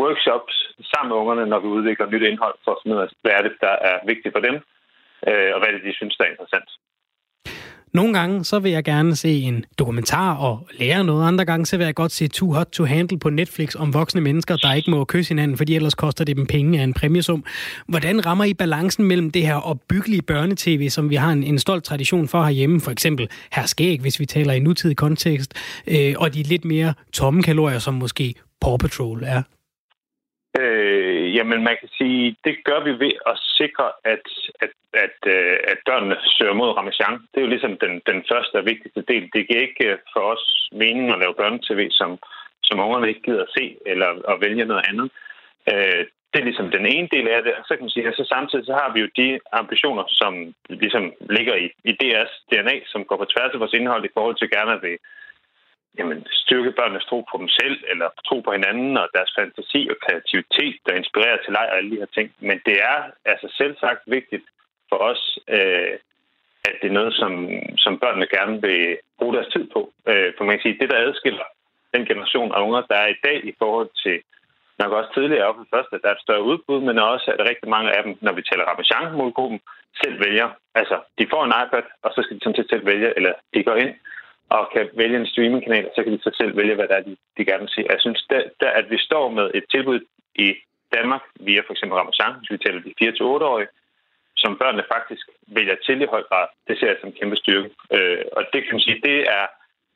workshops 0.00 0.54
sammen 0.90 1.08
med 1.10 1.20
ungerne, 1.22 1.46
når 1.46 1.58
vi 1.60 1.68
udvikler 1.76 2.06
nyt 2.06 2.22
indhold, 2.30 2.56
for 2.64 2.70
at 2.72 2.80
finde 2.82 2.96
ud 2.96 3.02
af, 3.02 3.08
hvad 3.22 3.32
er 3.32 3.42
det, 3.42 3.54
der 3.66 3.74
er 3.90 3.96
vigtigt 4.10 4.34
for 4.34 4.42
dem, 4.48 4.56
øh, 5.28 5.50
og 5.54 5.58
hvad 5.60 5.70
det, 5.72 5.82
de 5.88 5.94
synes, 5.94 6.16
der 6.16 6.24
er 6.24 6.34
interessant. 6.34 6.68
Nogle 7.96 8.18
gange 8.18 8.44
så 8.44 8.58
vil 8.58 8.72
jeg 8.72 8.84
gerne 8.84 9.16
se 9.16 9.40
en 9.40 9.64
dokumentar 9.78 10.34
og 10.34 10.68
lære 10.78 11.04
noget. 11.04 11.28
Andre 11.28 11.44
gange 11.44 11.66
så 11.66 11.76
vil 11.76 11.84
jeg 11.84 11.94
godt 11.94 12.12
se 12.12 12.28
Too 12.28 12.52
Hot 12.52 12.66
to 12.66 12.84
Handle 12.84 13.18
på 13.18 13.30
Netflix 13.30 13.74
om 13.74 13.94
voksne 13.94 14.20
mennesker, 14.20 14.56
der 14.56 14.72
ikke 14.72 14.90
må 14.90 15.04
kysse 15.04 15.28
hinanden, 15.28 15.56
fordi 15.56 15.74
ellers 15.74 15.94
koster 15.94 16.24
det 16.24 16.36
dem 16.36 16.46
penge 16.46 16.78
af 16.80 16.84
en 16.84 16.94
præmiesum. 16.94 17.44
Hvordan 17.88 18.26
rammer 18.26 18.44
I 18.44 18.54
balancen 18.54 19.04
mellem 19.04 19.30
det 19.30 19.46
her 19.46 19.54
opbyggelige 19.54 20.22
børnetv, 20.22 20.90
som 20.90 21.10
vi 21.10 21.14
har 21.14 21.32
en, 21.32 21.42
en 21.42 21.58
stolt 21.58 21.84
tradition 21.84 22.28
for 22.28 22.42
herhjemme, 22.42 22.80
for 22.80 22.90
eksempel 22.90 23.28
her 23.52 23.66
skæg, 23.66 24.00
hvis 24.00 24.20
vi 24.20 24.26
taler 24.26 24.52
i 24.52 24.60
nutidig 24.60 24.96
kontekst, 24.96 25.54
øh, 25.86 26.14
og 26.18 26.34
de 26.34 26.42
lidt 26.42 26.64
mere 26.64 26.94
tomme 27.12 27.42
kalorier, 27.42 27.78
som 27.78 27.94
måske 27.94 28.34
Paw 28.60 28.76
Patrol 28.76 29.22
er? 29.26 29.42
Øh, 30.60 31.34
jamen, 31.36 31.64
man 31.64 31.76
kan 31.80 31.88
sige, 31.98 32.36
det 32.44 32.64
gør 32.64 32.80
vi 32.84 32.92
ved 33.04 33.14
at 33.26 33.36
sikre, 33.58 33.86
at, 34.04 34.26
at, 34.64 34.72
at, 35.04 35.18
øh, 35.34 35.56
at 35.72 35.78
børnene 35.86 36.16
søger 36.36 36.54
mod 36.54 36.70
Ramachan. 36.76 37.14
Det 37.30 37.38
er 37.38 37.46
jo 37.46 37.54
ligesom 37.54 37.76
den, 37.84 38.02
den 38.10 38.24
første 38.30 38.54
og 38.60 38.66
vigtigste 38.66 39.02
del. 39.08 39.30
Det 39.34 39.48
giver 39.48 39.60
ikke 39.60 39.84
øh, 39.90 39.98
for 40.12 40.20
os 40.20 40.68
mening 40.72 41.06
at 41.10 41.18
lave 41.18 41.34
børnetv, 41.40 41.90
som, 41.90 42.18
som 42.62 42.80
ungerne 42.80 43.08
ikke 43.08 43.22
gider 43.22 43.42
at 43.42 43.54
se, 43.58 43.76
eller 43.86 44.08
at 44.32 44.40
vælge 44.40 44.64
noget 44.64 44.84
andet. 44.90 45.10
Øh, 45.72 46.04
det 46.32 46.38
er 46.40 46.50
ligesom 46.50 46.70
den 46.70 46.86
ene 46.94 47.08
del 47.14 47.28
af 47.28 47.42
det. 47.42 47.52
Så 47.66 47.72
kan 47.74 47.84
man 47.84 47.94
sige, 47.94 48.08
at 48.08 48.16
så 48.16 48.24
samtidig 48.34 48.66
så 48.66 48.74
har 48.80 48.92
vi 48.94 49.00
jo 49.00 49.08
de 49.20 49.28
ambitioner, 49.52 50.04
som 50.08 50.32
ligesom 50.68 51.04
ligger 51.36 51.54
i, 51.64 51.66
i 51.90 51.92
DR's 52.00 52.34
DNA, 52.50 52.76
som 52.92 53.04
går 53.04 53.16
på 53.16 53.24
tværs 53.32 53.54
af 53.54 53.60
vores 53.60 53.72
indhold 53.78 54.04
i 54.04 54.14
forhold 54.16 54.36
til 54.36 54.50
gerne 54.50 54.72
at 54.72 54.82
vil 54.82 54.98
jamen, 55.98 56.26
styrke 56.30 56.72
børnenes 56.78 57.04
tro 57.04 57.18
på 57.30 57.36
dem 57.42 57.48
selv, 57.48 57.78
eller 57.90 58.08
tro 58.28 58.40
på 58.40 58.52
hinanden 58.52 58.96
og 58.96 59.08
deres 59.14 59.32
fantasi 59.38 59.88
og 59.92 59.96
kreativitet, 60.04 60.76
der 60.86 60.92
inspirerer 61.00 61.38
til 61.40 61.52
leg 61.52 61.68
og 61.70 61.76
alle 61.76 61.90
de 61.90 62.02
her 62.02 62.12
ting. 62.16 62.28
Men 62.48 62.60
det 62.66 62.76
er 62.92 62.98
altså 63.24 63.46
selv 63.58 63.74
sagt 63.80 64.02
vigtigt 64.06 64.46
for 64.88 64.98
os, 65.10 65.38
øh, 65.48 65.92
at 66.68 66.74
det 66.80 66.88
er 66.88 66.98
noget, 67.00 67.14
som, 67.14 67.32
som 67.84 67.98
børnene 67.98 68.26
gerne 68.36 68.56
vil 68.66 68.98
bruge 69.18 69.34
deres 69.34 69.52
tid 69.54 69.64
på. 69.74 69.80
Øh, 70.10 70.32
for 70.36 70.44
man 70.44 70.54
kan 70.54 70.62
sige, 70.62 70.78
det, 70.80 70.90
der 70.90 71.04
adskiller 71.06 71.46
den 71.94 72.06
generation 72.06 72.52
af 72.54 72.60
unger, 72.66 72.82
der 72.90 72.98
er 73.04 73.08
i 73.08 73.20
dag 73.26 73.38
i 73.44 73.54
forhold 73.58 73.90
til 74.04 74.16
nok 74.78 74.92
også 74.92 75.10
tidligere 75.14 75.46
op 75.48 75.56
først, 75.74 75.90
at 75.92 76.00
der 76.02 76.08
er 76.08 76.16
et 76.16 76.26
større 76.26 76.46
udbud, 76.50 76.80
men 76.80 76.98
også 76.98 77.26
at 77.34 77.48
rigtig 77.50 77.68
mange 77.68 77.90
af 77.96 78.02
dem, 78.04 78.12
når 78.20 78.32
vi 78.32 78.42
taler 78.42 78.64
Ramachan-målgruppen, 78.64 79.60
selv 80.02 80.16
vælger. 80.24 80.48
Altså, 80.74 80.96
de 81.18 81.26
får 81.32 81.42
en 81.44 81.56
iPad, 81.62 81.86
og 82.04 82.10
så 82.14 82.22
skal 82.22 82.36
de 82.36 82.42
sådan 82.42 82.56
set 82.56 82.70
selv 82.70 82.86
vælge, 82.86 83.10
eller 83.16 83.32
de 83.54 83.64
går 83.64 83.76
ind 83.84 83.94
og 84.48 84.70
kan 84.74 84.88
vælge 85.00 85.18
en 85.18 85.26
streamingkanal, 85.26 85.90
så 85.94 86.02
kan 86.02 86.12
de 86.12 86.22
så 86.22 86.30
selv 86.40 86.56
vælge, 86.56 86.74
hvad 86.74 86.88
der 86.88 86.96
er, 86.96 87.02
de, 87.08 87.16
de 87.36 87.44
gerne 87.44 87.64
vil 87.64 87.74
se. 87.74 87.86
Jeg 87.90 88.00
synes, 88.00 88.26
der, 88.30 88.42
der, 88.60 88.70
at 88.70 88.90
vi 88.90 88.98
står 88.98 89.30
med 89.30 89.50
et 89.54 89.64
tilbud 89.70 90.00
i 90.34 90.54
Danmark 90.96 91.22
via 91.40 91.60
for 91.66 91.72
eksempel 91.72 91.98
Ramazan, 91.98 92.38
hvis 92.38 92.50
vi 92.50 92.58
taler 92.58 92.80
de 92.80 92.94
4-8-årige, 93.02 93.68
som 94.36 94.58
børnene 94.60 94.84
faktisk 94.94 95.26
vælger 95.56 95.76
til 95.86 96.02
i 96.02 96.12
høj 96.14 96.22
grad, 96.22 96.46
det 96.68 96.78
ser 96.78 96.86
jeg 96.86 96.96
som 97.00 97.08
en 97.08 97.18
kæmpe 97.20 97.36
styrke. 97.36 97.70
Øh, 97.94 98.24
og 98.36 98.42
det 98.52 98.60
kan 98.62 98.74
man 98.74 98.86
sige, 98.86 99.00
det 99.08 99.18
er, 99.36 99.46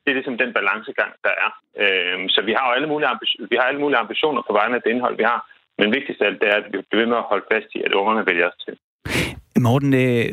det 0.02 0.10
er 0.10 0.18
ligesom 0.18 0.38
den 0.38 0.52
balancegang, 0.52 1.12
der 1.26 1.34
er. 1.44 1.50
Øh, 1.82 2.18
så 2.34 2.40
vi 2.48 2.52
har 2.52 2.64
jo 2.68 2.74
alle 2.76 2.88
mulige, 2.92 3.08
ambitioner, 3.08 3.48
vi 3.50 3.56
har 3.56 3.66
alle 3.66 3.80
mulige 3.80 3.98
ambitioner 4.04 4.42
på 4.42 4.52
vegne 4.52 4.76
af 4.76 4.82
det 4.82 4.90
indhold, 4.90 5.16
vi 5.16 5.26
har. 5.32 5.40
Men 5.78 5.94
vigtigst 5.94 6.22
af 6.22 6.26
alt, 6.26 6.40
det 6.40 6.48
er, 6.48 6.56
at 6.56 6.64
vi 6.64 6.70
bliver 6.70 7.02
ved 7.02 7.06
med 7.06 7.16
at 7.16 7.28
holde 7.32 7.46
fast 7.52 7.68
i, 7.74 7.82
at 7.82 7.92
ungerne 7.92 8.26
vælger 8.26 8.46
os 8.48 8.64
til. 8.64 8.78
Morten, 9.62 9.94
øh, 9.94 10.26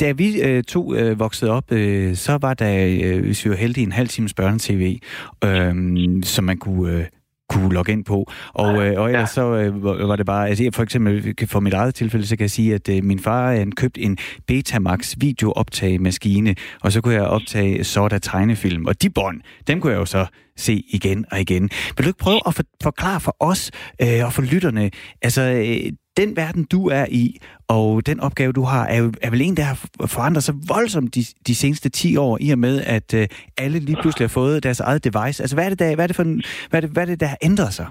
da 0.00 0.12
vi 0.12 0.42
øh, 0.42 0.64
to 0.64 0.94
øh, 0.94 1.18
voksede 1.18 1.50
op, 1.50 1.72
øh, 1.72 2.16
så 2.16 2.38
var 2.40 2.54
der, 2.54 2.98
øh, 3.04 3.24
hvis 3.24 3.44
vi 3.44 3.50
var 3.50 3.56
heldige, 3.56 3.84
en 3.84 3.92
halv 3.92 4.08
times 4.08 4.34
børnetv, 4.34 4.98
øh, 5.44 5.74
som 6.22 6.44
man 6.44 6.58
kunne... 6.58 6.92
Øh, 6.92 7.04
kunne 7.48 7.74
logge 7.74 7.92
ind 7.92 8.04
på. 8.04 8.30
Og, 8.52 8.86
øh, 8.86 9.00
og 9.00 9.06
ellers 9.06 9.30
så 9.30 9.54
øh, 9.54 9.84
var 9.84 10.16
det 10.16 10.26
bare, 10.26 10.48
altså 10.48 10.70
for 10.74 10.82
eksempel 10.82 11.34
for 11.46 11.60
mit 11.60 11.74
eget 11.74 11.94
tilfælde, 11.94 12.26
så 12.26 12.36
kan 12.36 12.42
jeg 12.42 12.50
sige, 12.50 12.74
at 12.74 12.88
øh, 12.88 13.04
min 13.04 13.18
far 13.18 13.52
han 13.52 13.72
købte 13.72 14.00
en 14.00 14.18
Betamax 14.46 15.14
videooptagemaskine, 15.18 16.54
og 16.82 16.92
så 16.92 17.00
kunne 17.00 17.14
jeg 17.14 17.22
optage 17.22 17.84
Soda 17.84 18.18
tegnefilm. 18.18 18.86
Og 18.86 19.02
de 19.02 19.10
bånd, 19.10 19.40
dem 19.66 19.80
kunne 19.80 19.92
jeg 19.92 19.98
jo 19.98 20.04
så 20.04 20.26
se 20.56 20.82
igen 20.88 21.24
og 21.32 21.40
igen. 21.40 21.62
Vil 21.96 22.04
du 22.04 22.08
ikke 22.08 22.24
prøve 22.26 22.40
at 22.46 22.54
for- 22.54 22.72
forklare 22.82 23.20
for 23.20 23.36
os 23.40 23.70
øh, 24.02 24.24
og 24.26 24.32
for 24.32 24.42
lytterne, 24.52 24.90
altså 25.22 25.42
øh, 25.42 25.92
den 26.16 26.36
verden, 26.36 26.64
du 26.64 26.88
er 26.88 27.06
i, 27.10 27.24
og 27.68 28.06
den 28.06 28.20
opgave, 28.20 28.52
du 28.52 28.62
har, 28.62 28.84
er, 28.86 29.02
er 29.22 29.30
vel 29.30 29.40
en, 29.42 29.56
der 29.56 29.62
har 29.62 29.78
forandret 30.16 30.44
sig 30.44 30.54
voldsomt 30.74 31.14
de, 31.14 31.22
de 31.46 31.54
seneste 31.54 31.88
10 31.88 32.16
år, 32.16 32.38
i 32.40 32.50
og 32.50 32.58
med, 32.58 32.82
at 32.96 33.14
øh, 33.14 33.26
alle 33.58 33.78
lige 33.78 33.98
pludselig 34.02 34.24
har 34.28 34.38
fået 34.40 34.62
deres 34.62 34.80
eget 34.80 35.04
device. 35.04 35.42
Altså, 35.42 35.56
hvad 35.56 35.64
er 35.64 35.68
det, 35.68 35.78
der, 35.78 35.94
hvad 35.94 36.04
er 36.04 36.06
det, 36.06 36.16
for 36.16 36.22
en, 36.22 36.42
hvad 36.70 36.78
er 36.78 36.84
det, 36.84 36.90
hvad 36.90 37.02
er 37.02 37.06
det 37.06 37.20
der 37.20 37.26
har 37.26 37.38
ændret 37.42 37.72
sig? 37.78 37.86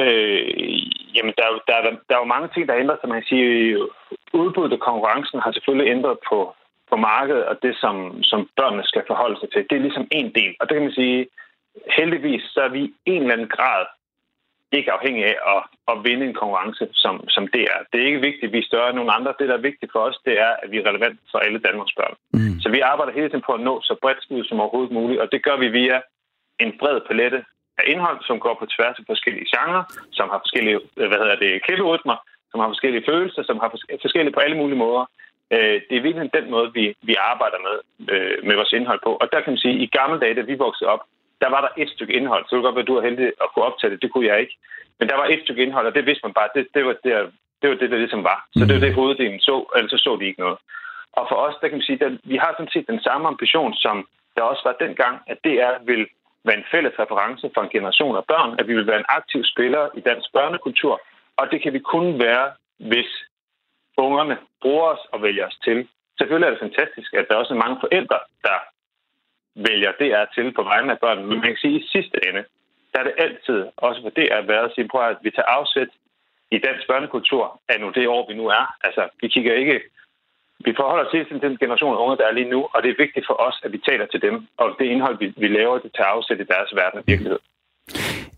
Øh, 0.00 0.78
jamen, 1.16 1.32
der 1.38 1.46
der, 1.68 1.76
der, 1.86 1.92
der 2.08 2.14
er 2.16 2.22
jo 2.24 2.34
mange 2.34 2.48
ting, 2.54 2.62
der 2.68 2.80
ændrer 2.82 2.96
sig. 2.98 3.08
Man 3.08 3.20
kan 3.20 3.28
sige, 3.32 3.46
øh, 3.50 3.80
udbuddet 4.40 4.76
og 4.78 4.82
konkurrencen 4.88 5.38
har 5.44 5.52
selvfølgelig 5.52 5.88
ændret 5.96 6.16
på, 6.30 6.38
på 6.90 6.96
markedet, 6.96 7.44
og 7.44 7.56
det, 7.62 7.76
som, 7.82 8.22
som 8.22 8.48
børnene 8.56 8.84
skal 8.84 9.04
forholde 9.06 9.40
sig 9.40 9.48
til, 9.50 9.66
det 9.70 9.76
er 9.76 9.86
ligesom 9.86 10.08
en 10.10 10.28
del. 10.38 10.52
Og 10.60 10.64
det 10.68 10.74
kan 10.74 10.86
man 10.88 10.98
sige, 11.00 11.28
heldigvis, 11.98 12.42
så 12.54 12.60
er 12.60 12.68
vi 12.68 12.82
i 12.84 12.92
en 13.06 13.22
eller 13.22 13.34
anden 13.34 13.54
grad 13.56 13.86
ikke 14.72 14.92
afhængig 14.92 15.24
af 15.32 15.36
at, 15.54 15.62
at 15.90 16.04
vinde 16.06 16.26
en 16.26 16.38
konkurrence, 16.40 16.84
som, 16.92 17.14
som 17.28 17.44
det 17.54 17.62
er. 17.74 17.78
Det 17.90 17.96
er 18.00 18.06
ikke 18.06 18.26
vigtigt, 18.28 18.48
at 18.48 18.52
vi 18.52 18.58
er 18.58 18.70
større 18.70 18.88
end 18.88 18.96
nogen 18.96 19.16
andre. 19.16 19.34
Det, 19.38 19.48
der 19.48 19.56
er 19.56 19.68
vigtigt 19.70 19.92
for 19.92 20.00
os, 20.08 20.18
det 20.26 20.34
er, 20.46 20.52
at 20.62 20.70
vi 20.70 20.76
er 20.78 20.88
relevant 20.90 21.18
for 21.30 21.38
alle 21.38 21.58
Danmarks 21.58 21.94
børn. 22.00 22.14
Mm. 22.32 22.60
Så 22.62 22.68
vi 22.74 22.80
arbejder 22.80 23.12
hele 23.12 23.28
tiden 23.28 23.46
på 23.46 23.52
at 23.52 23.60
nå 23.60 23.74
så 23.82 23.94
bredt 24.02 24.30
ud 24.30 24.44
som 24.44 24.60
overhovedet 24.60 24.92
muligt, 24.98 25.20
og 25.20 25.28
det 25.32 25.44
gør 25.46 25.56
vi 25.56 25.68
via 25.68 26.00
en 26.60 26.72
bred 26.80 27.00
palette 27.08 27.44
af 27.78 27.84
indhold, 27.92 28.20
som 28.28 28.40
går 28.40 28.54
på 28.58 28.66
tværs 28.74 28.98
af 28.98 29.04
forskellige 29.06 29.50
genrer, 29.54 29.84
som 30.12 30.26
har 30.32 30.38
forskellige 30.44 30.78
hvad 30.94 31.20
hedder 31.22 31.38
det, 31.44 31.62
klipperytmer, 31.64 32.16
som 32.50 32.60
har 32.60 32.68
forskellige 32.68 33.06
følelser, 33.10 33.42
som 33.42 33.58
har 33.62 33.68
forskellige 34.04 34.34
på 34.34 34.40
alle 34.40 34.56
mulige 34.56 34.82
måder. 34.84 35.04
Øh, 35.54 35.76
det 35.88 35.94
er 35.96 36.06
virkelig 36.06 36.32
den 36.38 36.50
måde, 36.50 36.68
vi, 36.78 36.84
vi 37.02 37.14
arbejder 37.32 37.58
med, 37.66 37.76
øh, 38.14 38.36
med 38.46 38.54
vores 38.56 38.72
indhold 38.72 39.00
på. 39.06 39.12
Og 39.22 39.26
der 39.32 39.40
kan 39.40 39.52
man 39.52 39.62
sige, 39.64 39.74
at 39.74 39.80
i 39.80 39.86
gamle 39.98 40.20
dage, 40.20 40.34
da 40.34 40.40
vi 40.40 40.54
voksede 40.54 40.90
op, 40.90 41.02
der 41.42 41.48
var 41.54 41.60
der 41.60 41.82
et 41.82 41.90
stykke 41.90 42.16
indhold. 42.18 42.44
Så 42.44 42.56
det 42.56 42.62
godt 42.62 42.74
være, 42.74 42.86
at 42.86 42.88
du 42.88 42.94
var 42.94 43.08
heldig 43.08 43.26
at 43.42 43.48
kunne 43.50 43.64
optage 43.64 43.90
det. 43.92 44.02
Det 44.02 44.12
kunne 44.12 44.26
jeg 44.26 44.40
ikke. 44.40 44.56
Men 44.98 45.08
der 45.08 45.16
var 45.16 45.26
et 45.26 45.42
stykke 45.42 45.62
indhold, 45.62 45.86
og 45.86 45.94
det 45.94 46.06
vidste 46.06 46.26
man 46.26 46.34
bare. 46.34 46.48
Det, 46.54 46.66
det, 46.74 46.84
var, 46.86 46.94
det, 47.04 47.12
det 47.62 47.70
var 47.70 47.76
det, 47.76 47.90
der 47.90 47.98
ligesom 48.04 48.24
var. 48.24 48.38
Så 48.56 48.64
det 48.66 48.74
var 48.74 48.80
det, 48.80 48.94
hoveddelen 48.94 49.40
så, 49.40 49.54
ellers 49.76 49.90
så 49.90 49.98
så 49.98 50.16
de 50.20 50.26
ikke 50.26 50.40
noget. 50.40 50.58
Og 51.12 51.26
for 51.28 51.36
os, 51.46 51.54
der 51.60 51.68
kan 51.68 51.78
man 51.78 51.88
sige, 51.88 52.04
at 52.04 52.12
vi 52.24 52.36
har 52.36 52.52
sådan 52.52 52.74
set 52.74 52.86
den 52.88 53.00
samme 53.00 53.28
ambition, 53.28 53.74
som 53.74 54.08
der 54.36 54.42
også 54.42 54.62
var 54.64 54.76
dengang, 54.86 55.14
at 55.26 55.38
det 55.44 55.54
er 55.66 55.72
vil 55.84 56.06
være 56.44 56.58
en 56.58 56.70
fælles 56.72 56.94
reference 56.98 57.50
for 57.54 57.60
en 57.62 57.74
generation 57.76 58.16
af 58.16 58.24
børn, 58.32 58.50
at 58.58 58.68
vi 58.68 58.74
vil 58.74 58.86
være 58.86 58.98
en 58.98 59.12
aktiv 59.18 59.44
spiller 59.44 59.88
i 59.98 60.00
dansk 60.00 60.28
børnekultur, 60.32 61.00
og 61.36 61.44
det 61.50 61.62
kan 61.62 61.72
vi 61.72 61.78
kun 61.78 62.18
være, 62.18 62.46
hvis 62.90 63.10
ungerne 64.02 64.36
bruger 64.62 64.86
os 64.94 65.02
og 65.12 65.22
vælger 65.22 65.46
os 65.46 65.58
til. 65.64 65.88
Selvfølgelig 66.18 66.46
er 66.46 66.54
det 66.54 66.64
fantastisk, 66.66 67.14
at 67.14 67.26
der 67.28 67.34
også 67.36 67.54
er 67.54 67.64
mange 67.64 67.78
forældre, 67.84 68.18
der 68.46 68.58
vælger 69.68 69.92
DR 70.00 70.24
til 70.34 70.46
på 70.58 70.62
vegne 70.62 70.92
af 70.92 70.98
børnene. 71.04 71.26
Men 71.28 71.40
man 71.40 71.50
kan 71.50 71.62
sige, 71.62 71.76
at 71.76 71.82
i 71.82 71.88
sidste 71.94 72.16
ende, 72.28 72.42
der 72.92 72.98
er 73.00 73.06
det 73.08 73.14
altid, 73.24 73.58
også 73.76 74.00
for 74.02 74.10
DR, 74.18 74.46
været 74.52 74.68
at 74.68 74.74
sige, 74.74 74.88
at 75.10 75.16
vi 75.22 75.30
tager 75.30 75.54
afsæt 75.58 75.90
i 76.56 76.58
dansk 76.66 76.84
børnekultur 76.90 77.44
af 77.68 77.80
nu 77.80 77.88
det 77.96 78.08
år, 78.08 78.22
vi 78.30 78.34
nu 78.40 78.46
er. 78.60 78.64
Altså, 78.86 79.02
vi 79.20 79.28
kigger 79.28 79.54
ikke... 79.54 79.80
Vi 80.66 80.72
forholder 80.76 81.04
os 81.04 81.10
til 81.10 81.40
den 81.40 81.56
generation 81.62 81.94
af 81.94 82.00
unge, 82.02 82.16
der 82.16 82.26
er 82.26 82.32
lige 82.38 82.50
nu, 82.54 82.60
og 82.74 82.82
det 82.82 82.90
er 82.90 83.02
vigtigt 83.04 83.26
for 83.26 83.36
os, 83.46 83.56
at 83.64 83.72
vi 83.72 83.78
taler 83.88 84.06
til 84.06 84.22
dem, 84.22 84.34
og 84.56 84.76
det 84.78 84.86
indhold, 84.86 85.18
vi, 85.18 85.26
vi 85.36 85.48
laver, 85.48 85.78
det 85.78 85.92
tager 85.96 86.14
afsæt 86.16 86.40
i 86.40 86.50
deres 86.54 86.70
verden 86.74 86.98
og 86.98 87.04
virkelighed. 87.06 87.38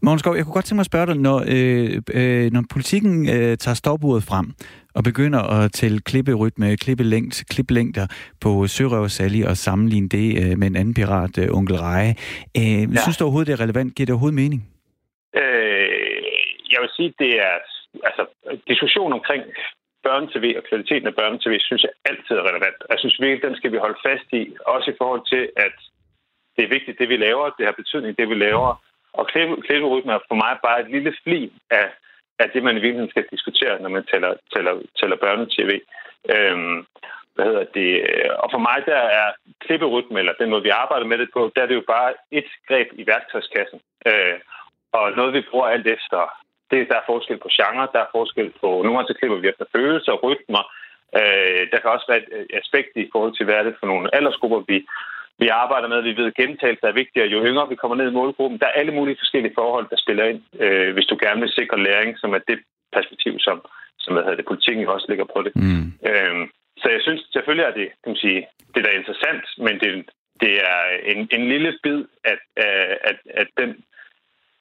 Mogens 0.02 0.26
jeg 0.26 0.44
kunne 0.44 0.58
godt 0.58 0.64
tænke 0.64 0.78
mig 0.78 0.86
at 0.88 0.92
spørge 0.92 1.06
dig, 1.06 1.16
når, 1.16 1.38
øh, 1.54 2.02
øh, 2.18 2.52
når 2.52 2.62
politikken 2.70 3.28
øh, 3.34 3.56
tager 3.64 3.74
stopuret 3.74 4.22
frem 4.22 4.46
og 4.94 5.04
begynder 5.04 5.42
at 5.58 5.72
tælle 5.72 6.00
klipperytme, 6.00 6.76
klippelængd, 6.76 7.44
klippelængder 7.52 8.06
på 8.44 8.66
Sørøver 8.66 9.08
Sally 9.08 9.42
og 9.50 9.56
sammenligne 9.56 10.08
det 10.08 10.26
øh, 10.40 10.58
med 10.58 10.66
en 10.66 10.76
anden 10.76 10.94
pirat, 10.94 11.38
øh, 11.38 11.56
Onkel 11.58 11.76
Reje. 11.76 12.12
Øh, 12.60 12.82
ja. 12.94 13.00
Synes 13.04 13.16
du 13.16 13.24
overhovedet, 13.24 13.48
det 13.50 13.56
er 13.58 13.64
relevant? 13.66 13.94
Giver 13.94 14.06
det 14.06 14.12
overhovedet 14.14 14.40
mening? 14.42 14.60
Øh, 15.40 16.22
jeg 16.72 16.80
vil 16.82 16.90
sige, 16.96 17.10
det 17.18 17.32
er 17.46 17.54
altså, 18.08 18.22
diskussion 18.72 19.12
omkring 19.18 19.42
børnetv 20.06 20.46
og 20.60 20.64
kvaliteten 20.68 21.06
af 21.10 21.14
børnetv, 21.20 21.54
synes 21.68 21.82
jeg 21.86 21.94
altid 22.10 22.34
er 22.40 22.48
relevant. 22.50 22.78
Jeg 22.92 22.98
synes 22.98 23.20
virkelig, 23.20 23.42
den 23.48 23.56
skal 23.56 23.72
vi 23.72 23.78
holde 23.84 24.00
fast 24.08 24.28
i, 24.40 24.42
også 24.74 24.88
i 24.90 24.98
forhold 25.00 25.24
til, 25.32 25.42
at 25.66 25.76
det 26.56 26.62
er 26.64 26.74
vigtigt, 26.76 26.98
det 27.00 27.08
vi 27.08 27.16
laver, 27.16 27.44
det 27.58 27.66
har 27.66 27.80
betydning, 27.82 28.18
det 28.18 28.28
vi 28.28 28.36
laver, 28.46 28.70
og 29.18 29.24
klipperytme 29.66 30.12
er 30.12 30.26
for 30.28 30.38
mig 30.44 30.52
bare 30.66 30.80
et 30.80 30.90
lille 30.94 31.12
fli 31.24 31.52
af, 31.70 31.88
er 32.42 32.46
det, 32.54 32.62
man 32.62 32.76
i 32.76 32.84
virkeligheden 32.84 33.14
skal 33.14 33.26
diskutere, 33.34 33.82
når 33.82 33.88
man 33.96 34.04
taler, 34.12 34.32
taler, 34.54 34.74
taler 35.00 35.16
børnetv. 35.16 35.70
Øhm, 36.34 36.78
hvad 37.34 37.44
hedder 37.48 37.66
det? 37.78 37.90
Og 38.42 38.48
for 38.54 38.58
mig, 38.68 38.78
der 38.86 39.02
er 39.20 39.28
klipperytme, 39.64 40.18
eller 40.18 40.40
den 40.40 40.50
måde, 40.50 40.62
vi 40.62 40.78
arbejder 40.82 41.06
med 41.06 41.18
det 41.18 41.30
på, 41.32 41.52
der 41.54 41.62
er 41.62 41.66
det 41.66 41.74
jo 41.80 41.84
bare 41.94 42.10
et 42.30 42.50
greb 42.68 42.88
i 42.92 43.06
værktøjskassen. 43.06 43.80
Øh, 44.06 44.38
og 44.92 45.12
noget, 45.18 45.32
vi 45.34 45.48
bruger 45.50 45.66
alt 45.66 45.86
efter. 45.86 46.20
Det, 46.70 46.88
der 46.88 46.96
er 46.98 47.10
forskel 47.12 47.38
på 47.38 47.48
genre, 47.58 47.88
der 47.94 48.00
er 48.02 48.14
forskel 48.18 48.52
på... 48.60 48.68
Nogle 48.82 48.96
gange 48.96 49.08
så 49.08 49.18
klipper 49.18 49.38
vi 49.38 49.48
efter 49.48 49.64
følelser 49.76 50.12
og 50.12 50.22
rytmer. 50.24 50.62
Øh, 51.18 51.62
der 51.70 51.78
kan 51.80 51.90
også 51.90 52.06
være 52.08 52.22
et 52.40 52.46
aspekt 52.62 52.90
i 52.96 53.08
forhold 53.12 53.34
til, 53.36 53.44
hvad 53.44 53.54
er 53.54 53.62
det 53.62 53.76
for 53.80 53.86
nogle 53.86 54.14
aldersgrupper, 54.16 54.60
vi 54.72 54.86
vi 55.42 55.48
arbejder 55.62 55.88
med, 55.88 56.02
vi 56.02 56.16
ved, 56.20 56.26
at 56.30 56.40
gentagelse 56.42 56.86
er 56.86 57.00
vigtigere. 57.02 57.28
Jo 57.34 57.38
yngre 57.50 57.68
vi 57.68 57.80
kommer 57.80 57.96
ned 57.96 58.08
i 58.10 58.18
målgruppen, 58.20 58.60
der 58.60 58.66
er 58.66 58.78
alle 58.80 58.94
mulige 58.98 59.20
forskellige 59.22 59.58
forhold, 59.60 59.86
der 59.90 60.02
spiller 60.04 60.24
ind, 60.30 60.40
øh, 60.64 60.90
hvis 60.94 61.06
du 61.10 61.16
gerne 61.24 61.40
vil 61.40 61.56
sikre 61.58 61.82
læring, 61.88 62.18
som 62.18 62.30
er 62.36 62.42
det 62.50 62.58
perspektiv, 62.96 63.34
som, 63.46 63.56
som 64.02 64.14
hvad 64.14 64.22
hedder 64.22 64.40
det, 64.40 64.50
politikken 64.52 64.86
også 64.86 65.06
ligger 65.08 65.26
på 65.34 65.38
det. 65.46 65.52
Mm. 65.56 65.86
Øh, 66.10 66.36
så 66.80 66.86
jeg 66.94 67.00
synes 67.02 67.20
selvfølgelig, 67.32 67.66
at 67.68 67.74
det, 67.80 67.88
kan 68.02 68.10
man 68.12 68.24
sige, 68.26 68.40
det 68.74 68.80
er 68.86 69.00
interessant, 69.00 69.44
men 69.66 69.74
det, 69.82 69.90
det 70.42 70.52
er 70.72 70.80
en, 71.12 71.20
en 71.36 71.44
lille 71.52 71.70
bid 71.82 72.00
af, 72.30 72.38
af, 72.56 72.98
af, 73.08 73.14
af 73.40 73.46
den 73.60 73.70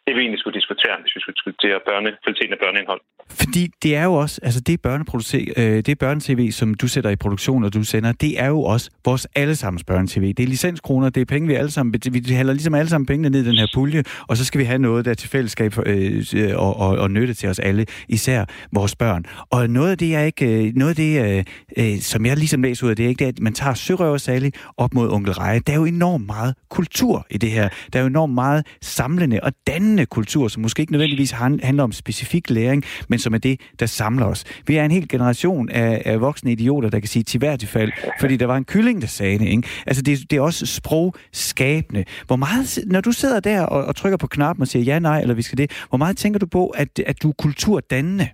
det 0.10 0.15
vi 0.17 0.22
egentlig 0.26 0.41
skulle 0.43 0.58
diskutere, 0.60 0.95
hvis 1.02 1.13
vi 1.15 1.19
skulle 1.22 1.38
diskutere 1.39 1.78
børne, 1.89 2.10
kvaliteten 2.24 2.54
af 2.56 2.60
børneindhold. 2.63 3.02
Fordi 3.41 3.63
det 3.84 3.95
er 3.95 4.04
jo 4.04 4.13
også, 4.13 4.36
altså 4.43 4.62
det 4.62 4.82
børne-tv, 4.82 5.54
øh, 5.58 5.78
det 5.88 6.00
børne-tv, 6.00 6.52
som 6.52 6.74
du 6.74 6.88
sætter 6.88 7.10
i 7.10 7.15
produktion, 7.15 7.63
og 7.63 7.74
du 7.74 7.84
sender, 7.84 8.12
det 8.12 8.41
er 8.43 8.48
jo 8.48 8.62
også 8.74 8.89
vores 9.06 9.28
allesammens 9.36 9.84
børne-tv. 9.84 10.34
Det 10.38 10.43
er 10.43 10.48
licenskroner, 10.48 11.10
det 11.10 11.22
er 11.22 11.26
penge, 11.26 11.48
vi 11.48 11.54
alle 11.54 11.72
sammen, 11.72 11.95
vi 12.12 12.34
hælder 12.34 12.54
ligesom 12.54 12.76
alle 12.76 12.89
sammen 12.89 13.06
pengene 13.06 13.30
ned 13.30 13.41
i 13.45 13.48
den 13.50 13.58
her 13.58 13.67
pulje, 13.74 14.04
og 14.28 14.38
så 14.38 14.45
skal 14.45 14.60
vi 14.60 14.65
have 14.65 14.80
noget, 14.80 15.06
der 15.06 15.12
er 15.12 15.15
til 15.15 15.30
fællesskab 15.30 15.74
øh, 15.86 16.24
øh, 16.36 16.58
og, 16.58 16.80
og, 16.80 16.98
og 16.98 17.12
nytte 17.12 17.34
til 17.34 17.50
os 17.50 17.60
alle, 17.60 17.86
især 18.10 18.45
vores 18.74 18.95
børn. 18.95 19.26
Og 19.50 19.69
noget 19.69 19.91
af 19.91 19.98
det, 19.98 20.10
jeg 20.10 20.26
ikke, 20.26 20.67
øh, 20.67 20.72
noget 20.76 20.89
af 20.89 20.95
det, 20.95 21.45
øh, 21.78 22.00
som 22.00 22.26
jeg 22.26 22.38
ligesom 22.38 22.62
læser 22.63 22.86
ud 22.86 22.89
af 22.89 22.95
det, 22.95 23.06
er 23.06 23.10
ikke 23.10 23.26
det, 23.26 23.32
at 23.34 23.39
man 23.39 23.54
tager 23.54 23.74
Sørøver 23.74 24.17
Sally 24.17 24.50
op 24.78 24.93
mod 24.93 25.10
Onkel 25.10 25.34
Reje. 25.34 25.60
Der 25.60 25.74
er 25.74 25.78
jo 25.78 25.86
enormt 25.86 26.26
meget 26.26 26.56
kultur 26.69 27.26
i 27.30 27.38
det 27.38 27.52
her. 27.52 27.69
Der 27.93 28.00
er 28.00 28.04
jo 28.04 28.08
enormt 28.08 28.34
meget 28.34 28.67
samlende 28.82 29.39
og 29.43 29.52
dannende 29.67 29.99
kultur, 30.06 30.48
som 30.48 30.62
måske 30.62 30.82
ikke 30.82 30.92
nødvendigvis 30.92 31.32
handler 31.32 31.84
om 31.84 31.92
specifik 31.92 32.50
læring, 32.50 32.84
men 33.10 33.20
som 33.20 33.34
er 33.34 33.38
det, 33.38 33.62
der 33.80 33.86
samler 33.86 34.26
os. 34.26 34.44
Vi 34.68 34.76
er 34.76 34.86
en 34.86 34.92
hel 34.92 35.08
generation 35.08 35.70
af, 35.70 36.02
af 36.06 36.22
voksne 36.22 36.52
idioter, 36.52 36.90
der 36.90 37.00
kan 37.00 37.08
sige 37.08 37.24
til 37.24 37.38
hvert 37.38 37.66
fald, 37.68 37.92
fordi 38.20 38.38
der 38.38 38.46
var 38.46 38.58
en 38.58 38.66
kylling, 38.66 39.02
der 39.02 39.08
sagde 39.08 39.40
det. 39.40 39.48
Ikke? 39.48 39.68
Altså, 39.88 40.02
det, 40.02 40.32
det 40.32 40.38
er 40.38 40.42
også 40.42 40.66
sprogskabende. 40.66 42.06
Hvor 42.28 42.36
meget, 42.36 42.80
når 42.86 43.02
du 43.02 43.12
sidder 43.12 43.40
der 43.40 43.62
og, 43.66 43.86
og 43.86 43.96
trykker 43.96 44.18
på 44.18 44.28
knappen 44.28 44.62
og 44.62 44.68
siger 44.68 44.84
ja, 44.84 45.00
nej, 45.00 45.22
eller 45.22 45.36
vi 45.36 45.42
skal 45.42 45.58
det, 45.58 45.86
hvor 45.90 45.98
meget 45.98 46.18
tænker 46.18 46.40
du 46.40 46.46
på, 46.46 46.68
at, 46.68 47.00
at 47.06 47.24
du 47.24 47.30
er 47.30 47.34
kulturdannende? 47.34 48.28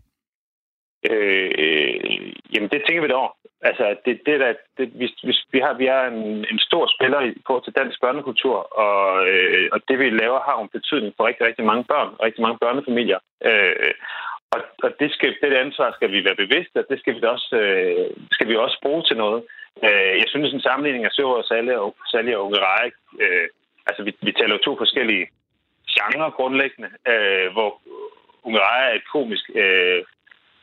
Øh, 1.11 1.51
øh, 1.57 2.33
jamen, 2.53 2.69
det 2.69 2.81
tænker 2.87 3.01
vi 3.01 3.07
da 3.07 3.13
over. 3.13 3.44
Altså, 3.61 3.95
det, 4.05 4.21
det 4.25 4.39
der, 4.39 4.53
det, 4.77 4.87
hvis, 4.99 5.11
hvis 5.23 5.39
vi, 5.51 5.59
har, 5.59 5.73
vi 5.73 5.85
er 5.85 6.01
en, 6.07 6.45
en 6.51 6.59
stor 6.59 6.85
spiller 6.95 7.21
i 7.21 7.33
forhold 7.45 7.63
til 7.63 7.77
dansk 7.81 8.01
børnekultur, 8.01 8.57
og, 8.85 9.29
øh, 9.29 9.69
og 9.71 9.79
det 9.87 9.99
vi 9.99 10.09
laver 10.09 10.39
har 10.47 10.57
en 10.61 10.75
betydning 10.77 11.13
for 11.17 11.27
rigtig, 11.27 11.47
rigtig 11.47 11.65
mange 11.65 11.83
børn, 11.83 12.09
rigtig 12.23 12.41
mange 12.41 12.57
børnefamilier. 12.57 13.19
Øh, 13.45 13.93
og, 14.53 14.61
og 14.83 14.89
det, 14.99 15.11
skal, 15.11 15.35
det 15.41 15.53
ansvar 15.53 15.91
skal 15.91 16.11
vi 16.11 16.25
være 16.25 16.41
bevidste, 16.43 16.77
og 16.81 16.85
det 16.89 16.99
skal 16.99 17.15
vi 17.15 17.21
også, 17.35 17.55
øh, 17.63 18.09
skal 18.31 18.47
vi 18.47 18.55
også 18.55 18.77
bruge 18.81 19.03
til 19.03 19.17
noget. 19.17 19.43
Øh, 19.83 20.13
jeg 20.21 20.27
synes, 20.27 20.53
en 20.53 20.67
sammenligning 20.67 21.05
af 21.05 21.11
Søver 21.11 21.37
og 21.41 21.45
Salle 21.45 21.79
og, 21.79 21.95
Salle 22.11 22.37
og 22.37 22.45
Unge 22.45 22.59
øh, 23.23 23.47
altså 23.87 24.03
vi, 24.03 24.11
vi 24.21 24.31
taler 24.31 24.53
jo 24.55 24.65
to 24.65 24.77
forskellige 24.77 25.27
genrer 25.95 26.29
grundlæggende, 26.29 26.89
øh, 27.11 27.51
hvor 27.51 27.81
Unge 28.43 28.59
er 28.59 28.93
et 28.95 29.05
komisk 29.11 29.45
øh, 29.55 30.03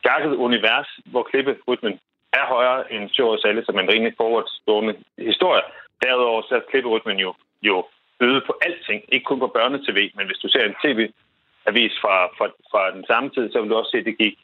gakket 0.02 0.35
univers, 0.46 0.88
hvor 1.05 1.22
klipperytmen 1.22 2.00
er 2.33 2.47
højere 2.55 2.92
end 2.92 3.11
Sjov 3.11 3.38
alle, 3.45 3.64
som 3.64 3.79
en 3.79 3.92
rimelig 3.92 4.14
forwardstående 4.16 4.95
historie. 5.18 5.62
Derudover 6.03 6.42
så 6.42 6.55
er 6.55 6.68
klipperytmen 6.71 7.18
jo, 7.18 7.35
jo 7.62 7.85
øget 8.21 8.42
på 8.47 8.55
alting, 8.66 9.03
ikke 9.09 9.25
kun 9.25 9.38
på 9.38 9.47
børnetv, 9.57 10.01
men 10.16 10.27
hvis 10.27 10.42
du 10.42 10.49
ser 10.49 10.64
en 10.64 10.81
tv-avis 10.85 11.95
fra, 12.03 12.14
fra, 12.37 12.47
fra 12.71 12.83
den 12.97 13.05
samme 13.11 13.31
tid, 13.31 13.53
så 13.53 13.61
vil 13.61 13.71
du 13.71 13.77
også 13.77 13.90
se, 13.90 13.99
at 13.99 14.05
det 14.05 14.18
gik 14.18 14.37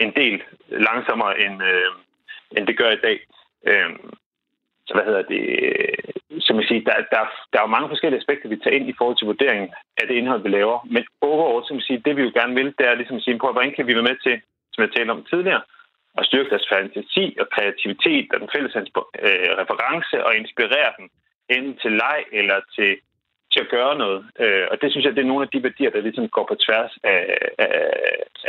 en 0.00 0.12
del 0.20 0.42
langsommere, 0.68 1.40
end, 1.44 1.62
øh, 1.62 1.90
end 2.56 2.66
det 2.66 2.78
gør 2.78 2.90
i 2.90 3.04
dag. 3.06 3.18
Øh, 3.68 3.90
så 4.86 4.92
hvad 4.94 5.04
hedder 5.04 5.22
det? 5.22 5.42
Som 6.46 6.56
jeg 6.60 6.66
siger, 6.68 6.82
der, 6.90 6.96
der, 7.14 7.22
der 7.52 7.58
er 7.58 7.66
jo 7.66 7.76
mange 7.76 7.88
forskellige 7.88 8.20
aspekter, 8.20 8.48
vi 8.48 8.56
tager 8.56 8.76
ind 8.76 8.88
i 8.88 8.98
forhold 8.98 9.16
til 9.18 9.26
vurderingen 9.26 9.68
af 10.00 10.06
det 10.08 10.14
indhold, 10.14 10.42
vi 10.42 10.48
laver. 10.48 10.78
Men 10.94 11.04
overordnet, 11.20 11.68
som 11.68 11.76
jeg 11.76 11.82
siger, 11.82 12.00
det 12.00 12.16
vi 12.16 12.22
jo 12.22 12.32
gerne 12.34 12.54
vil, 12.54 12.74
det 12.78 12.84
er 12.86 12.94
ligesom 12.94 13.16
at 13.16 13.22
sige, 13.22 13.38
prøv, 13.38 13.52
hvordan 13.52 13.74
kan 13.74 13.86
vi 13.86 13.94
være 13.94 14.10
med 14.10 14.16
til, 14.26 14.40
som 14.72 14.82
jeg 14.82 14.92
talte 14.92 15.10
om 15.10 15.24
tidligere, 15.24 15.62
at 16.18 16.26
styrke 16.28 16.50
deres 16.50 16.68
fantasi 16.72 17.26
og 17.42 17.46
kreativitet 17.54 18.26
og 18.32 18.38
den 18.42 18.52
fælles 18.54 18.74
øh, 18.76 19.50
reference 19.62 20.16
og 20.26 20.32
inspirere 20.40 20.92
dem 20.98 21.06
enten 21.56 21.74
til 21.82 21.92
leg 22.02 22.20
eller 22.40 22.58
til, 22.76 22.90
til 23.52 23.60
at 23.64 23.70
gøre 23.76 23.94
noget. 24.04 24.20
Øh, 24.42 24.64
og 24.70 24.76
det 24.80 24.88
synes 24.90 25.04
jeg, 25.04 25.14
det 25.16 25.22
er 25.22 25.32
nogle 25.32 25.46
af 25.46 25.50
de 25.52 25.62
værdier, 25.62 25.90
der 25.90 26.00
ligesom 26.00 26.28
går 26.36 26.46
på 26.48 26.56
tværs 26.64 26.92
af, 27.12 27.20
af, 27.58 27.74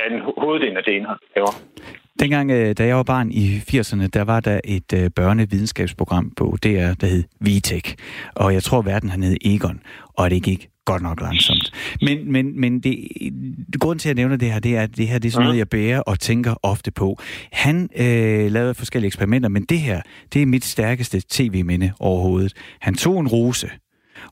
af 0.02 0.06
en 0.12 0.20
hoveddelen 0.44 0.78
af 0.78 0.84
det 0.84 0.94
indhold, 0.94 1.20
laver. 1.36 1.54
Dengang, 2.20 2.52
øh, 2.52 2.70
da 2.78 2.84
jeg 2.86 2.96
var 2.96 3.04
barn 3.04 3.32
i 3.32 3.46
80'erne, 3.72 4.08
der 4.18 4.24
var 4.24 4.40
der 4.40 4.60
et 4.64 4.90
øh, 5.00 5.10
børnevidenskabsprogram 5.16 6.32
på 6.40 6.46
DR, 6.64 6.94
der 7.02 7.08
hed 7.14 7.24
Vitek. 7.42 7.88
Og 8.36 8.54
jeg 8.54 8.64
tror, 8.64 8.82
verden 8.82 9.10
han 9.10 9.24
hed 9.24 9.38
Egon. 9.46 9.82
Og 10.18 10.30
det 10.30 10.44
gik 10.44 10.62
godt 10.86 11.02
nok 11.02 11.22
langsomt. 11.22 11.72
Men, 12.02 12.32
men, 12.32 12.60
men 12.62 12.80
det, 12.80 13.08
grunden 13.80 14.00
til, 14.00 14.10
at 14.10 14.18
jeg 14.18 14.24
nævner 14.24 14.36
det 14.36 14.52
her, 14.52 14.60
det 14.60 14.78
er, 14.78 14.82
at 14.82 14.98
det 14.98 15.08
her 15.08 15.20
det 15.20 15.28
er 15.28 15.32
sådan 15.32 15.46
noget, 15.46 15.58
jeg 15.58 15.70
bærer 15.70 16.00
og 16.00 16.20
tænker 16.20 16.56
ofte 16.64 16.92
på. 16.92 17.20
Han 17.52 17.90
øh, 17.96 18.52
lavede 18.52 18.74
forskellige 18.74 19.08
eksperimenter, 19.08 19.50
men 19.50 19.64
det 19.64 19.80
her, 19.80 20.02
det 20.34 20.42
er 20.42 20.46
mit 20.46 20.66
stærkeste 20.66 21.22
tv-minde 21.30 21.92
overhovedet. 22.00 22.54
Han 22.82 22.96
tog 22.96 23.20
en 23.20 23.28
rose, 23.28 23.70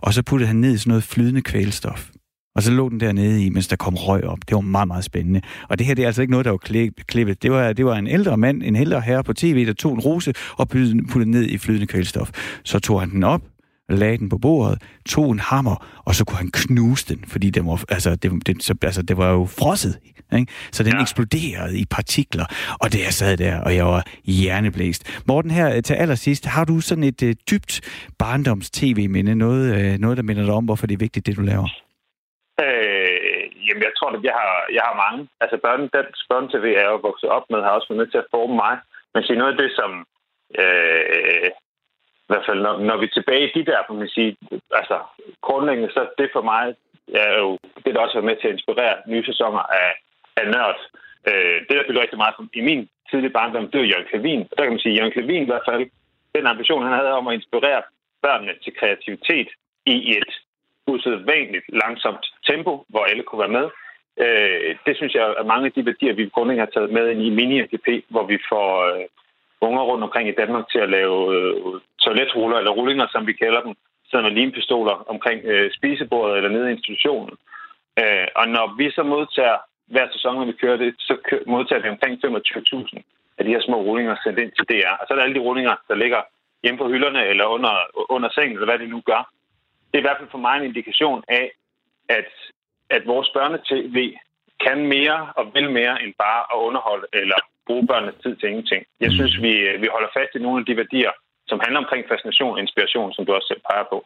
og 0.02 0.14
så 0.14 0.24
puttede 0.24 0.48
han 0.48 0.56
ned 0.56 0.74
i 0.74 0.78
sådan 0.78 0.90
noget 0.90 1.04
flydende 1.04 1.42
kvælstof. 1.42 2.10
Og 2.56 2.64
så 2.64 2.72
lå 2.72 2.90
den 2.90 3.00
dernede 3.00 3.46
i, 3.46 3.50
mens 3.50 3.68
der 3.68 3.76
kom 3.76 3.96
røg 3.96 4.24
op. 4.24 4.40
Det 4.48 4.56
var 4.56 4.62
meget, 4.62 4.88
meget 4.88 5.04
spændende. 5.04 5.42
Og 5.70 5.80
det 5.80 5.88
her, 5.88 5.94
det 5.94 6.04
er 6.04 6.08
altså 6.08 6.22
ikke 6.22 6.32
noget, 6.32 6.46
der 6.46 6.52
var 6.52 6.58
klippet. 7.08 7.44
Det 7.44 7.52
var, 7.52 7.74
det 7.74 7.86
var 7.86 7.96
en 7.96 8.08
ældre 8.08 8.38
mand, 8.38 8.64
en 8.64 8.76
ældre 8.76 9.02
herre 9.02 9.24
på 9.24 9.34
tv, 9.34 9.66
der 9.66 9.74
tog 9.74 9.94
en 9.94 10.00
rose 10.00 10.34
og 10.58 10.70
puttede 10.70 11.32
ned 11.32 11.44
i 11.44 11.58
flydende 11.58 11.88
kvælstof. 11.88 12.30
Så 12.64 12.80
tog 12.80 13.00
han 13.00 13.10
den 13.10 13.24
op, 13.24 13.42
lagde 13.90 14.18
den 14.18 14.30
på 14.30 14.38
bordet, 14.38 14.82
tog 15.10 15.32
en 15.32 15.40
hammer, 15.40 16.02
og 16.06 16.16
så 16.16 16.26
kunne 16.26 16.38
han 16.38 16.52
knuse 16.54 17.16
den, 17.16 17.26
fordi 17.28 17.50
den 17.50 17.68
var, 17.68 17.84
altså, 17.90 18.10
det, 18.16 18.48
det, 18.48 18.64
så, 18.64 18.74
altså, 18.82 19.02
det 19.04 19.18
var 19.18 19.32
jo 19.32 19.46
frosset. 19.46 20.00
Ikke? 20.40 20.52
Så 20.72 20.84
den 20.84 20.94
ja. 20.94 21.02
eksploderede 21.02 21.80
i 21.80 21.86
partikler, 21.86 22.46
og 22.82 22.92
det 22.94 23.00
jeg 23.08 23.14
sad 23.14 23.38
der, 23.38 23.62
og 23.66 23.76
jeg 23.76 23.86
var 23.86 24.04
hjerneblæst. 24.26 25.24
Morten, 25.28 25.52
her 25.52 25.82
til 25.82 25.94
allersidst, 25.94 26.46
har 26.46 26.66
du 26.66 26.80
sådan 26.80 27.04
et 27.04 27.22
uh, 27.24 27.32
dybt 27.52 27.74
barndoms-tv-minde, 28.20 29.36
noget, 29.36 29.66
uh, 29.78 30.00
noget, 30.00 30.18
der 30.18 30.24
minder 30.24 30.46
dig 30.46 30.54
om, 30.54 30.66
hvorfor 30.66 30.88
det 30.88 30.94
er 30.94 31.06
vigtigt, 31.06 31.26
det 31.26 31.38
du 31.38 31.42
laver? 31.42 31.70
Øh, 32.64 33.44
jamen, 33.66 33.84
jeg 33.88 33.94
tror, 33.98 34.10
at 34.18 34.24
jeg 34.30 34.36
har, 34.42 34.54
jeg 34.78 34.84
har 34.88 34.96
mange. 35.06 35.22
Altså, 35.44 35.56
børn, 35.66 35.82
dansk 35.98 36.24
børn-tv 36.30 36.66
er 36.84 36.88
jo 36.94 36.98
vokset 37.10 37.30
op 37.30 37.46
med, 37.50 37.60
har 37.62 37.78
også 37.78 37.88
været 37.90 38.02
nødt 38.02 38.12
til 38.14 38.24
at 38.24 38.32
forme 38.36 38.56
mig. 38.64 38.74
Men 39.14 39.24
sige, 39.24 39.40
noget 39.42 39.54
af 39.54 39.60
det, 39.64 39.72
som 39.80 39.92
øh, 40.62 41.50
i 42.32 42.34
hvert 42.34 42.50
fald, 42.50 42.62
når, 42.68 42.76
når 42.90 42.98
vi 42.98 43.06
er 43.06 43.18
tilbage 43.18 43.46
i 43.48 43.54
de 43.58 43.66
der, 43.72 43.80
kan 43.88 43.96
man 43.96 44.08
sige, 44.18 44.32
altså, 44.80 44.98
grundlæggende, 45.48 45.90
så 45.96 46.02
det 46.18 46.30
for 46.36 46.44
mig 46.52 46.66
er 47.26 47.32
jo 47.44 47.50
det, 47.84 47.92
der 47.94 48.02
også 48.02 48.18
har 48.18 48.30
med 48.30 48.36
til 48.36 48.48
at 48.48 48.54
inspirere 48.58 48.96
nye 49.08 49.26
sæsoner 49.26 49.64
af, 49.82 49.90
af 50.40 50.46
nørd. 50.56 50.80
Øh, 51.30 51.58
det, 51.68 51.74
der 51.78 51.84
fylder 51.88 52.02
rigtig 52.02 52.22
meget 52.24 52.36
i 52.54 52.62
min 52.70 52.90
tidlige 53.10 53.36
barndom, 53.38 53.68
det 53.72 53.80
var 53.80 53.92
Jørgen 53.92 54.10
Klevin. 54.12 54.42
Og 54.50 54.54
der 54.58 54.64
kan 54.64 54.74
man 54.74 54.84
sige, 54.84 54.94
at 54.94 54.98
Jørgen 54.98 55.16
Klevin 55.16 55.44
i 55.44 55.52
hvert 55.52 55.68
fald, 55.70 55.84
den 56.36 56.48
ambition, 56.48 56.84
han 56.84 56.98
havde 57.00 57.18
om 57.20 57.28
at 57.28 57.34
inspirere 57.34 57.82
børnene 58.22 58.54
til 58.64 58.74
kreativitet 58.80 59.50
i 59.86 59.96
et 60.18 60.32
usædvanligt 60.88 61.66
langsomt 61.84 62.26
tempo, 62.50 62.86
hvor 62.92 63.04
alle 63.04 63.24
kunne 63.24 63.44
være 63.46 63.58
med. 63.60 63.68
Øh, 64.24 64.76
det 64.86 64.94
synes 64.98 65.14
jeg 65.14 65.26
er 65.42 65.52
mange 65.54 65.66
af 65.66 65.72
de 65.72 65.86
værdier, 65.86 66.14
vi 66.14 66.30
grundlæggende 66.36 66.66
har 66.68 66.74
taget 66.76 66.92
med 66.98 67.06
ind 67.12 67.22
i 67.22 67.36
mini-AGP, 67.40 67.88
hvor 68.14 68.26
vi 68.32 68.38
får 68.50 68.68
øh, 68.90 69.06
unger 69.62 69.82
rundt 69.82 70.04
omkring 70.04 70.30
i 70.30 70.40
Danmark 70.42 70.66
til 70.72 70.80
at 70.80 70.90
lave 70.90 71.20
øh, 71.36 71.82
toiletruller, 72.06 72.58
eller 72.58 72.72
rullinger, 72.72 73.08
som 73.12 73.28
vi 73.28 73.34
kalder 73.34 73.62
dem, 73.62 73.74
sådan 74.10 74.24
med 74.24 74.32
limpistoler 74.32 74.96
omkring 75.14 75.40
øh, 75.46 75.72
spisebordet 75.78 76.38
eller 76.38 76.50
nede 76.50 76.70
i 76.70 76.76
institutionen. 76.78 77.36
Øh, 78.00 78.28
og 78.36 78.48
når 78.48 78.76
vi 78.78 78.92
så 78.92 79.04
modtager 79.04 79.58
hver 79.94 80.08
sæson, 80.14 80.36
når 80.36 80.46
vi 80.46 80.62
kører 80.62 80.78
det, 80.78 80.96
så 81.00 81.14
modtager 81.48 81.82
vi 81.82 81.90
omkring 81.90 82.14
25.000 82.26 83.02
af 83.38 83.46
de 83.46 83.52
her 83.52 83.62
små 83.62 83.78
rullinger 83.82 84.16
sendt 84.24 84.40
ind 84.40 84.52
til 84.52 84.66
DR. 84.70 84.94
Og 85.00 85.04
så 85.06 85.14
er 85.14 85.16
der 85.16 85.24
alle 85.24 85.36
de 85.36 85.46
rullinger, 85.48 85.76
der 85.88 85.96
ligger 85.96 86.22
hjemme 86.64 86.78
på 86.78 86.88
hylderne 86.88 87.26
eller 87.26 87.46
under, 87.46 87.74
under 88.10 88.30
sengen, 88.30 88.54
eller 88.54 88.70
hvad 88.70 88.80
det 88.80 88.90
nu 88.90 89.02
gør 89.06 89.32
det 89.92 89.98
er 89.98 90.04
i 90.04 90.08
hvert 90.08 90.20
fald 90.20 90.30
for 90.32 90.46
mig 90.48 90.58
en 90.58 90.64
indikation 90.64 91.24
af, 91.28 91.52
at, 92.10 92.30
at 92.90 93.08
vores 93.08 93.30
børnetv 93.34 93.98
kan 94.66 94.86
mere 94.86 95.34
og 95.36 95.46
vil 95.54 95.72
mere 95.72 96.04
end 96.04 96.14
bare 96.18 96.42
at 96.54 96.58
underholde 96.68 97.08
eller 97.14 97.40
bruge 97.72 97.88
børnenes 97.92 98.18
tid 98.24 98.34
til 98.36 98.48
ingenting. 98.52 98.82
Jeg 99.04 99.10
mm. 99.12 99.18
synes, 99.18 99.34
vi, 99.46 99.54
vi 99.84 99.88
holder 99.96 100.12
fast 100.18 100.32
i 100.38 100.40
nogle 100.46 100.60
af 100.62 100.66
de 100.70 100.76
værdier, 100.82 101.14
som 101.50 101.58
handler 101.64 101.80
omkring 101.84 102.04
fascination 102.12 102.56
og 102.56 102.62
inspiration, 102.66 103.10
som 103.16 103.26
du 103.26 103.32
også 103.38 103.50
selv 103.52 103.62
peger 103.70 103.88
på. 103.94 103.98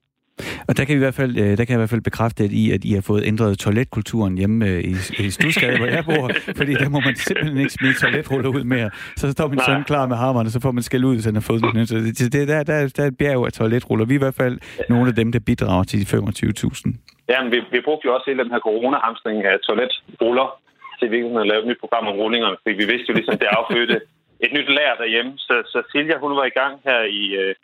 Og 0.68 0.78
der 0.78 0.86
kan, 0.86 0.93
vi 0.95 0.99
i 1.01 1.05
hvert 1.07 1.20
fald, 1.22 1.34
øh, 1.38 1.49
der 1.57 1.63
kan 1.66 1.72
jeg 1.74 1.80
i 1.80 1.84
hvert 1.84 1.95
fald 1.95 2.09
bekræfte 2.09 2.43
at 2.43 2.51
I, 2.51 2.72
at 2.72 2.84
I 2.89 2.91
har 2.93 3.01
fået 3.11 3.24
ændret 3.32 3.59
toiletkulturen 3.59 4.38
hjemme 4.38 4.68
øh, 4.70 4.80
i, 4.91 4.93
i 5.26 5.30
Stusgade, 5.30 5.78
hvor 5.78 5.86
jeg 5.86 6.03
bor, 6.05 6.30
fordi 6.59 6.74
der 6.74 6.89
må 6.89 6.99
man 6.99 7.16
simpelthen 7.16 7.57
ikke 7.57 7.74
smide 7.80 7.93
toiletruller 8.03 8.49
ud 8.49 8.63
mere. 8.63 8.89
Så 9.16 9.32
står 9.32 9.47
min 9.47 9.59
søn 9.68 9.84
klar 9.84 10.05
med 10.07 10.18
hammeren, 10.24 10.47
og 10.47 10.51
så 10.51 10.59
får 10.61 10.72
man 10.72 10.84
skæld 10.84 11.03
ud, 11.03 11.13
hvis 11.13 11.26
han 11.26 11.36
har 11.36 11.45
fået 11.49 11.61
den. 11.61 11.88
Så 11.88 11.95
det, 11.95 12.34
det, 12.34 12.47
der, 12.47 12.63
der, 12.63 12.88
der 12.97 13.03
er 13.03 13.07
et 13.07 13.18
bjerg 13.18 13.45
af 13.45 13.51
toiletruller. 13.51 14.05
Vi 14.05 14.13
er 14.13 14.20
i 14.22 14.26
hvert 14.26 14.39
fald 14.43 14.55
ja. 14.61 14.84
nogle 14.89 15.07
af 15.07 15.16
dem, 15.16 15.32
der 15.32 15.39
bidrager 15.39 15.84
til 15.84 15.97
de 16.01 16.05
25.000. 16.18 16.93
Ja, 17.30 17.38
men 17.43 17.51
vi, 17.51 17.59
vi 17.72 17.80
brugte 17.88 18.05
jo 18.07 18.13
også 18.16 18.26
hele 18.30 18.43
den 18.43 18.51
her 18.51 18.59
corona-hamstring 18.59 19.38
af 19.45 19.55
toiletruller 19.68 20.47
til 21.06 21.12
vi 21.16 21.22
kunne 21.22 21.47
lave 21.51 21.62
et 21.62 21.70
nyt 21.70 21.84
program 21.84 22.08
om 22.12 22.20
rullingerne, 22.22 22.58
fordi 22.62 22.76
vi 22.82 22.86
vidste 22.91 23.10
jo 23.10 23.16
ligesom, 23.18 23.38
det 23.43 23.56
affødte 23.60 23.97
et 24.45 24.51
nyt 24.58 24.70
lærer 24.78 24.95
derhjemme. 25.01 25.32
Så, 25.38 25.56
så 25.72 25.80
Silja, 25.91 26.16
hun 26.26 26.34
var 26.39 26.45
i 26.47 26.58
gang 26.60 26.74
her 26.88 27.01
i, 27.22 27.24
øh, 27.41 27.56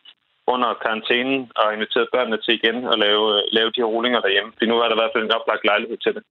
under 0.53 0.69
karantænen 0.83 1.39
og 1.59 1.67
inviteret 1.75 2.07
børnene 2.13 2.37
til 2.43 2.53
igen 2.59 2.77
at 2.93 2.97
lave, 3.05 3.25
lave 3.57 3.69
de 3.73 3.81
her 3.81 3.89
rullinger 3.93 4.21
derhjemme. 4.25 4.51
For 4.57 4.65
nu 4.65 4.75
er 4.77 4.87
der 4.87 4.95
i 4.95 5.01
hvert 5.01 5.13
fald 5.15 5.25
en 5.25 5.37
oplagt 5.39 5.63
lejlighed 5.71 5.97
til 6.05 6.13
det. 6.15 6.23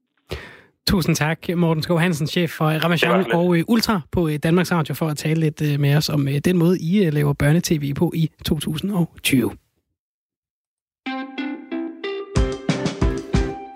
Tusind 0.91 1.15
tak, 1.17 1.39
Morten 1.63 1.83
Skov 1.83 1.99
Hansen, 1.99 2.27
chef 2.27 2.51
for 2.51 2.69
Ramachan 2.85 3.33
og 3.33 3.57
øh, 3.57 3.63
Ultra 3.69 4.01
på 4.13 4.29
øh, 4.29 4.39
Danmarks 4.47 4.73
Radio, 4.73 4.95
for 4.95 5.07
at 5.09 5.17
tale 5.17 5.41
lidt 5.41 5.63
øh, 5.69 5.81
med 5.81 5.97
os 5.97 6.09
om 6.09 6.29
den 6.45 6.57
måde, 6.59 6.77
I 6.81 7.11
laver 7.11 7.33
børnetv 7.33 7.95
på 7.95 8.13
i 8.15 8.31
2020. 8.45 9.51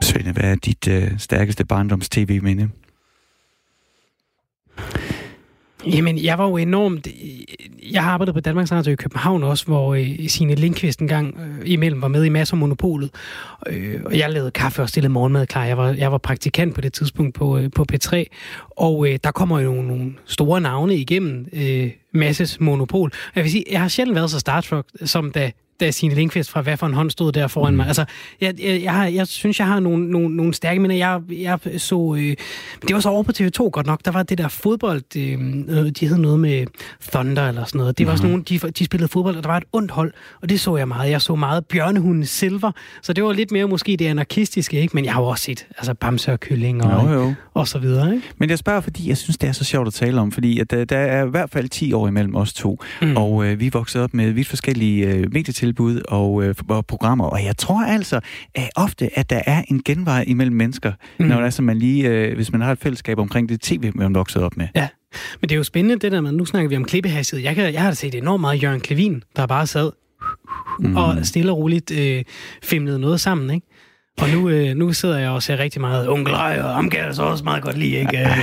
Svende, 0.02 0.32
hvad 0.32 0.50
er 0.52 0.56
dit 0.68 0.88
øh, 0.88 1.18
stærkeste 1.18 1.66
barndoms-tv-minde? 1.66 2.70
Jamen, 5.86 6.24
jeg 6.24 6.38
var 6.38 6.48
jo 6.48 6.56
enormt... 6.56 7.06
Jeg 7.92 8.02
har 8.02 8.10
arbejdet 8.10 8.34
på 8.34 8.40
Danmarks 8.40 8.72
Radio 8.72 8.92
i 8.92 8.96
København 8.96 9.42
også, 9.42 9.66
hvor 9.66 9.94
øh, 9.94 10.28
Signe 10.28 10.54
Lindqvist 10.54 11.00
engang 11.00 11.38
øh, 11.40 11.70
imellem 11.70 12.02
var 12.02 12.08
med 12.08 12.24
i 12.24 12.28
Masser 12.28 12.56
Monopolet. 12.56 13.10
Øh, 13.66 14.00
og 14.04 14.18
jeg 14.18 14.30
lavede 14.30 14.50
kaffe 14.50 14.82
og 14.82 14.88
stillede 14.88 15.12
morgenmad 15.12 15.46
klar. 15.46 15.64
Jeg 15.64 15.78
var, 15.78 15.92
jeg 15.92 16.12
var 16.12 16.18
praktikant 16.18 16.74
på 16.74 16.80
det 16.80 16.92
tidspunkt 16.92 17.34
på, 17.34 17.58
øh, 17.58 17.70
på 17.70 17.86
P3. 17.92 18.24
Og 18.70 19.08
øh, 19.08 19.18
der 19.24 19.30
kommer 19.30 19.60
jo 19.60 19.72
nogle, 19.72 19.88
nogle 19.88 20.12
store 20.24 20.60
navne 20.60 20.96
igennem 20.96 21.48
øh, 21.52 21.90
Masses 22.12 22.60
Monopol. 22.60 23.12
Jeg 23.34 23.44
vil 23.44 23.50
sige, 23.50 23.64
jeg 23.70 23.80
har 23.80 23.88
sjældent 23.88 24.16
været 24.16 24.30
så 24.30 24.38
Star 24.38 24.60
Trek, 24.60 24.84
som 25.04 25.30
da 25.30 25.52
da 25.80 25.90
Signe 25.90 26.14
Lindqvist 26.14 26.50
fra 26.50 26.60
Hvad 26.60 26.76
for 26.76 26.86
en 26.86 26.94
hånd 26.94 27.10
stod 27.10 27.32
der 27.32 27.46
foran 27.46 27.72
mm. 27.72 27.76
mig. 27.76 27.86
Altså, 27.86 28.04
jeg, 28.40 28.54
jeg, 28.62 28.82
jeg, 28.82 28.92
har, 28.92 29.06
jeg 29.06 29.26
synes, 29.26 29.58
jeg 29.58 29.66
har 29.66 29.80
nogle, 29.80 30.10
nogle, 30.10 30.36
nogle 30.36 30.54
stærke 30.54 30.80
minder. 30.80 30.96
Jeg, 30.96 31.20
jeg 31.30 31.58
så... 31.76 32.16
Øh, 32.18 32.36
det 32.88 32.94
var 32.94 33.00
så 33.00 33.08
over 33.08 33.22
på 33.22 33.32
TV2 33.38 33.70
godt 33.70 33.86
nok. 33.86 34.04
Der 34.04 34.10
var 34.10 34.22
det 34.22 34.38
der 34.38 34.48
fodbold... 34.48 35.16
Øh, 35.16 35.90
de 36.00 36.08
hed 36.08 36.16
noget 36.16 36.40
med 36.40 36.66
Thunder 37.12 37.48
eller 37.48 37.64
sådan 37.64 37.78
noget. 37.78 37.98
Det 37.98 38.06
var 38.06 38.12
mm. 38.12 38.16
sådan 38.16 38.30
nogle, 38.30 38.44
de, 38.44 38.58
de 38.58 38.84
spillede 38.84 39.08
fodbold, 39.08 39.36
og 39.36 39.42
der 39.42 39.48
var 39.48 39.56
et 39.56 39.64
ondt 39.72 39.90
hold. 39.90 40.12
Og 40.42 40.48
det 40.48 40.60
så 40.60 40.76
jeg 40.76 40.88
meget. 40.88 41.10
Jeg 41.10 41.22
så 41.22 41.34
meget 41.34 41.66
Bjørnehunden 41.66 42.26
Silver. 42.26 42.72
Så 43.02 43.12
det 43.12 43.24
var 43.24 43.32
lidt 43.32 43.50
mere 43.50 43.68
måske 43.68 43.96
det 43.96 44.06
anarkistiske, 44.06 44.80
ikke? 44.80 44.96
Men 44.96 45.04
jeg 45.04 45.12
har 45.12 45.20
jo 45.20 45.26
også 45.26 45.44
set 45.44 45.66
altså, 45.78 45.94
Bamse 45.94 46.32
og 46.32 46.40
Kylling 46.40 46.84
og, 46.84 47.06
jo, 47.06 47.12
jo. 47.12 47.34
og 47.54 47.68
så 47.68 47.78
videre, 47.78 48.14
ikke? 48.14 48.28
Men 48.38 48.50
jeg 48.50 48.58
spørger, 48.58 48.80
fordi 48.80 49.08
jeg 49.08 49.16
synes, 49.16 49.38
det 49.38 49.48
er 49.48 49.52
så 49.52 49.64
sjovt 49.64 49.86
at 49.86 49.94
tale 49.94 50.20
om. 50.20 50.32
Fordi 50.32 50.58
at 50.58 50.70
der, 50.70 50.84
der 50.84 50.98
er 50.98 51.26
i 51.26 51.30
hvert 51.30 51.50
fald 51.50 51.68
10 51.68 51.92
år 51.92 52.08
imellem 52.08 52.34
os 52.34 52.52
to. 52.52 52.82
Mm. 53.02 53.16
Og 53.16 53.46
øh, 53.46 53.60
vi 53.60 53.68
voksede 53.68 54.04
op 54.04 54.14
med 54.14 54.30
vidt 54.30 54.48
forskellige 54.48 55.06
øh, 55.06 55.34
medietilbud 55.64 56.00
og, 56.08 56.44
øh, 56.44 56.54
og 56.68 56.86
programmer. 56.86 57.24
Og 57.24 57.44
jeg 57.44 57.56
tror 57.56 57.84
altså 57.84 58.20
at 58.54 58.70
ofte, 58.76 59.18
at 59.18 59.30
der 59.30 59.40
er 59.46 59.62
en 59.68 59.82
genvej 59.84 60.24
imellem 60.26 60.56
mennesker, 60.56 60.92
mm. 61.18 61.26
når 61.26 61.36
det 61.36 61.46
er, 61.46 61.50
så 61.50 61.62
man 61.62 61.78
lige, 61.78 62.08
øh, 62.08 62.34
hvis 62.34 62.52
man 62.52 62.60
har 62.60 62.72
et 62.72 62.78
fællesskab 62.78 63.18
omkring 63.18 63.48
det 63.48 63.60
tv, 63.60 63.92
man 63.94 64.14
vokset 64.14 64.42
op 64.42 64.56
med. 64.56 64.68
Ja. 64.74 64.88
Men 65.40 65.48
det 65.48 65.54
er 65.54 65.56
jo 65.56 65.64
spændende, 65.64 65.98
det 65.98 66.12
der 66.12 66.20
med, 66.20 66.32
nu 66.32 66.44
snakker 66.44 66.68
vi 66.68 66.76
om 66.76 66.84
klippehastighed. 66.84 67.44
Jeg, 67.44 67.54
kan, 67.54 67.72
jeg 67.72 67.82
har 67.82 67.92
set 67.92 68.14
enormt 68.14 68.40
meget 68.40 68.62
Jørgen 68.62 68.80
Klevin, 68.80 69.22
der 69.36 69.46
bare 69.46 69.66
sad 69.66 69.90
mm. 70.80 70.96
og 70.96 71.26
stille 71.26 71.52
og 71.52 71.58
roligt 71.58 71.90
øh, 71.90 72.24
filmede 72.62 72.98
noget 72.98 73.20
sammen, 73.20 73.50
ikke? 73.50 73.66
Og 74.20 74.28
nu, 74.28 74.48
øh, 74.48 74.76
nu 74.76 74.92
sidder 74.92 75.18
jeg 75.18 75.30
og 75.30 75.42
ser 75.42 75.58
rigtig 75.58 75.80
meget 75.80 76.08
onkel 76.08 76.34
Rej, 76.34 76.60
og 76.62 76.74
ham 76.74 76.90
kan 76.90 77.00
jeg 77.00 77.14
så 77.14 77.22
også 77.22 77.44
meget 77.44 77.62
godt 77.62 77.78
lide, 77.78 77.96
ikke? 77.96 78.18
ja, 78.18 78.42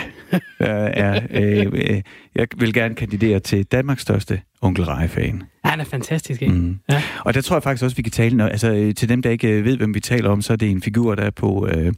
ja 0.59 1.21
øh, 1.31 1.67
øh, 1.73 2.01
jeg 2.35 2.47
vil 2.57 2.73
gerne 2.73 2.95
kandidere 2.95 3.39
til 3.39 3.63
Danmarks 3.63 4.01
største 4.01 4.41
onkel 4.61 4.85
Rej-fan. 4.85 5.43
Han 5.63 5.79
er 5.79 5.83
fantastisk, 5.83 6.41
ikke? 6.41 6.53
Mm. 6.53 6.79
Ja. 6.91 7.01
Og 7.19 7.33
der 7.33 7.41
tror 7.41 7.55
jeg 7.55 7.63
faktisk 7.63 7.83
også, 7.83 7.95
vi 7.95 8.01
kan 8.01 8.11
tale, 8.11 8.37
når, 8.37 8.47
altså 8.47 8.71
øh, 8.71 8.95
til 8.95 9.09
dem, 9.09 9.21
der 9.21 9.29
ikke 9.29 9.47
øh, 9.47 9.65
ved, 9.65 9.77
hvem 9.77 9.93
vi 9.93 9.99
taler 9.99 10.29
om, 10.29 10.41
så 10.41 10.53
er 10.53 10.57
det 10.57 10.69
en 10.69 10.81
figur, 10.81 11.15
der 11.15 11.23
er 11.23 11.29
på 11.29 11.67
øh, 11.67 11.93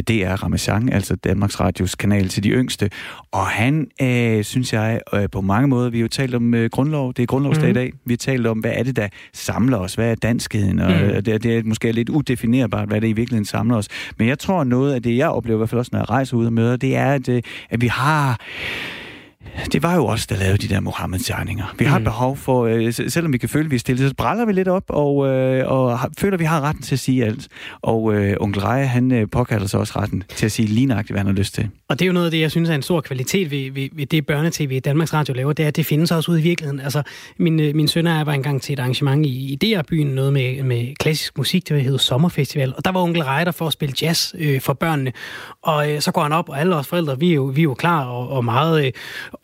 DR 0.00 0.42
Ramazan, 0.42 0.88
altså 0.88 1.16
Danmarks 1.16 1.60
Radios 1.60 1.94
kanal 1.94 2.28
til 2.28 2.44
de 2.44 2.48
yngste. 2.48 2.90
Og 3.32 3.46
han, 3.46 3.86
øh, 4.02 4.44
synes 4.44 4.72
jeg, 4.72 5.00
øh, 5.14 5.28
på 5.32 5.40
mange 5.40 5.68
måder, 5.68 5.90
vi 5.90 5.98
har 5.98 6.02
jo 6.02 6.08
talt 6.08 6.34
om 6.34 6.54
øh, 6.54 6.70
grundlov, 6.70 7.14
det 7.14 7.22
er 7.22 7.26
grundlovsdag 7.26 7.64
mm. 7.64 7.70
i 7.70 7.74
dag, 7.74 7.92
vi 8.04 8.12
har 8.12 8.16
talt 8.16 8.46
om, 8.46 8.58
hvad 8.58 8.72
er 8.74 8.82
det, 8.82 8.96
der 8.96 9.08
samler 9.32 9.78
os, 9.78 9.94
hvad 9.94 10.10
er 10.10 10.14
danskheden, 10.14 10.78
og 10.78 10.90
mm. 10.90 11.22
det, 11.22 11.42
det 11.42 11.58
er 11.58 11.62
måske 11.64 11.92
lidt 11.92 12.08
udefinerbart, 12.08 12.88
hvad 12.88 13.00
det 13.00 13.08
i 13.08 13.12
virkeligheden 13.12 13.44
samler 13.44 13.76
os. 13.76 13.88
Men 14.18 14.28
jeg 14.28 14.38
tror, 14.38 14.64
noget 14.64 14.94
af 14.94 15.02
det, 15.02 15.16
jeg 15.16 15.28
oplever, 15.28 15.56
i 15.56 15.60
hvert 15.60 15.70
fald 15.70 15.78
også, 15.78 15.90
når 15.92 15.98
jeg 15.98 16.10
rejser 16.10 16.36
ud 16.36 16.46
og 16.46 16.52
møder, 16.52 16.76
det 16.76 16.96
er, 16.96 17.12
at, 17.12 17.28
at 17.70 17.80
vi 17.80 17.86
har 17.86 18.40
det 19.72 19.82
var 19.82 19.94
jo 19.94 20.06
os, 20.06 20.26
der 20.26 20.36
lavede 20.36 20.58
de 20.58 20.74
der 20.74 20.80
Mohammed-tegninger. 20.80 21.74
Vi 21.78 21.84
har 21.84 21.98
mm. 21.98 22.04
behov 22.04 22.36
for, 22.36 22.66
øh, 22.66 22.92
selvom 22.92 23.32
vi 23.32 23.38
kan 23.38 23.48
føle, 23.48 23.64
at 23.64 23.70
vi 23.70 23.76
er 23.76 23.80
stille, 23.80 24.08
så 24.08 24.14
brænder 24.14 24.44
vi 24.44 24.52
lidt 24.52 24.68
op, 24.68 24.84
og, 24.88 25.26
øh, 25.26 25.72
og 25.72 25.98
har, 25.98 26.10
føler, 26.18 26.34
at 26.34 26.40
vi 26.40 26.44
har 26.44 26.60
retten 26.60 26.82
til 26.82 26.94
at 26.94 26.98
sige 26.98 27.24
alt. 27.24 27.48
Og 27.82 28.14
øh, 28.14 28.36
onkel 28.40 28.62
Reje, 28.62 28.86
han 28.86 29.12
øh, 29.12 29.26
påkalder 29.32 29.66
sig 29.66 29.80
også 29.80 29.92
retten 29.96 30.24
til 30.36 30.46
at 30.46 30.52
sige 30.52 30.68
lige 30.68 30.86
nøjagtigt, 30.86 31.12
hvad 31.12 31.20
han 31.20 31.26
har 31.26 31.34
lyst 31.34 31.54
til. 31.54 31.68
Og 31.88 31.98
det 31.98 32.04
er 32.04 32.06
jo 32.06 32.12
noget 32.12 32.26
af 32.26 32.30
det, 32.30 32.40
jeg 32.40 32.50
synes 32.50 32.70
er 32.70 32.74
en 32.74 32.82
stor 32.82 33.00
kvalitet 33.00 33.50
ved, 33.50 33.70
ved, 33.72 33.88
ved 33.92 34.06
det 34.06 34.26
børnetv, 34.26 34.80
Danmarks 34.80 35.14
Radio 35.14 35.34
laver, 35.34 35.52
det 35.52 35.62
er, 35.62 35.68
at 35.68 35.76
det 35.76 35.86
findes 35.86 36.10
også 36.10 36.30
ude 36.30 36.40
i 36.40 36.42
virkeligheden. 36.42 36.80
Altså, 36.80 37.02
min, 37.38 37.60
øh, 37.60 37.74
min 37.74 37.88
søn 37.88 38.06
og 38.06 38.16
jeg 38.16 38.26
var 38.26 38.32
engang 38.32 38.62
til 38.62 38.72
et 38.72 38.78
arrangement 38.78 39.26
i, 39.26 39.52
i 39.52 39.56
DR-byen, 39.56 40.06
noget 40.06 40.32
med, 40.32 40.62
med 40.62 40.94
klassisk 40.94 41.38
musik, 41.38 41.68
det 41.68 41.82
hed 41.82 41.98
Sommerfestival, 41.98 42.74
og 42.76 42.84
der 42.84 42.92
var 42.92 43.00
onkel 43.00 43.22
Reje 43.22 43.44
der 43.44 43.50
for 43.50 43.66
at 43.66 43.72
spille 43.72 43.94
jazz 44.02 44.34
øh, 44.38 44.60
for 44.60 44.72
børnene. 44.72 45.12
Og 45.62 45.90
øh, 45.90 46.00
så 46.00 46.12
går 46.12 46.22
han 46.22 46.32
op, 46.32 46.48
og 46.48 46.60
alle 46.60 46.76
os 46.76 46.86
forældre, 46.86 47.18
vi 47.18 47.30
er 47.30 47.34
jo, 47.34 47.44
vi 47.44 47.60
er 47.60 47.62
jo 47.62 47.74
klar 47.74 48.04
og, 48.04 48.28
og 48.28 48.44
meget 48.44 48.86
øh, 48.86 48.92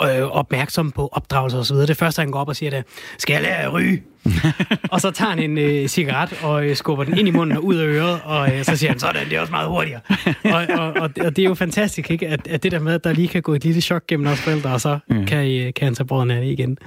øh 0.05 0.23
opmærksomme 0.23 0.93
på 0.93 1.09
opdragelse 1.13 1.59
og 1.59 1.67
så 1.67 1.75
videre. 1.75 1.87
Det 1.87 1.97
første, 1.97 2.21
han 2.21 2.31
går 2.31 2.41
op 2.41 2.49
og 2.49 2.57
siger, 2.57 2.71
det 2.71 2.85
skal 3.19 3.35
jeg 3.35 3.43
lære 3.43 3.57
at 3.57 3.73
ryge? 3.73 4.03
og 4.93 5.01
så 5.01 5.11
tager 5.11 5.31
han 5.31 5.39
en 5.39 5.59
øh, 5.59 5.89
cigaret 5.89 6.39
og 6.43 6.67
øh, 6.67 6.77
skubber 6.77 7.05
den 7.05 7.19
ind 7.19 7.29
i 7.29 7.31
munden 7.31 7.57
og 7.57 7.65
ud 7.65 7.77
af 7.77 7.87
øret, 7.87 8.21
og 8.25 8.55
øh, 8.55 8.65
så 8.65 8.77
siger 8.77 8.91
han, 8.91 8.99
sådan, 8.99 9.25
det 9.25 9.37
er 9.37 9.41
også 9.41 9.51
meget 9.51 9.69
hurtigere. 9.69 10.01
og, 10.55 10.67
og, 10.79 10.93
og, 10.93 11.11
og 11.21 11.37
det 11.37 11.39
er 11.39 11.49
jo 11.49 11.55
fantastisk, 11.55 12.11
ikke? 12.11 12.29
At, 12.29 12.49
at 12.49 12.63
det 12.63 12.73
der 12.73 12.79
med, 12.79 12.95
at 12.95 13.05
der 13.05 13.13
lige 13.13 13.29
kan 13.29 13.43
gå 13.43 13.55
et 13.55 13.65
lille 13.65 13.81
chok 13.81 14.07
gennem 14.07 14.27
os 14.27 14.41
forældre, 14.41 14.73
og 14.73 14.81
så 14.81 14.99
mm. 15.09 15.27
kan, 15.27 15.47
I, 15.47 15.71
kan 15.71 15.85
han 15.85 15.95
tage 15.95 16.07
brødrene 16.07 16.35
af 16.35 16.41
det 16.41 16.51
igen. 16.51 16.79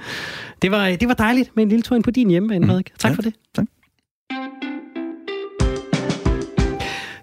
Det 0.62 0.70
var, 0.70 0.88
det 0.88 1.08
var 1.08 1.14
dejligt 1.14 1.50
med 1.56 1.62
en 1.62 1.68
lille 1.68 1.82
tur 1.82 1.96
ind 1.96 2.04
på 2.04 2.10
din 2.10 2.30
hjemmebane, 2.30 2.66
Frederik. 2.66 2.90
Tak 2.98 3.10
ja, 3.10 3.16
for 3.16 3.22
det. 3.22 3.34
Tak. 3.54 3.64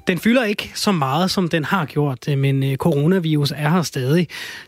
Den 0.08 0.18
fylder 0.18 0.44
ikke 0.44 0.72
så 0.76 0.92
meget, 0.92 1.32
som 1.32 1.50
den 1.50 1.64
har 1.64 1.86
gjort, 1.86 2.28
øh, 2.30 2.38
men 2.38 2.64
øh, 2.64 2.76
coronavirus 2.76 3.52
er 3.52 3.70
her 3.70 3.82
stadig. 3.82 4.28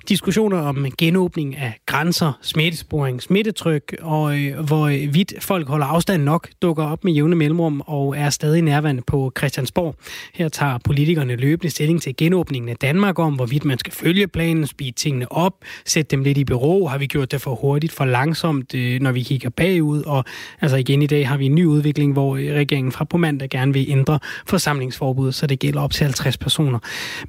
Diskussioner 0.10 0.58
om 0.58 0.88
genåbning 0.98 1.58
af 1.58 1.80
grænser, 1.86 2.40
smittesporing, 2.42 3.22
smittetryk 3.22 3.96
og 4.02 4.40
øh, 4.40 4.60
hvor 4.60 4.88
øh, 4.88 5.14
vidt 5.14 5.34
folk 5.40 5.68
holder 5.68 5.86
afstand 5.86 6.24
nok, 6.24 6.50
dukker 6.62 6.84
op 6.84 7.04
med 7.04 7.14
jævne 7.14 7.36
mellemrum 7.36 7.84
og 7.86 8.18
er 8.18 8.30
stadig 8.30 8.62
nærværende 8.62 9.02
på 9.08 9.32
Christiansborg. 9.38 9.96
Her 10.34 10.50
tager 10.50 10.78
politikerne 10.78 11.36
løbende 11.36 11.72
stilling 11.72 12.02
til 12.02 12.16
genåbningen 12.18 12.70
af 12.70 12.76
Danmark 12.76 13.20
om, 13.20 13.34
hvorvidt 13.34 13.66
man 13.66 13.78
skal 13.78 13.94
følge 13.94 14.28
planen, 14.28 14.68
speede 14.68 14.92
tingene 14.92 15.32
op, 15.32 15.54
sætte 15.86 16.12
dem 16.12 16.24
lidt 16.24 16.38
i 16.38 16.44
bero. 16.44 16.88
Har 16.88 16.98
vi 16.98 17.06
gjort 17.06 17.32
det 17.32 17.42
for 17.42 17.56
hurtigt, 17.56 17.94
for 17.94 18.06
langsomt, 18.06 18.74
når 18.74 19.12
vi 19.12 19.24
kigger 19.24 19.50
bagud? 19.50 20.04
Og 20.04 20.26
altså 20.62 20.78
igen 20.78 21.02
i 21.02 21.08
dag 21.08 21.28
har 21.28 21.38
vi 21.38 21.46
en 21.46 21.56
ny 21.56 21.66
udvikling, 21.66 22.14
hvor 22.14 22.36
regeringen 22.36 22.92
fra 22.92 23.06
på 23.06 23.18
mandag 23.18 23.50
gerne 23.50 23.74
vil 23.74 23.86
ændre 23.90 24.20
forsamlingsforbud 24.48 25.32
så 25.34 25.48
det 25.48 25.60
gælder 25.60 25.82
op 25.82 25.92
til 25.92 26.04
50 26.04 26.38
personer. 26.38 26.80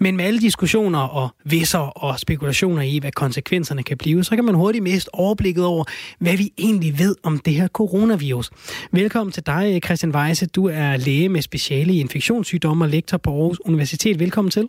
Men 0.01 0.17
med 0.17 0.25
alle 0.25 0.41
diskussioner 0.41 0.99
og 0.99 1.29
visser 1.45 1.79
og 1.79 2.21
spekulationer 2.21 2.83
i, 2.83 2.99
hvad 2.99 3.13
konsekvenserne 3.13 3.83
kan 3.83 3.99
blive, 3.99 4.25
så 4.25 4.35
kan 4.35 4.45
man 4.45 4.55
hurtigt 4.55 4.83
miste 4.83 5.15
overblikket 5.15 5.65
over, 5.65 5.85
hvad 6.19 6.37
vi 6.37 6.53
egentlig 6.59 6.99
ved 6.99 7.17
om 7.23 7.39
det 7.39 7.55
her 7.55 7.69
coronavirus. 7.69 8.51
Velkommen 8.93 9.33
til 9.33 9.47
dig, 9.47 9.81
Christian 9.85 10.15
Weise. 10.15 10.47
Du 10.47 10.67
er 10.67 10.97
læge 10.97 11.29
med 11.29 11.43
speciale 11.43 11.93
i 11.93 12.01
infektionssygdomme 12.01 12.85
og 12.85 12.89
lektor 12.89 13.19
på 13.19 13.31
Aarhus 13.31 13.61
Universitet. 13.61 14.19
Velkommen 14.19 14.51
til. 14.51 14.69